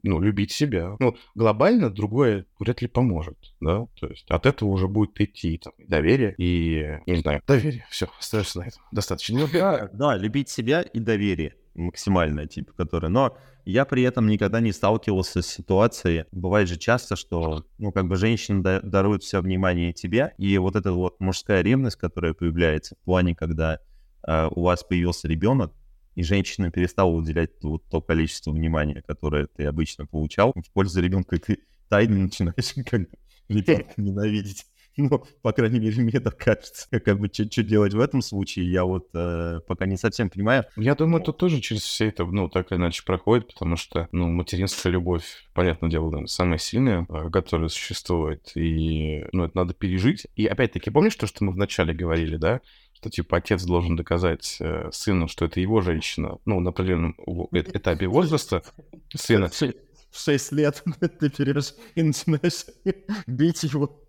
ну, 0.03 0.19
любить 0.19 0.51
себя. 0.51 0.95
Ну, 0.99 1.15
глобально 1.35 1.89
другое 1.89 2.45
вряд 2.59 2.81
ли 2.81 2.87
поможет, 2.87 3.37
да, 3.59 3.87
то 3.99 4.07
есть 4.07 4.25
от 4.29 4.45
этого 4.45 4.69
уже 4.69 4.87
будет 4.87 5.19
идти 5.19 5.57
там, 5.57 5.73
доверие 5.77 6.35
и, 6.37 6.99
не 7.05 7.17
знаю, 7.17 7.41
доверие, 7.47 7.85
все, 7.89 8.07
остается 8.19 8.59
на 8.59 8.63
этом, 8.63 8.81
достаточно. 8.91 9.39
Ну, 9.39 9.47
да, 9.51 9.89
да, 9.93 10.15
любить 10.17 10.49
себя 10.49 10.81
и 10.81 10.99
доверие. 10.99 11.55
максимальная, 11.75 12.47
типа, 12.47 12.73
которая... 12.73 13.11
Но 13.11 13.37
я 13.65 13.85
при 13.85 14.03
этом 14.03 14.27
никогда 14.27 14.59
не 14.59 14.71
сталкивался 14.71 15.41
с 15.41 15.47
ситуацией. 15.47 16.25
Бывает 16.31 16.67
же 16.67 16.77
часто, 16.77 17.15
что, 17.15 17.65
ну, 17.77 17.91
как 17.91 18.07
бы 18.07 18.15
женщина 18.15 18.81
дарует 18.81 19.23
все 19.23 19.41
внимание 19.41 19.93
тебе, 19.93 20.33
и 20.37 20.57
вот 20.57 20.75
эта 20.75 20.91
вот 20.91 21.19
мужская 21.19 21.61
ревность, 21.61 21.95
которая 21.95 22.33
появляется 22.33 22.95
в 22.95 23.05
плане, 23.05 23.35
когда 23.35 23.79
э, 24.27 24.47
у 24.51 24.63
вас 24.63 24.83
появился 24.83 25.27
ребенок, 25.27 25.73
и 26.15 26.23
женщина 26.23 26.71
перестала 26.71 27.11
уделять 27.11 27.51
вот 27.61 27.83
то 27.89 28.01
количество 28.01 28.51
внимания, 28.51 29.03
которое 29.05 29.47
ты 29.47 29.65
обычно 29.65 30.05
получал 30.05 30.53
в 30.55 30.71
пользу 30.71 31.01
ребенка, 31.01 31.35
и 31.35 31.39
ты 31.39 31.59
тайно 31.89 32.17
начинаешь 32.17 32.73
как 32.89 33.07
ребенка 33.49 33.93
ненавидеть. 33.97 34.65
Ну, 34.95 35.23
по 35.41 35.51
крайней 35.53 35.79
мере, 35.79 36.01
мне 36.03 36.19
так 36.19 36.37
кажется. 36.37 36.87
Как 36.99 37.19
бы, 37.19 37.27
что 37.33 37.63
делать 37.63 37.93
в 37.93 37.99
этом 37.99 38.21
случае, 38.21 38.71
я 38.71 38.85
вот 38.85 39.09
э, 39.15 39.59
пока 39.67 39.85
не 39.85 39.97
совсем 39.97 40.29
понимаю. 40.29 40.65
Я 40.75 40.93
думаю, 40.93 41.21
это 41.21 41.33
тоже 41.33 41.61
через 41.61 41.81
все 41.81 42.09
это, 42.09 42.25
ну, 42.25 42.47
так 42.47 42.71
или 42.71 42.77
иначе 42.77 43.03
проходит, 43.03 43.47
потому 43.47 43.75
что, 43.75 44.07
ну, 44.11 44.27
материнская 44.27 44.91
любовь, 44.91 45.47
понятное 45.53 45.89
дело, 45.89 46.05
наверное, 46.05 46.27
самая 46.27 46.59
сильная, 46.59 47.07
э, 47.09 47.29
которая 47.31 47.69
существует, 47.69 48.51
и, 48.55 49.25
ну, 49.31 49.45
это 49.45 49.57
надо 49.57 49.73
пережить. 49.73 50.27
И, 50.35 50.45
опять-таки, 50.45 50.91
помнишь 50.91 51.15
то, 51.15 51.25
что 51.25 51.43
мы 51.43 51.53
вначале 51.53 51.93
говорили, 51.93 52.37
да? 52.37 52.61
Что 53.03 53.09
типа 53.09 53.37
отец 53.37 53.63
должен 53.65 53.97
доказать 53.97 54.57
э, 54.61 54.89
сыну, 54.93 55.27
что 55.27 55.45
это 55.45 55.59
его 55.59 55.81
женщина, 55.81 56.37
ну, 56.45 56.61
на 56.61 56.69
определенном 56.69 57.15
этапе 57.51 58.07
возраста 58.07 58.63
сына. 59.13 59.49
В 59.49 60.19
6 60.19 60.51
лет 60.53 60.83
ты 61.19 61.31
берешь 61.37 61.73
и 61.95 62.03
начинаешь 62.03 62.65
бить 63.27 63.63
его. 63.63 63.99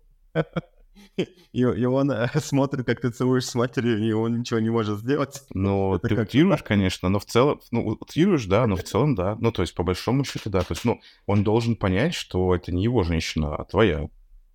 И, 1.17 1.27
и 1.53 1.85
он 1.85 2.11
э, 2.11 2.27
смотрит, 2.39 2.85
как 2.85 3.01
ты 3.01 3.09
целуешь 3.09 3.45
с 3.45 3.55
матерью, 3.55 4.01
и 4.01 4.11
он 4.13 4.39
ничего 4.39 4.59
не 4.59 4.69
может 4.69 4.99
сделать. 4.99 5.43
Ну, 5.53 5.99
ты 5.99 6.15
как... 6.15 6.27
утрируешь, 6.27 6.63
конечно, 6.63 7.09
но 7.09 7.19
в 7.19 7.25
целом, 7.25 7.59
ну, 7.71 7.87
утрируешь, 7.87 8.45
да, 8.45 8.65
но 8.67 8.75
в 8.77 8.83
целом, 8.83 9.15
да. 9.15 9.35
Ну, 9.39 9.51
то 9.51 9.61
есть, 9.61 9.75
по 9.75 9.83
большому 9.83 10.23
счету, 10.23 10.49
да. 10.49 10.61
То 10.61 10.73
есть, 10.73 10.85
ну, 10.85 11.01
он 11.25 11.43
должен 11.43 11.75
понять, 11.75 12.13
что 12.13 12.55
это 12.55 12.73
не 12.73 12.83
его 12.83 13.03
женщина, 13.03 13.55
а 13.55 13.65
твоя. 13.65 14.09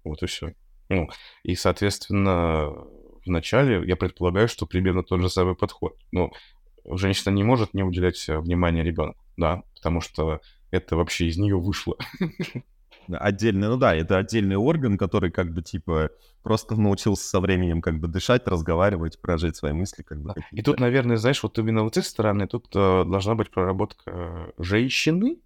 Вот 0.05 0.23
и 0.23 0.27
все. 0.27 0.55
Ну, 0.89 1.09
и, 1.43 1.55
соответственно, 1.57 2.73
вначале 3.27 3.87
я 3.87 3.97
предполагаю, 3.97 4.49
что 4.49 4.67
примерно 4.67 5.03
тот 5.03 5.21
же 5.21 5.29
самый 5.29 5.55
подход. 5.55 5.97
Ну, 6.13 6.33
женщина 6.85 7.33
не 7.33 7.43
может 7.43 7.75
не 7.75 7.83
уделять 7.83 8.25
внимания 8.29 8.83
ребенку, 8.83 9.25
да, 9.37 9.63
потому 9.75 10.01
что 10.01 10.41
это 10.71 10.97
вообще 10.97 11.27
из 11.27 11.37
нее 11.37 11.59
вышло. 11.59 11.97
отдельный, 13.09 13.69
ну 13.69 13.77
да, 13.77 13.95
это 13.95 14.19
отдельный 14.19 14.57
орган, 14.57 14.99
который 14.99 15.31
как 15.31 15.53
бы 15.53 15.63
типа 15.63 16.11
просто 16.43 16.77
научился 16.77 17.29
со 17.29 17.41
временем 17.41 17.83
как 17.83 17.99
бы 17.99 18.09
дышать, 18.09 18.47
разговаривать, 18.47 19.21
прожить 19.21 19.57
свои 19.57 19.73
мысли 19.73 20.03
как 20.03 20.21
бы. 20.21 20.35
И 20.53 20.63
тут, 20.63 20.81
наверное, 20.81 21.17
знаешь, 21.17 21.43
вот 21.43 21.59
именно 21.59 21.83
вот 21.83 21.95
с 21.95 21.99
этой 21.99 22.07
стороны 22.07 22.47
тут 22.47 22.69
э, 22.75 23.05
должна 23.05 23.35
быть 23.35 23.51
проработка 23.51 24.53
женщины, 24.59 25.39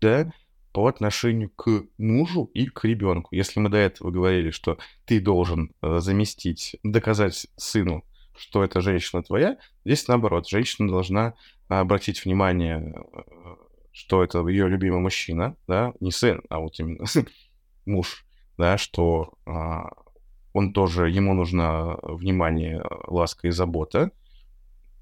да, 0.00 0.32
по 0.72 0.86
отношению 0.86 1.50
к 1.50 1.84
мужу 1.98 2.50
и 2.54 2.66
к 2.66 2.84
ребенку. 2.84 3.34
Если 3.34 3.60
мы 3.60 3.68
до 3.68 3.76
этого 3.76 4.10
говорили, 4.10 4.50
что 4.50 4.78
ты 5.04 5.20
должен 5.20 5.72
э, 5.82 5.98
заместить, 5.98 6.76
доказать 6.82 7.46
сыну, 7.56 8.04
что 8.36 8.64
эта 8.64 8.80
женщина 8.80 9.22
твоя, 9.22 9.58
здесь 9.84 10.08
наоборот, 10.08 10.48
женщина 10.48 10.88
должна 10.88 11.34
обратить 11.68 12.24
внимание 12.24 12.94
что 13.92 14.24
это 14.24 14.46
ее 14.48 14.68
любимый 14.68 15.00
мужчина, 15.00 15.54
да, 15.68 15.92
не 16.00 16.10
сын, 16.10 16.42
а 16.48 16.58
вот 16.58 16.80
именно 16.80 17.04
муж, 17.86 18.24
да, 18.56 18.78
что 18.78 19.34
а, 19.46 19.90
он 20.52 20.72
тоже, 20.72 21.10
ему 21.10 21.34
нужно 21.34 21.98
внимание, 22.02 22.82
ласка 23.06 23.48
и 23.48 23.50
забота, 23.50 24.10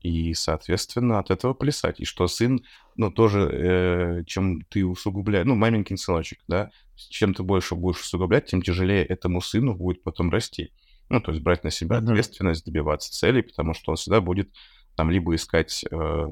и, 0.01 0.35
соответственно, 0.35 1.19
от 1.19 1.31
этого 1.31 1.55
плясать. 1.55 2.01
И 2.01 2.05
что 2.05 2.27
сын, 2.27 2.65
ну, 3.01 3.11
тоже, 3.11 3.49
э, 3.51 4.25
чем 4.27 4.61
ты 4.69 4.85
усугубляешь, 4.85 5.47
ну, 5.47 5.55
маменькин 5.55 5.97
сыночек, 5.97 6.41
да, 6.47 6.71
чем 6.95 7.33
ты 7.33 7.43
больше 7.43 7.75
будешь 7.75 8.01
усугублять, 8.01 8.45
тем 8.45 8.61
тяжелее 8.61 9.07
этому 9.07 9.41
сыну 9.41 9.75
будет 9.75 10.03
потом 10.03 10.29
расти. 10.31 10.71
Ну, 11.09 11.19
то 11.23 11.33
есть 11.33 11.43
брать 11.43 11.65
на 11.65 11.71
себя 11.71 11.97
ответственность, 11.97 12.67
добиваться 12.67 13.11
целей, 13.11 13.41
потому 13.41 13.73
что 13.73 13.93
он 13.93 13.97
всегда 13.97 14.21
будет 14.21 14.51
там 14.97 15.11
либо 15.11 15.35
искать 15.35 15.83
э, 15.91 16.27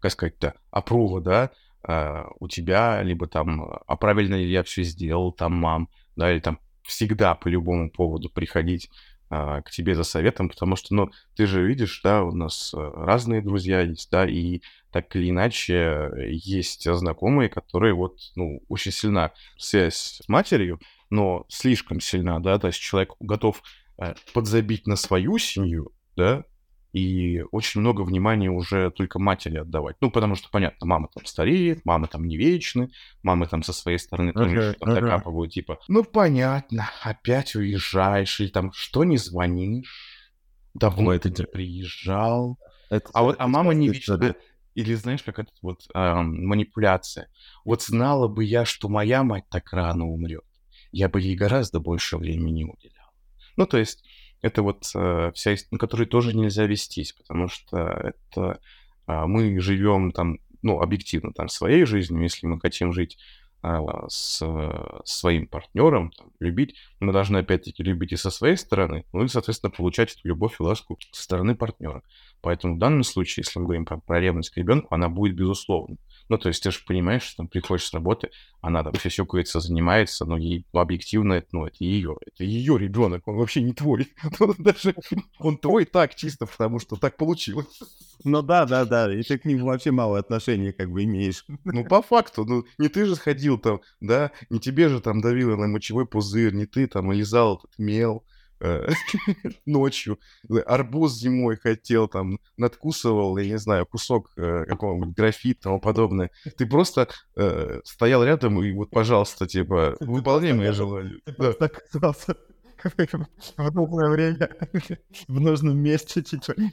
как 0.00 0.10
сказать-то, 0.10 0.54
опрува, 0.70 1.20
да, 1.20 1.50
э, 1.86 2.24
у 2.40 2.48
тебя, 2.48 3.02
либо 3.02 3.26
там, 3.26 3.78
а 3.86 3.96
правильно 3.96 4.36
ли 4.36 4.50
я 4.50 4.62
все 4.62 4.84
сделал, 4.84 5.32
там, 5.32 5.52
мам, 5.52 5.90
да, 6.16 6.32
или 6.32 6.40
там 6.40 6.60
всегда 6.82 7.34
по 7.34 7.48
любому 7.48 7.90
поводу 7.90 8.30
приходить 8.30 8.88
к 9.28 9.70
тебе 9.70 9.94
за 9.94 10.04
советом, 10.04 10.48
потому 10.48 10.76
что, 10.76 10.94
ну, 10.94 11.10
ты 11.36 11.46
же 11.46 11.66
видишь, 11.66 12.00
да, 12.02 12.22
у 12.22 12.32
нас 12.32 12.72
э, 12.74 12.78
разные 12.78 13.42
друзья 13.42 13.82
есть, 13.82 14.10
да, 14.10 14.26
и 14.26 14.62
так 14.90 15.14
или 15.16 15.30
иначе 15.30 16.10
есть 16.28 16.90
знакомые, 16.90 17.48
которые 17.48 17.94
вот, 17.94 18.18
ну, 18.36 18.62
очень 18.68 18.92
сильна 18.92 19.32
связь 19.58 20.20
с 20.22 20.28
матерью, 20.28 20.80
но 21.10 21.44
слишком 21.48 22.00
сильна, 22.00 22.38
да, 22.40 22.58
то 22.58 22.68
есть 22.68 22.80
человек 22.80 23.12
готов 23.20 23.62
э, 23.98 24.14
подзабить 24.32 24.86
на 24.86 24.96
свою 24.96 25.38
семью, 25.38 25.92
да, 26.16 26.44
и 26.92 27.42
очень 27.52 27.80
много 27.80 28.02
внимания 28.02 28.50
уже 28.50 28.90
только 28.90 29.18
матери 29.18 29.58
отдавать. 29.58 29.96
Ну, 30.00 30.10
потому 30.10 30.34
что, 30.34 30.48
понятно, 30.50 30.86
мама 30.86 31.08
там 31.14 31.26
стареет, 31.26 31.84
мама 31.84 32.06
там 32.06 32.24
не 32.26 32.36
вечны, 32.36 32.90
мамы 33.22 33.46
там 33.46 33.62
со 33.62 33.72
своей 33.72 33.98
стороны 33.98 34.32
тоже 34.32 34.76
okay, 34.80 34.88
okay. 34.88 35.00
докапывают, 35.00 35.52
типа, 35.52 35.78
ну, 35.88 36.04
понятно, 36.04 36.90
опять 37.02 37.54
уезжаешь, 37.54 38.40
или 38.40 38.48
там, 38.48 38.72
что 38.72 39.04
не 39.04 39.18
звонишь, 39.18 40.32
давно 40.74 41.12
это 41.12 41.28
не 41.28 41.46
приезжал. 41.46 42.58
Это, 42.90 43.08
а 43.12 43.22
вот, 43.22 43.36
а 43.38 43.46
мама 43.46 43.74
не 43.74 43.88
вечна. 43.88 44.34
Или 44.74 44.94
знаешь, 44.94 45.24
как 45.24 45.40
это 45.40 45.50
вот 45.60 45.80
э, 45.92 46.14
манипуляция. 46.22 47.28
Вот 47.64 47.82
знала 47.82 48.28
бы 48.28 48.44
я, 48.44 48.64
что 48.64 48.88
моя 48.88 49.24
мать 49.24 49.42
так 49.50 49.72
рано 49.72 50.06
умрет, 50.06 50.44
я 50.92 51.08
бы 51.08 51.20
ей 51.20 51.34
гораздо 51.34 51.80
больше 51.80 52.16
времени 52.16 52.62
уделял. 52.62 53.10
Ну, 53.56 53.66
то 53.66 53.76
есть 53.76 54.04
это 54.42 54.62
вот 54.62 54.84
э, 54.94 55.32
вся, 55.34 55.54
на 55.70 55.78
которой 55.78 56.06
тоже 56.06 56.36
нельзя 56.36 56.66
вестись, 56.66 57.12
потому 57.12 57.48
что 57.48 57.78
это 57.78 58.60
э, 59.06 59.26
мы 59.26 59.58
живем 59.60 60.12
там, 60.12 60.38
ну, 60.62 60.80
объективно 60.80 61.32
там 61.32 61.48
своей 61.48 61.84
жизнью, 61.84 62.22
если 62.22 62.46
мы 62.46 62.60
хотим 62.60 62.92
жить 62.92 63.18
э, 63.62 63.78
с 64.08 64.40
э, 64.42 65.00
своим 65.04 65.46
партнером, 65.46 66.10
там, 66.10 66.30
любить, 66.40 66.76
мы 67.00 67.12
должны 67.12 67.38
опять-таки 67.38 67.82
любить 67.82 68.12
и 68.12 68.16
со 68.16 68.30
своей 68.30 68.56
стороны, 68.56 69.04
ну 69.12 69.24
и, 69.24 69.28
соответственно, 69.28 69.70
получать 69.70 70.12
эту 70.14 70.28
любовь 70.28 70.60
и 70.60 70.62
ласку 70.62 70.98
со 71.10 71.22
стороны 71.22 71.54
партнера. 71.56 72.02
Поэтому 72.40 72.76
в 72.76 72.78
данном 72.78 73.02
случае, 73.02 73.44
если 73.44 73.58
мы 73.58 73.64
говорим 73.64 73.84
про, 73.84 73.98
про 73.98 74.20
ревность 74.20 74.50
к 74.50 74.56
ребенку, 74.56 74.94
она 74.94 75.08
будет 75.08 75.34
безусловно. 75.34 75.96
Ну, 76.28 76.38
то 76.38 76.48
есть 76.48 76.62
ты 76.62 76.70
же 76.70 76.80
понимаешь, 76.86 77.22
что 77.22 77.38
там 77.38 77.48
приходишь 77.48 77.86
с 77.86 77.94
работы, 77.94 78.30
она 78.60 78.82
там 78.82 78.92
все 78.94 79.10
сюкается, 79.10 79.60
занимается, 79.60 80.24
но 80.24 80.36
ей 80.36 80.66
объективно, 80.72 81.34
это, 81.34 81.48
ну, 81.52 81.66
это 81.66 81.76
ее, 81.80 82.16
это 82.26 82.44
ее 82.44 82.78
ребенок, 82.78 83.26
он 83.26 83.36
вообще 83.36 83.62
не 83.62 83.72
твой. 83.72 84.08
Ну, 84.40 84.54
даже 84.58 84.94
он 85.38 85.58
твой 85.58 85.84
так 85.84 86.14
чисто, 86.14 86.46
потому 86.46 86.78
что 86.78 86.96
так 86.96 87.16
получилось. 87.16 87.80
Ну 88.24 88.42
да, 88.42 88.66
да, 88.66 88.84
да, 88.84 89.12
и 89.12 89.22
ты 89.22 89.38
к 89.38 89.44
ним 89.44 89.64
вообще 89.64 89.90
мало 89.90 90.18
отношения 90.18 90.72
как 90.72 90.90
бы 90.90 91.04
имеешь. 91.04 91.44
Ну, 91.64 91.84
по 91.84 92.02
факту, 92.02 92.44
ну, 92.44 92.64
не 92.78 92.88
ты 92.88 93.06
же 93.06 93.16
сходил 93.16 93.58
там, 93.58 93.80
да, 94.00 94.32
не 94.50 94.60
тебе 94.60 94.88
же 94.88 95.00
там 95.00 95.20
давило 95.20 95.56
на 95.56 95.66
мочевой 95.66 96.06
пузырь, 96.06 96.54
не 96.54 96.66
ты 96.66 96.86
там 96.86 97.10
лизал 97.10 97.58
этот 97.58 97.78
мел, 97.78 98.24
ночью, 99.66 100.18
арбуз 100.66 101.18
зимой 101.18 101.56
хотел, 101.56 102.08
там, 102.08 102.38
надкусывал, 102.56 103.38
я 103.38 103.46
не 103.46 103.58
знаю, 103.58 103.86
кусок 103.86 104.30
э, 104.36 104.64
какого-нибудь 104.66 105.14
графита 105.16 105.48
и 105.48 105.62
тому 105.62 105.80
подобное. 105.80 106.30
Ты 106.56 106.66
просто 106.66 107.08
э, 107.36 107.80
стоял 107.84 108.24
рядом 108.24 108.62
и 108.62 108.72
вот, 108.72 108.90
пожалуйста, 108.90 109.46
типа, 109.46 109.96
выполняй 110.00 110.52
мои 110.52 110.70
желания. 110.70 111.18
Да. 111.38 111.50
оказался 111.50 112.36
в 113.56 113.74
нужное 113.74 114.10
время, 114.10 114.50
в 115.28 115.40
нужном 115.40 115.78
месте, 115.78 116.24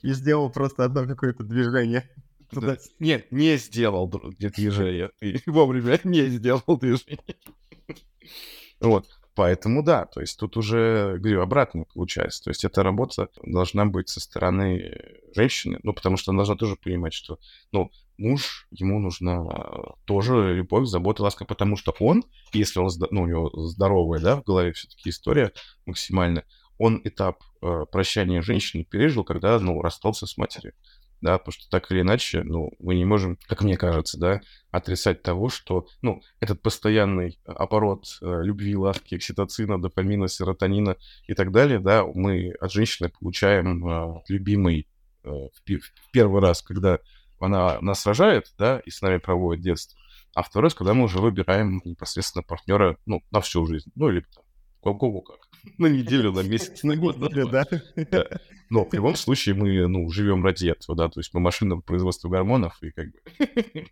и 0.02 0.14
сделал 0.14 0.50
просто 0.50 0.86
одно 0.86 1.06
какое-то 1.06 1.44
движение. 1.44 2.10
Да. 2.52 2.78
Нет, 3.00 3.32
не 3.32 3.58
сделал 3.58 4.08
движение. 4.08 5.12
Вовремя 5.46 6.00
не 6.04 6.28
сделал 6.28 6.78
движение. 6.80 7.36
Вот. 8.80 9.08
Поэтому 9.36 9.84
да, 9.84 10.06
то 10.06 10.22
есть 10.22 10.40
тут 10.40 10.56
уже, 10.56 11.18
говорю, 11.20 11.42
обратно 11.42 11.84
получается. 11.94 12.46
То 12.46 12.52
есть 12.52 12.64
эта 12.64 12.84
работа 12.84 13.28
должна 13.44 13.86
быть 13.86 14.08
со 14.08 14.22
стороны 14.22 14.96
женщины, 15.36 15.80
ну, 15.84 15.94
потому 15.94 16.16
что 16.16 16.32
она 16.32 16.38
должна 16.38 16.56
тоже 16.56 16.78
понимать, 16.78 17.14
что, 17.14 17.38
ну, 17.74 17.92
муж, 18.18 18.66
ему 18.72 18.98
нужна 19.00 19.46
тоже 20.06 20.56
любовь, 20.56 20.88
забота, 20.88 21.24
ласка, 21.24 21.44
потому 21.44 21.76
что 21.76 21.94
он, 22.00 22.24
если 22.54 22.80
он, 22.80 22.90
ну, 23.12 23.24
у 23.24 23.28
него 23.28 23.50
здоровая, 23.68 24.22
да, 24.22 24.38
в 24.38 24.44
голове 24.44 24.72
все-таки 24.72 25.10
история 25.10 25.52
максимально, 25.86 26.46
он 26.78 27.02
этап 27.04 27.44
э, 27.62 27.86
прощания 27.92 28.42
женщины 28.42 28.86
пережил, 28.86 29.26
когда, 29.26 29.60
ну, 29.60 29.82
расстался 29.82 30.28
с 30.28 30.38
матерью 30.38 30.74
да, 31.26 31.40
потому 31.40 31.54
что 31.54 31.68
так 31.72 31.92
или 31.92 32.02
иначе, 32.02 32.44
ну, 32.44 32.72
мы 32.78 32.94
не 32.94 33.04
можем, 33.04 33.40
как 33.48 33.64
мне 33.64 33.78
кажется, 33.78 34.20
да, 34.20 34.42
отрицать 34.70 35.24
того, 35.24 35.50
что, 35.50 35.88
ну, 36.04 36.22
этот 36.40 36.62
постоянный 36.62 37.40
оборот 37.46 38.06
э, 38.22 38.42
любви, 38.44 38.76
ласки, 38.76 39.16
окситоцина, 39.16 39.82
дофамина, 39.82 40.28
серотонина 40.28 40.98
и 41.26 41.34
так 41.34 41.52
далее, 41.52 41.80
да, 41.80 42.06
мы 42.06 42.52
от 42.62 42.72
женщины 42.72 43.10
получаем 43.10 43.88
э, 43.88 44.22
любимый 44.28 44.88
э, 45.24 45.30
в, 45.30 46.12
первый 46.12 46.42
раз, 46.42 46.62
когда 46.62 47.00
она 47.40 47.82
нас 47.82 48.06
рожает, 48.06 48.54
да, 48.60 48.80
и 48.86 48.92
с 48.92 49.02
нами 49.02 49.18
проводит 49.18 49.64
детство. 49.64 49.98
А 50.36 50.44
второй 50.44 50.66
раз, 50.66 50.76
когда 50.76 50.94
мы 50.94 51.06
уже 51.06 51.18
выбираем 51.18 51.82
непосредственно 51.86 52.44
партнера, 52.44 52.98
ну, 53.08 53.24
на 53.32 53.42
всю 53.42 53.66
жизнь. 53.66 53.92
Ну, 53.96 54.10
или 54.10 54.24
кого 54.84 55.22
как. 55.22 55.40
На 55.78 55.88
неделю, 55.88 56.32
на 56.32 56.42
месяц, 56.42 56.84
на 56.84 56.96
год. 56.96 57.18
Да. 57.20 57.66
Но 58.70 58.86
в 58.86 58.94
любом 58.94 59.16
случае 59.16 59.56
мы, 59.56 59.88
ну, 59.88 60.10
живем 60.10 60.44
ради 60.44 60.68
этого, 60.68 60.98
да, 60.98 61.10
то 61.10 61.20
есть 61.20 61.34
мы 61.34 61.40
машина 61.40 61.78
производства 61.78 62.30
гормонов, 62.30 62.82
и 62.82 62.92
как 62.92 63.08
бы 63.12 63.20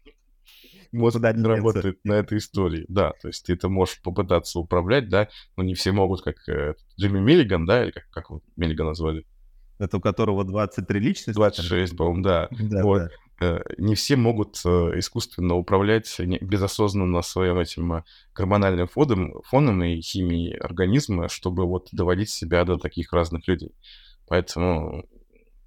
может 0.91 1.21
да, 1.21 1.34
работает 1.34 1.99
на 2.03 2.13
этой 2.13 2.38
истории. 2.38 2.86
Да, 2.88 3.13
то 3.21 3.28
есть 3.28 3.45
ты 3.45 3.53
это 3.53 3.69
можешь 3.69 4.01
попытаться 4.01 4.59
управлять, 4.59 5.09
да, 5.09 5.30
но 5.57 5.63
не 5.63 5.74
все 5.74 5.91
могут, 5.91 6.21
как 6.21 6.36
э, 6.47 6.76
Джимми 6.99 7.19
Миллиган, 7.19 7.65
да, 7.65 7.84
или 7.84 7.91
как, 7.91 8.09
как 8.09 8.30
его 8.30 8.41
Миллиган 8.55 8.88
назвали? 8.88 9.26
Это 9.80 9.97
у 9.97 10.01
которого 10.01 10.43
23 10.43 10.99
личности? 10.99 11.38
26, 11.38 11.97
по-моему, 11.97 12.24
да. 12.24 12.47
да, 12.51 12.84
вот. 12.84 12.99
да. 12.99 13.09
Э, 13.42 13.60
не 13.78 13.96
все 13.96 14.16
могут 14.16 14.62
э, 14.66 14.70
искусственно 15.00 15.56
управлять 15.56 16.20
безосознанно 16.20 17.22
своим 17.22 17.60
этим 17.60 18.04
гормональным 18.36 18.88
фоном, 18.88 19.42
фоном 19.44 19.84
и 19.84 20.02
химией 20.02 20.56
организма, 20.58 21.30
чтобы 21.30 21.66
вот 21.66 21.90
доводить 21.92 22.30
себя 22.30 22.64
до 22.64 22.78
таких 22.78 23.12
разных 23.14 23.48
людей. 23.48 23.72
Поэтому 24.28 25.06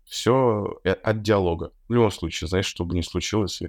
все 0.06 0.78
от 0.84 1.22
диалога. 1.22 1.72
В 1.88 1.92
любом 1.92 2.10
случае, 2.10 2.48
знаешь, 2.48 2.66
что 2.66 2.84
бы 2.84 2.94
ни 2.94 3.00
случилось, 3.00 3.60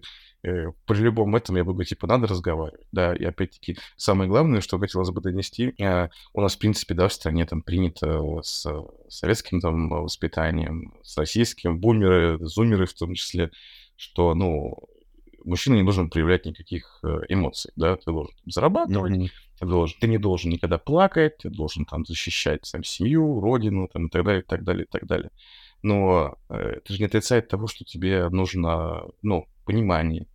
э, 0.43 0.72
при 0.86 0.98
любом 0.98 1.36
этом 1.36 1.58
я 1.58 1.64
бы 1.64 1.74
говорю, 1.74 1.88
типа, 1.88 2.08
надо 2.08 2.28
разговаривать, 2.28 2.86
да, 2.91 3.16
и 3.16 3.24
опять-таки 3.24 3.78
самое 3.95 4.30
главное, 4.30 4.62
что 4.62 4.78
хотелось 4.78 5.10
бы 5.10 5.22
донести, 5.22 5.74
э, 5.80 6.10
у 6.34 6.41
нас, 6.41 6.56
в 6.56 6.60
принципе, 6.60 6.93
да, 6.93 7.08
в 7.08 7.14
стране 7.14 7.45
там 7.45 7.64
принято 7.64 8.41
с 8.43 8.68
советским 9.10 9.60
там 9.60 9.89
воспитанием, 9.89 10.93
с 11.04 11.18
российским, 11.18 11.80
бумеры, 11.80 12.38
зумеры 12.41 12.86
в 12.86 12.93
том 12.93 13.16
числе, 13.16 13.52
что, 13.98 14.34
ну, 14.34 14.78
мужчина 15.43 15.76
не 15.76 15.84
должен 15.84 16.10
проявлять 16.10 16.45
никаких 16.45 17.00
э, 17.04 17.22
эмоций, 17.30 17.72
да, 17.76 17.95
ты 17.95 18.12
должен 18.12 18.34
зарабатывать, 18.45 19.14
mm-hmm. 19.14 19.32
ты, 19.60 19.66
должен, 19.66 20.00
ты 20.00 20.08
не 20.08 20.18
должен 20.18 20.52
никогда 20.52 20.78
плакать, 20.78 21.38
ты 21.39 21.50
должен 21.50 21.86
там 21.86 22.06
защищать 22.06 22.66
сам 22.66 22.84
семью, 22.84 23.39
родину, 23.39 23.89
там, 23.91 24.08
и 24.08 24.10
так 24.10 24.24
далее, 24.24 24.41
и 24.41 24.45
так 24.45 24.64
далее, 24.64 24.86
и 24.86 24.88
так 24.88 25.06
далее. 25.06 25.32
Но 25.82 26.38
э, 26.50 26.56
это 26.78 26.93
же 26.93 27.00
не 27.00 27.06
отрицает 27.06 27.48
того, 27.50 27.68
что 27.68 27.84
тебе 27.86 28.30
нужно, 28.30 29.04
ну, 29.22 29.48
понимание, 29.66 30.28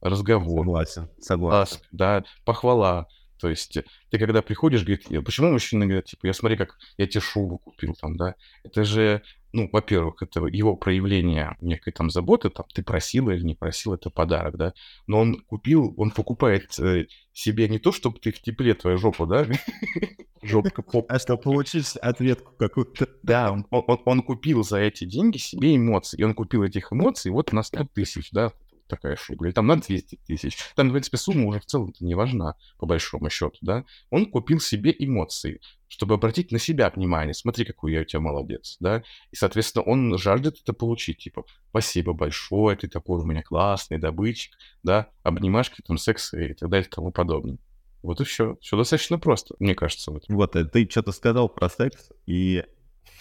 разговор. 0.00 0.64
Согласен, 0.64 1.08
согласен. 1.20 1.78
Да, 1.92 2.24
похвала. 2.44 3.08
То 3.40 3.48
есть 3.48 3.76
ты 4.10 4.18
когда 4.18 4.40
приходишь, 4.40 4.84
говорит, 4.84 5.06
почему 5.24 5.50
мужчина 5.50 5.84
говорит, 5.84 6.04
типа, 6.04 6.26
я 6.26 6.32
смотри, 6.32 6.56
как 6.56 6.78
я 6.96 7.08
тебе 7.08 7.20
шубу 7.20 7.58
купил 7.58 7.94
там, 8.00 8.16
да? 8.16 8.36
Это 8.62 8.84
же, 8.84 9.22
ну, 9.52 9.68
во-первых, 9.70 10.22
это 10.22 10.46
его 10.46 10.76
проявление 10.76 11.56
некой 11.60 11.92
там 11.92 12.10
заботы, 12.10 12.50
там, 12.50 12.66
ты 12.72 12.82
просил 12.82 13.30
или 13.30 13.42
не 13.42 13.54
просил, 13.54 13.94
это 13.94 14.10
подарок, 14.10 14.56
да? 14.56 14.74
Но 15.06 15.20
он 15.20 15.40
купил, 15.40 15.94
он 15.96 16.10
покупает 16.10 16.78
э, 16.78 17.06
себе 17.32 17.68
не 17.68 17.78
то, 17.78 17.92
чтобы 17.92 18.18
ты 18.18 18.32
в 18.32 18.40
тепле 18.40 18.74
твоя 18.74 18.96
жопа, 18.96 19.26
да? 19.26 19.46
Жопка 20.42 20.82
поп. 20.82 21.06
А 21.08 21.18
что, 21.18 21.36
получить 21.36 21.96
ответку 21.96 22.52
какую-то? 22.56 23.08
Да, 23.22 23.52
он, 23.52 23.66
он, 23.70 24.00
он 24.04 24.22
купил 24.22 24.64
за 24.64 24.78
эти 24.78 25.04
деньги 25.04 25.38
себе 25.38 25.76
эмоции. 25.76 26.18
И 26.18 26.24
он 26.24 26.34
купил 26.34 26.62
этих 26.62 26.92
эмоций 26.92 27.30
вот 27.30 27.52
на 27.52 27.62
100 27.62 27.88
тысяч, 27.94 28.30
да, 28.32 28.52
такая 28.92 29.16
шуба, 29.16 29.46
или 29.46 29.52
там 29.52 29.66
на 29.66 29.76
200 29.76 30.20
тысяч. 30.26 30.58
Там, 30.76 30.90
в 30.90 30.92
принципе, 30.92 31.16
сумма 31.16 31.46
уже 31.46 31.60
в 31.60 31.66
целом 31.66 31.92
не 32.00 32.14
важна, 32.14 32.56
по 32.78 32.86
большому 32.86 33.30
счету, 33.30 33.56
да. 33.62 33.84
Он 34.10 34.26
купил 34.26 34.60
себе 34.60 34.94
эмоции, 34.98 35.60
чтобы 35.88 36.14
обратить 36.14 36.52
на 36.52 36.58
себя 36.58 36.90
внимание. 36.90 37.32
Смотри, 37.32 37.64
какой 37.64 37.92
я 37.92 38.02
у 38.02 38.04
тебя 38.04 38.20
молодец, 38.20 38.76
да. 38.80 39.02
И, 39.30 39.36
соответственно, 39.36 39.84
он 39.84 40.18
жаждет 40.18 40.58
это 40.62 40.74
получить, 40.74 41.18
типа, 41.18 41.44
спасибо 41.70 42.12
большое, 42.12 42.76
ты 42.76 42.88
такой 42.88 43.20
у 43.20 43.24
меня 43.24 43.42
классный 43.42 43.98
добытчик, 43.98 44.52
да, 44.82 45.08
обнимашки, 45.22 45.82
там, 45.82 45.96
секс 45.96 46.34
и 46.34 46.52
так 46.52 46.68
далее 46.68 46.86
и 46.86 46.90
тому 46.90 47.12
подобное. 47.12 47.58
Вот 48.02 48.20
и 48.20 48.24
все. 48.24 48.56
Все 48.60 48.76
достаточно 48.76 49.18
просто, 49.18 49.54
мне 49.58 49.74
кажется. 49.74 50.10
Вот, 50.10 50.24
вот 50.28 50.56
э, 50.56 50.64
ты 50.64 50.88
что-то 50.90 51.12
сказал 51.12 51.48
про 51.48 51.70
секс, 51.70 52.10
и 52.26 52.64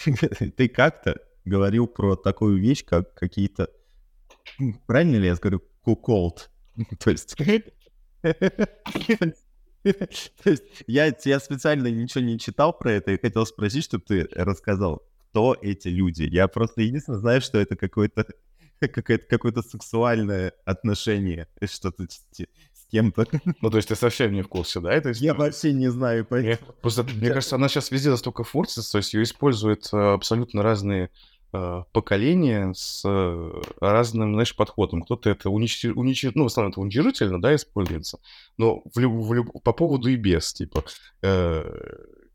ты 0.57 0.67
как-то 0.67 1.21
говорил 1.45 1.87
про 1.87 2.15
такую 2.15 2.59
вещь, 2.59 2.83
как 2.83 3.13
какие-то 3.13 3.69
Правильно 4.87 5.17
ли 5.17 5.27
я 5.27 5.35
говорю 5.35 5.61
куколд? 5.83 6.49
То 6.99 7.11
есть... 7.11 7.35
То 9.83 10.49
есть 10.49 10.63
я, 10.85 11.15
я 11.25 11.39
специально 11.39 11.87
ничего 11.87 12.23
не 12.23 12.37
читал 12.37 12.71
про 12.71 12.93
это 12.93 13.11
и 13.11 13.19
хотел 13.19 13.45
спросить, 13.47 13.83
чтобы 13.83 14.03
ты 14.07 14.27
рассказал, 14.33 15.01
кто 15.29 15.57
эти 15.59 15.87
люди. 15.87 16.23
Я 16.23 16.47
просто 16.47 16.81
единственное 16.81 17.19
знаю, 17.19 17.41
что 17.41 17.59
это 17.59 17.75
какое-то 17.75 18.27
какое-то 18.87 19.25
какое-то 19.27 19.61
сексуальное 19.61 20.53
отношение, 20.65 21.47
что-то 21.63 22.05
с 22.09 22.85
кем-то. 22.91 23.27
Ну, 23.61 23.69
то 23.69 23.77
есть 23.77 23.89
ты 23.89 23.95
совсем 23.95 24.33
не 24.33 24.41
в 24.41 24.47
курсе, 24.47 24.79
да? 24.79 24.91
Это 24.91 25.09
я 25.11 25.33
вообще 25.33 25.71
не 25.71 25.89
знаю. 25.89 26.25
Поэтому... 26.25 26.73
Просто, 26.81 27.03
мне 27.03 27.29
кажется, 27.29 27.55
она 27.55 27.69
сейчас 27.69 27.91
везде 27.91 28.09
настолько 28.09 28.43
форсится, 28.43 28.91
то 28.91 28.97
есть 28.97 29.13
ее 29.13 29.23
используют 29.23 29.89
э, 29.93 29.97
абсолютно 29.97 30.63
разные 30.63 31.09
э, 31.53 31.83
поколения 31.91 32.73
с 32.73 33.03
э, 33.05 33.61
разным, 33.79 34.33
знаешь, 34.33 34.55
подходом. 34.55 35.01
Кто-то 35.03 35.29
это 35.29 35.49
уничтожит, 35.49 35.97
унич... 35.97 36.23
ну, 36.35 36.43
в 36.43 36.47
основном 36.47 36.71
это 36.71 36.81
уничижительно, 36.81 37.41
да, 37.41 37.55
используется, 37.55 38.19
но 38.57 38.81
в 38.93 38.99
люб... 38.99 39.13
В 39.13 39.33
люб... 39.33 39.63
по 39.63 39.73
поводу 39.73 40.09
и 40.09 40.15
без, 40.15 40.53
типа, 40.53 40.83
э, 41.21 41.63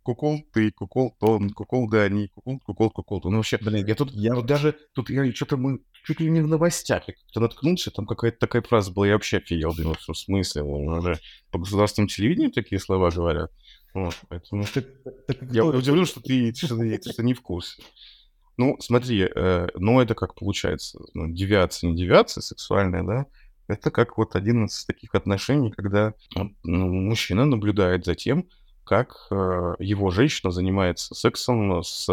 кукол 0.03 0.41
ты, 0.53 0.71
кукол 0.71 1.17
то, 1.19 1.41
кукол 1.55 1.89
да, 1.91 2.03
они, 2.03 2.29
кукол, 2.29 2.61
кукол, 2.61 2.91
кукол 2.91 3.21
то. 3.21 3.31
Ну, 3.31 3.39
вообще, 3.39 3.59
блин, 3.59 3.87
я 3.87 3.95
тут, 3.95 4.12
я 4.12 4.35
вот 4.35 4.47
даже, 4.47 4.77
тут 4.95 5.11
я 5.11 5.31
что-то 5.33 5.57
мы 5.57 5.81
чуть 6.05 6.21
ли 6.21 6.31
не 6.31 6.41
в 6.41 6.47
новостях 6.47 7.05
как-то 7.07 7.41
наткнулся, 7.41 7.91
там 7.91 8.07
какая-то 8.07 8.39
такая 8.39 8.62
фраза 8.62 8.93
была, 8.93 9.09
я 9.09 9.14
вообще 9.14 9.39
офигел, 9.39 9.75
думал, 9.75 9.97
что 9.97 10.12
в 10.12 10.19
смысле, 10.19 10.62
уже 10.62 11.19
по 11.51 11.59
государственному 11.59 12.09
телевидению 12.09 12.53
такие 12.53 12.79
слова 12.79 13.11
говорят. 13.11 13.51
Вот, 13.93 14.14
поэтому 14.29 14.64
я 15.51 15.64
удивлен, 15.64 16.07
что 16.07 16.21
ты, 16.21 16.55
что, 16.55 16.77
ты, 16.77 17.01
что 17.01 17.12
ты 17.14 17.23
не 17.25 17.35
в 17.35 17.41
курсе. 17.41 17.83
Ну, 18.57 18.77
смотри, 18.81 19.29
э, 19.35 19.69
ну 19.75 20.01
это 20.01 20.15
как 20.15 20.35
получается, 20.35 20.99
ну, 21.15 21.29
девиация, 21.29 21.91
не 21.91 21.97
девиация 21.97 22.41
сексуальная, 22.41 23.03
да, 23.03 23.27
это 23.69 23.91
как 23.91 24.17
вот 24.17 24.35
один 24.35 24.67
из 24.67 24.85
таких 24.85 25.15
отношений, 25.15 25.71
когда 25.71 26.15
ну, 26.35 26.89
мужчина 26.89 27.45
наблюдает 27.45 28.05
за 28.05 28.15
тем, 28.15 28.49
как 28.85 29.27
э, 29.31 29.75
его 29.79 30.11
женщина 30.11 30.53
занимается 30.53 31.15
сексом 31.15 31.83
с 31.83 32.07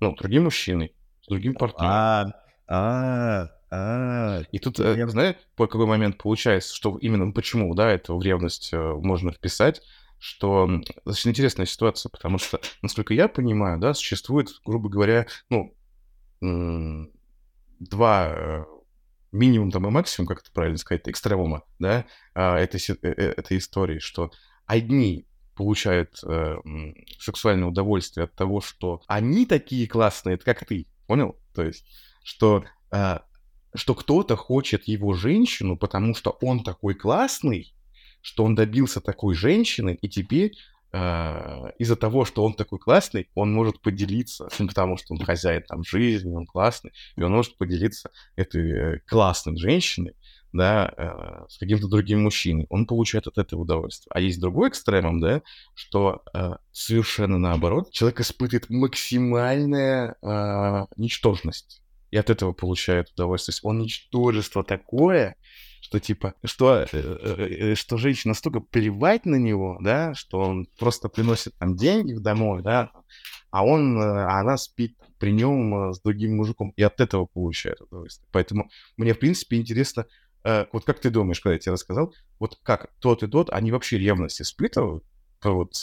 ну, 0.00 0.14
другим 0.16 0.44
мужчиной, 0.44 0.92
с 1.22 1.28
другим 1.28 1.54
партнером. 1.54 1.92
А, 1.92 2.24
а, 2.66 3.48
а. 3.70 4.42
И 4.50 4.58
тут, 4.58 4.80
э, 4.80 4.96
я 4.96 5.08
знаю, 5.08 5.36
по 5.56 5.66
какой 5.66 5.86
момент 5.86 6.18
получается, 6.18 6.74
что 6.74 6.98
именно 6.98 7.30
почему, 7.32 7.74
да, 7.74 7.90
это 7.90 8.14
в 8.14 8.22
ревность 8.22 8.70
э, 8.72 8.78
можно 8.78 9.32
вписать, 9.32 9.82
что 10.18 10.68
достаточно 11.04 11.30
интересная 11.30 11.66
ситуация, 11.66 12.10
потому 12.10 12.38
что, 12.38 12.60
насколько 12.82 13.14
я 13.14 13.28
понимаю, 13.28 13.78
да, 13.78 13.94
существует, 13.94 14.48
грубо 14.64 14.88
говоря, 14.88 15.26
ну, 15.50 15.74
два 17.80 18.28
э, 18.34 18.64
минимум 19.32 19.70
там 19.70 19.86
и 19.86 19.90
максимум, 19.90 20.28
как 20.28 20.40
это 20.40 20.52
правильно 20.52 20.78
сказать, 20.78 21.08
экстремума, 21.08 21.64
да, 21.78 22.06
а, 22.34 22.56
этой, 22.56 22.80
э, 22.88 22.96
э, 23.02 23.34
этой 23.36 23.58
истории, 23.58 23.98
что 23.98 24.30
одни 24.66 25.26
получают 25.54 26.18
э, 26.24 26.56
сексуальное 27.18 27.68
удовольствие 27.68 28.24
от 28.24 28.34
того, 28.34 28.60
что 28.60 29.02
они 29.06 29.46
такие 29.46 29.86
классные, 29.86 30.38
как 30.38 30.64
ты, 30.64 30.86
понял? 31.06 31.36
То 31.54 31.62
есть, 31.62 31.86
что, 32.22 32.64
э, 32.90 33.18
что 33.74 33.94
кто-то 33.94 34.36
хочет 34.36 34.84
его 34.88 35.14
женщину, 35.14 35.76
потому 35.76 36.14
что 36.14 36.36
он 36.40 36.64
такой 36.64 36.94
классный, 36.94 37.74
что 38.24 38.44
он 38.44 38.54
добился 38.54 39.02
такой 39.02 39.34
женщины, 39.34 39.98
и 40.00 40.08
теперь 40.08 40.52
э, 40.92 41.72
из-за 41.78 41.94
того, 41.94 42.24
что 42.24 42.42
он 42.42 42.54
такой 42.54 42.78
классный, 42.78 43.28
он 43.34 43.52
может 43.52 43.82
поделиться, 43.82 44.48
потому 44.58 44.96
что 44.96 45.12
он 45.12 45.20
хозяин 45.22 45.62
там 45.62 45.84
жизни, 45.84 46.34
он 46.34 46.46
классный, 46.46 46.92
и 47.16 47.22
он 47.22 47.32
может 47.32 47.58
поделиться 47.58 48.10
этой 48.34 48.70
э, 48.72 49.00
классной 49.06 49.58
женщиной, 49.58 50.14
да, 50.54 50.90
э, 50.96 51.44
с 51.50 51.58
каким-то 51.58 51.86
другим 51.86 52.22
мужчиной. 52.22 52.66
Он 52.70 52.86
получает 52.86 53.26
от 53.26 53.36
этого 53.36 53.60
удовольствие. 53.60 54.10
А 54.14 54.20
есть 54.20 54.40
другой 54.40 54.70
экстремум, 54.70 55.20
да, 55.20 55.42
что 55.74 56.22
э, 56.32 56.52
совершенно 56.72 57.38
наоборот, 57.38 57.92
человек 57.92 58.20
испытывает 58.20 58.70
максимальная 58.70 60.16
ничтожность. 60.96 61.82
И 62.10 62.16
от 62.16 62.30
этого 62.30 62.52
получает 62.52 63.10
удовольствие. 63.10 63.52
То 63.52 63.56
есть 63.56 63.64
он 63.66 63.80
ничтожество 63.80 64.64
такое, 64.64 65.36
что 65.84 66.00
типа, 66.00 66.32
что, 66.42 66.76
э, 66.76 66.86
э, 66.92 67.72
э, 67.72 67.74
что 67.74 67.98
женщина 67.98 68.30
настолько 68.30 68.60
плевать 68.60 69.26
на 69.26 69.36
него, 69.36 69.76
да, 69.82 70.14
что 70.14 70.40
он 70.40 70.66
просто 70.78 71.10
приносит 71.10 71.54
там 71.58 71.76
деньги 71.76 72.14
домой, 72.14 72.62
да, 72.62 72.90
а 73.50 73.66
он, 73.66 74.00
а 74.00 74.40
она 74.40 74.56
спит 74.56 74.96
при 75.18 75.30
нем 75.30 75.92
с 75.92 76.00
другим 76.00 76.36
мужиком, 76.36 76.72
и 76.76 76.82
от 76.82 77.02
этого 77.02 77.26
получает 77.26 77.82
удовольствие. 77.82 78.26
Поэтому 78.32 78.70
мне, 78.96 79.12
в 79.12 79.18
принципе, 79.18 79.58
интересно, 79.58 80.06
вот 80.42 80.84
как 80.86 81.00
ты 81.00 81.10
думаешь, 81.10 81.40
когда 81.40 81.52
я 81.52 81.58
тебе 81.58 81.72
рассказал, 81.72 82.14
вот 82.38 82.58
как 82.62 82.90
тот 82.98 83.22
и 83.22 83.26
тот, 83.26 83.50
они 83.50 83.70
вообще 83.70 83.98
ревность 83.98 84.40
испытывают 84.40 85.04
вот 85.42 85.74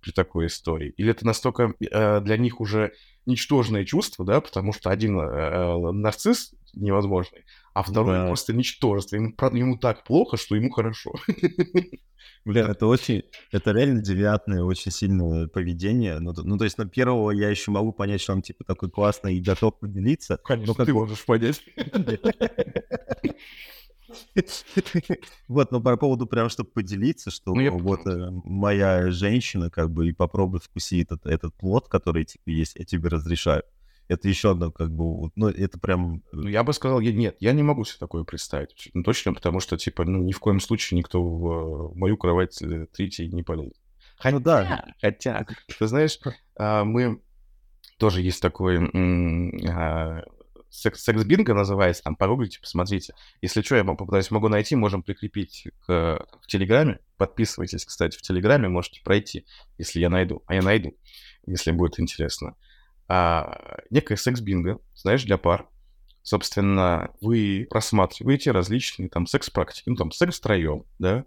при 0.00 0.12
такой 0.12 0.48
истории? 0.48 0.92
Или 0.98 1.12
это 1.12 1.24
настолько 1.26 1.74
для 1.78 2.36
них 2.36 2.60
уже 2.60 2.92
ничтожное 3.26 3.84
чувство, 3.84 4.24
да, 4.24 4.40
потому 4.40 4.72
что 4.72 4.90
один 4.90 5.18
э, 5.20 5.24
э 5.24 5.92
нарцисс 5.92 6.52
невозможный, 6.74 7.44
а 7.74 7.82
второй 7.82 8.18
да. 8.18 8.26
просто 8.26 8.52
ничтожество. 8.52 9.16
Ему, 9.16 9.34
ему 9.52 9.78
так 9.78 10.04
плохо, 10.04 10.36
что 10.36 10.56
ему 10.56 10.70
хорошо. 10.70 11.12
Блин, 12.44 12.66
это 12.66 12.86
очень, 12.86 13.22
это 13.52 13.72
реально 13.72 14.02
девиантное, 14.02 14.62
очень 14.62 14.90
сильное 14.90 15.46
поведение. 15.46 16.18
Ну, 16.20 16.32
ну, 16.36 16.58
то 16.58 16.64
есть 16.64 16.78
на 16.78 16.86
первого 16.86 17.30
я 17.32 17.50
еще 17.50 17.70
могу 17.70 17.92
понять, 17.92 18.20
что 18.20 18.32
он 18.32 18.42
типа 18.42 18.64
такой 18.64 18.90
классный 18.90 19.36
и 19.36 19.42
готов 19.42 19.78
поделиться. 19.78 20.38
Конечно, 20.44 20.74
как... 20.74 20.86
ты 20.86 20.92
можешь 20.94 21.24
понять. 21.24 21.62
Вот, 25.48 25.72
но 25.72 25.80
по 25.80 25.96
поводу 25.96 26.26
прям, 26.26 26.48
чтобы 26.48 26.70
поделиться, 26.70 27.30
что 27.30 27.54
ну, 27.54 27.78
вот 27.78 28.06
э, 28.06 28.30
моя 28.44 29.10
женщина 29.10 29.70
как 29.70 29.90
бы 29.90 30.08
и 30.08 30.12
попробуй 30.12 30.60
вкусить 30.60 31.06
этот, 31.06 31.26
этот 31.26 31.54
плод, 31.54 31.88
который 31.88 32.24
типа 32.24 32.48
есть, 32.50 32.76
я 32.76 32.84
тебе 32.84 33.08
разрешаю. 33.08 33.62
Это 34.08 34.28
еще 34.28 34.50
одно 34.50 34.72
как 34.72 34.90
бы, 34.90 35.30
ну, 35.36 35.48
это 35.48 35.78
прям... 35.78 36.16
Э, 36.16 36.20
ну, 36.32 36.48
я 36.48 36.64
бы 36.64 36.72
сказал, 36.72 37.00
я, 37.00 37.12
нет, 37.12 37.36
я 37.40 37.52
не 37.52 37.62
могу 37.62 37.84
себе 37.84 37.98
такое 38.00 38.24
представить. 38.24 38.90
Ну, 38.92 39.02
точно, 39.02 39.34
потому 39.34 39.60
что, 39.60 39.76
типа, 39.76 40.04
ну, 40.04 40.22
ни 40.22 40.32
в 40.32 40.40
коем 40.40 40.60
случае 40.60 40.98
никто 40.98 41.22
в, 41.22 41.92
в 41.92 41.96
мою 41.96 42.16
кровать 42.16 42.60
э, 42.62 42.86
третий 42.92 43.28
не 43.28 43.42
полезет. 43.42 43.76
Хотя, 44.16 44.36
ну, 44.36 44.40
да. 44.40 44.84
хотя, 45.00 45.46
ты 45.78 45.86
знаешь, 45.86 46.18
а, 46.56 46.84
мы 46.84 47.22
тоже 47.98 48.20
есть 48.20 48.42
такой 48.42 48.78
секс-бинго 50.70 51.54
называется, 51.54 52.02
там, 52.02 52.16
погуглите, 52.16 52.60
посмотрите. 52.60 53.14
Если 53.42 53.62
что, 53.62 53.76
я 53.76 53.84
попытаюсь, 53.84 54.30
могу 54.30 54.48
найти, 54.48 54.76
можем 54.76 55.02
прикрепить 55.02 55.68
к, 55.86 56.26
в 56.42 56.46
Телеграме. 56.46 57.00
Подписывайтесь, 57.16 57.84
кстати, 57.84 58.16
в 58.16 58.22
Телеграме, 58.22 58.68
можете 58.68 59.02
пройти, 59.02 59.44
если 59.78 60.00
я 60.00 60.08
найду. 60.08 60.42
А 60.46 60.54
я 60.54 60.62
найду, 60.62 60.96
если 61.46 61.72
будет 61.72 61.98
интересно. 62.00 62.56
А, 63.08 63.80
некое 63.90 64.16
секс-бинго, 64.16 64.78
знаешь, 64.94 65.24
для 65.24 65.36
пар. 65.36 65.68
Собственно, 66.22 67.10
вы 67.20 67.66
просматриваете 67.68 68.52
различные 68.52 69.08
там 69.08 69.26
секс-практики, 69.26 69.88
ну, 69.88 69.96
там, 69.96 70.12
секс 70.12 70.38
втроем, 70.38 70.84
да, 70.98 71.24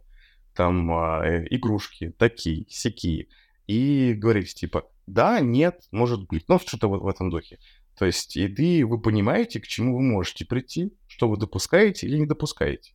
там 0.53 0.91
а, 0.93 1.25
э, 1.25 1.47
игрушки 1.49 2.13
такие, 2.17 2.65
сякие, 2.69 3.27
и 3.67 4.13
говорите, 4.13 4.53
типа, 4.53 4.87
да, 5.07 5.39
нет, 5.39 5.81
может 5.91 6.27
быть, 6.27 6.45
ну, 6.47 6.59
что-то 6.59 6.87
вот 6.87 7.01
в 7.01 7.07
этом 7.07 7.29
духе. 7.29 7.59
То 7.97 8.05
есть, 8.05 8.33
ты, 8.33 8.85
вы 8.85 8.99
понимаете, 8.99 9.59
к 9.59 9.67
чему 9.67 9.95
вы 9.97 10.01
можете 10.01 10.45
прийти, 10.45 10.93
что 11.07 11.29
вы 11.29 11.37
допускаете 11.37 12.07
или 12.07 12.17
не 12.17 12.25
допускаете. 12.25 12.93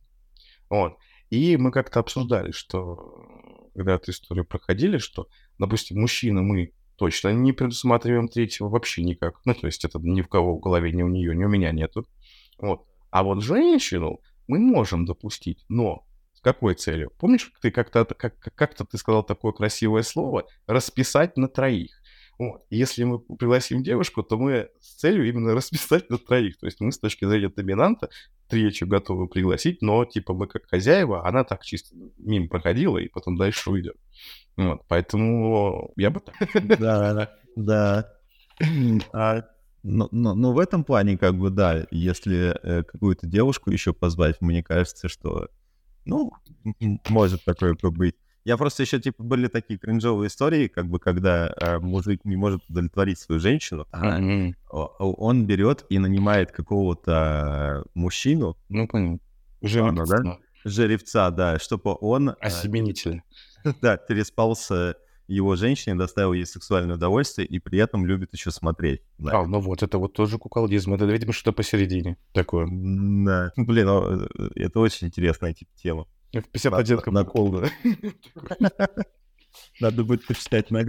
Вот. 0.69 0.97
И 1.29 1.57
мы 1.57 1.71
как-то 1.71 1.99
обсуждали, 1.99 2.51
что 2.51 3.27
когда 3.75 3.95
эту 3.95 4.11
историю 4.11 4.45
проходили, 4.45 4.97
что, 4.97 5.27
допустим, 5.57 6.01
мужчина 6.01 6.41
мы 6.41 6.73
точно 6.97 7.29
не 7.29 7.53
предусматриваем 7.53 8.27
третьего 8.27 8.67
вообще 8.67 9.03
никак. 9.03 9.39
Ну, 9.45 9.53
то 9.53 9.67
есть 9.67 9.85
это 9.85 9.99
ни 9.99 10.21
в 10.21 10.27
кого 10.27 10.57
в 10.57 10.59
голове, 10.59 10.91
ни 10.91 11.01
у 11.01 11.07
нее, 11.07 11.35
ни 11.35 11.45
у 11.45 11.47
меня 11.47 11.71
нету. 11.71 12.05
Вот. 12.57 12.85
А 13.09 13.23
вот 13.23 13.41
женщину 13.41 14.19
мы 14.47 14.59
можем 14.59 15.05
допустить, 15.05 15.63
но 15.69 16.05
с 16.33 16.41
какой 16.41 16.75
целью? 16.75 17.11
Помнишь, 17.17 17.51
ты 17.61 17.71
как-то 17.71 18.05
как, 18.05 18.39
как-то 18.39 18.85
ты 18.85 18.97
сказал 18.97 19.23
такое 19.23 19.53
красивое 19.53 20.03
слово 20.03 20.45
«расписать 20.67 21.37
на 21.37 21.47
троих». 21.47 21.98
Вот. 22.39 22.65
Если 22.69 23.03
мы 23.03 23.19
пригласим 23.19 23.83
девушку, 23.83 24.23
то 24.23 24.37
мы 24.37 24.69
с 24.79 24.95
целью 24.95 25.27
именно 25.27 25.53
расписать 25.55 26.09
на 26.09 26.17
троих. 26.17 26.57
То 26.57 26.65
есть 26.65 26.79
мы 26.79 26.91
с 26.91 26.97
точки 26.97 27.25
зрения 27.25 27.49
доминанта 27.49 28.09
третью 28.47 28.87
готовы 28.87 29.27
пригласить, 29.27 29.81
но 29.81 30.05
типа 30.05 30.33
мы 30.33 30.47
как 30.47 30.65
хозяева, 30.65 31.27
она 31.27 31.43
так 31.43 31.63
чисто 31.63 31.95
мимо 32.17 32.47
проходила 32.47 32.97
и 32.97 33.09
потом 33.09 33.35
дальше 33.37 33.69
уйдет. 33.69 33.97
Вот, 34.55 34.81
поэтому 34.87 35.91
я 35.97 36.09
бы 36.09 36.21
так. 36.21 36.35
Да, 36.79 37.29
да. 37.55 38.13
А, 39.13 39.43
но, 39.83 40.09
но, 40.11 40.35
но 40.35 40.53
в 40.53 40.59
этом 40.59 40.83
плане, 40.83 41.17
как 41.17 41.37
бы, 41.37 41.49
да, 41.49 41.85
если 41.91 42.57
э, 42.63 42.83
какую-то 42.83 43.27
девушку 43.27 43.71
еще 43.71 43.93
позвать, 43.93 44.41
мне 44.41 44.61
кажется, 44.61 45.07
что, 45.07 45.47
ну, 46.05 46.31
может 47.09 47.43
такое 47.45 47.75
быть. 47.81 48.15
Я 48.45 48.57
просто 48.57 48.83
еще, 48.83 48.99
типа, 48.99 49.21
были 49.23 49.47
такие 49.47 49.77
кринжовые 49.77 50.27
истории, 50.27 50.67
как 50.67 50.87
бы, 50.87 50.99
когда 50.99 51.53
э, 51.59 51.79
мужик 51.79 52.23
не 52.23 52.35
может 52.35 52.61
удовлетворить 52.69 53.19
свою 53.19 53.39
женщину, 53.39 53.85
mm-hmm. 53.91 54.53
он 54.69 55.45
берет 55.45 55.85
и 55.89 55.99
нанимает 55.99 56.51
какого-то 56.51 57.83
мужчину. 57.93 58.57
Ну, 58.69 58.87
понятно. 58.87 59.19
Жеребца. 59.61 60.23
Да? 60.23 60.37
Жеребца, 60.63 61.31
да, 61.31 61.59
чтобы 61.59 61.97
он... 61.99 62.35
Осеменитель. 62.39 63.21
Э, 63.65 63.73
да, 63.81 63.97
переспался 63.97 64.95
его 65.27 65.55
женщине, 65.55 65.95
доставил 65.95 66.33
ей 66.33 66.45
сексуальное 66.45 66.95
удовольствие 66.95 67.47
и 67.47 67.59
при 67.59 67.77
этом 67.79 68.05
любит 68.05 68.33
еще 68.33 68.51
смотреть. 68.51 69.01
Да. 69.17 69.41
А, 69.41 69.45
ну 69.45 69.59
вот, 69.59 69.83
это 69.83 69.99
вот 69.99 70.13
тоже 70.13 70.37
куколдизм. 70.37 70.93
Это, 70.93 71.05
видимо, 71.05 71.33
что-то 71.33 71.53
посередине 71.53 72.17
такое. 72.33 72.67
Да. 72.67 73.51
Блин, 73.55 73.87
э, 73.89 74.27
это 74.55 74.79
очень 74.79 75.07
интересная 75.07 75.53
типа 75.53 75.71
тема. 75.75 76.07
В 76.33 76.41
51 76.41 77.01
на 77.13 77.23
колду. 77.23 77.65
Надо 79.79 80.03
будет 80.03 80.27
почитать 80.27 80.71
на. 80.71 80.85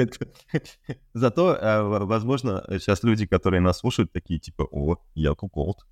Зато, 1.14 1.56
э, 1.56 1.82
возможно, 1.82 2.64
сейчас 2.68 3.02
люди, 3.02 3.26
которые 3.26 3.60
нас 3.60 3.78
слушают, 3.78 4.12
такие 4.12 4.38
типа, 4.38 4.68
о, 4.70 4.96
я 5.14 5.34
куколд. 5.34 5.86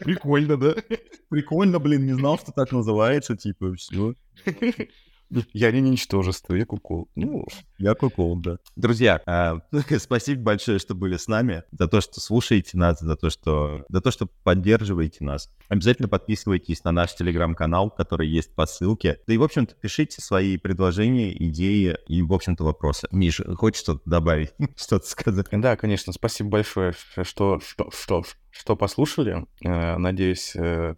Прикольно, 0.00 0.56
да? 0.56 0.74
Прикольно, 1.28 1.78
блин, 1.78 2.06
не 2.06 2.14
знал, 2.14 2.38
что 2.38 2.52
так 2.52 2.72
называется, 2.72 3.36
типа, 3.36 3.74
все. 3.74 4.14
Я 5.52 5.70
не 5.72 5.80
ничтожество, 5.80 6.54
я 6.54 6.64
кукол. 6.64 7.08
Ну, 7.14 7.46
я 7.78 7.94
кукол, 7.94 8.36
да. 8.36 8.58
Друзья, 8.76 9.20
э, 9.26 9.98
спасибо 9.98 10.42
большое, 10.42 10.78
что 10.78 10.94
были 10.94 11.16
с 11.16 11.28
нами, 11.28 11.64
за 11.70 11.88
то, 11.88 12.00
что 12.00 12.20
слушаете 12.20 12.78
нас, 12.78 13.00
за 13.00 13.16
то, 13.16 13.30
что, 13.30 13.84
за 13.88 14.00
то, 14.00 14.10
что 14.10 14.28
поддерживаете 14.42 15.24
нас. 15.24 15.50
Обязательно 15.68 16.08
подписывайтесь 16.08 16.82
на 16.84 16.92
наш 16.92 17.14
телеграм-канал, 17.14 17.90
который 17.90 18.28
есть 18.28 18.54
по 18.54 18.66
ссылке. 18.66 19.20
Да 19.26 19.34
и, 19.34 19.36
в 19.36 19.42
общем-то, 19.42 19.74
пишите 19.74 20.20
свои 20.22 20.56
предложения, 20.56 21.36
идеи 21.48 21.96
и, 22.06 22.22
в 22.22 22.32
общем-то, 22.32 22.64
вопросы. 22.64 23.08
Миш, 23.10 23.40
хочешь 23.56 23.82
что-то 23.82 24.00
добавить, 24.08 24.52
что-то 24.76 25.06
сказать? 25.06 25.46
Да, 25.50 25.76
конечно, 25.76 26.12
спасибо 26.12 26.50
большое, 26.50 26.94
что, 27.22 27.60
что, 27.60 27.90
что, 27.90 28.24
что 28.50 28.76
послушали. 28.76 29.46
Э, 29.62 29.98
надеюсь, 29.98 30.56
э, 30.56 30.94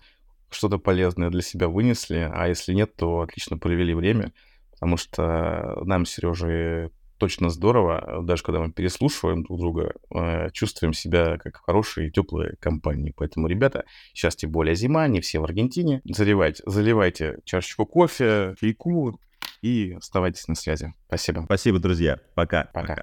что-то 0.51 0.78
полезное 0.78 1.30
для 1.30 1.42
себя 1.42 1.68
вынесли, 1.68 2.30
а 2.32 2.48
если 2.48 2.72
нет, 2.72 2.94
то 2.96 3.20
отлично 3.20 3.59
провели 3.59 3.94
время, 3.94 4.32
потому 4.72 4.96
что 4.96 5.80
нам, 5.84 6.07
Сереже, 6.07 6.90
точно 7.20 7.51
здорово, 7.51 8.22
даже 8.22 8.42
когда 8.42 8.61
мы 8.61 8.72
переслушиваем 8.72 9.44
друг 9.44 9.61
друга, 9.61 9.92
э, 10.12 10.51
чувствуем 10.53 10.94
себя 10.94 11.36
как 11.36 11.59
в 11.59 11.61
хорошей 11.61 12.09
и 12.09 12.11
теплой 12.11 12.57
компании. 12.59 13.12
Поэтому, 13.14 13.46
ребята, 13.46 13.84
сейчас 14.14 14.34
тем 14.36 14.51
более 14.51 14.74
зима, 14.74 15.07
не 15.07 15.20
все 15.20 15.38
в 15.38 15.44
Аргентине. 15.44 16.01
Заливайте, 16.05 16.62
заливайте 16.66 17.38
чашечку 17.44 17.84
кофе, 17.84 18.55
чайку 18.59 19.20
и 19.61 19.94
оставайтесь 19.98 20.48
на 20.48 20.55
связи. 20.55 20.94
Спасибо. 21.09 21.42
Спасибо, 21.44 21.78
друзья. 21.78 22.18
Пока. 22.34 22.64
Пока. 22.72 22.80
Пока. 22.80 22.96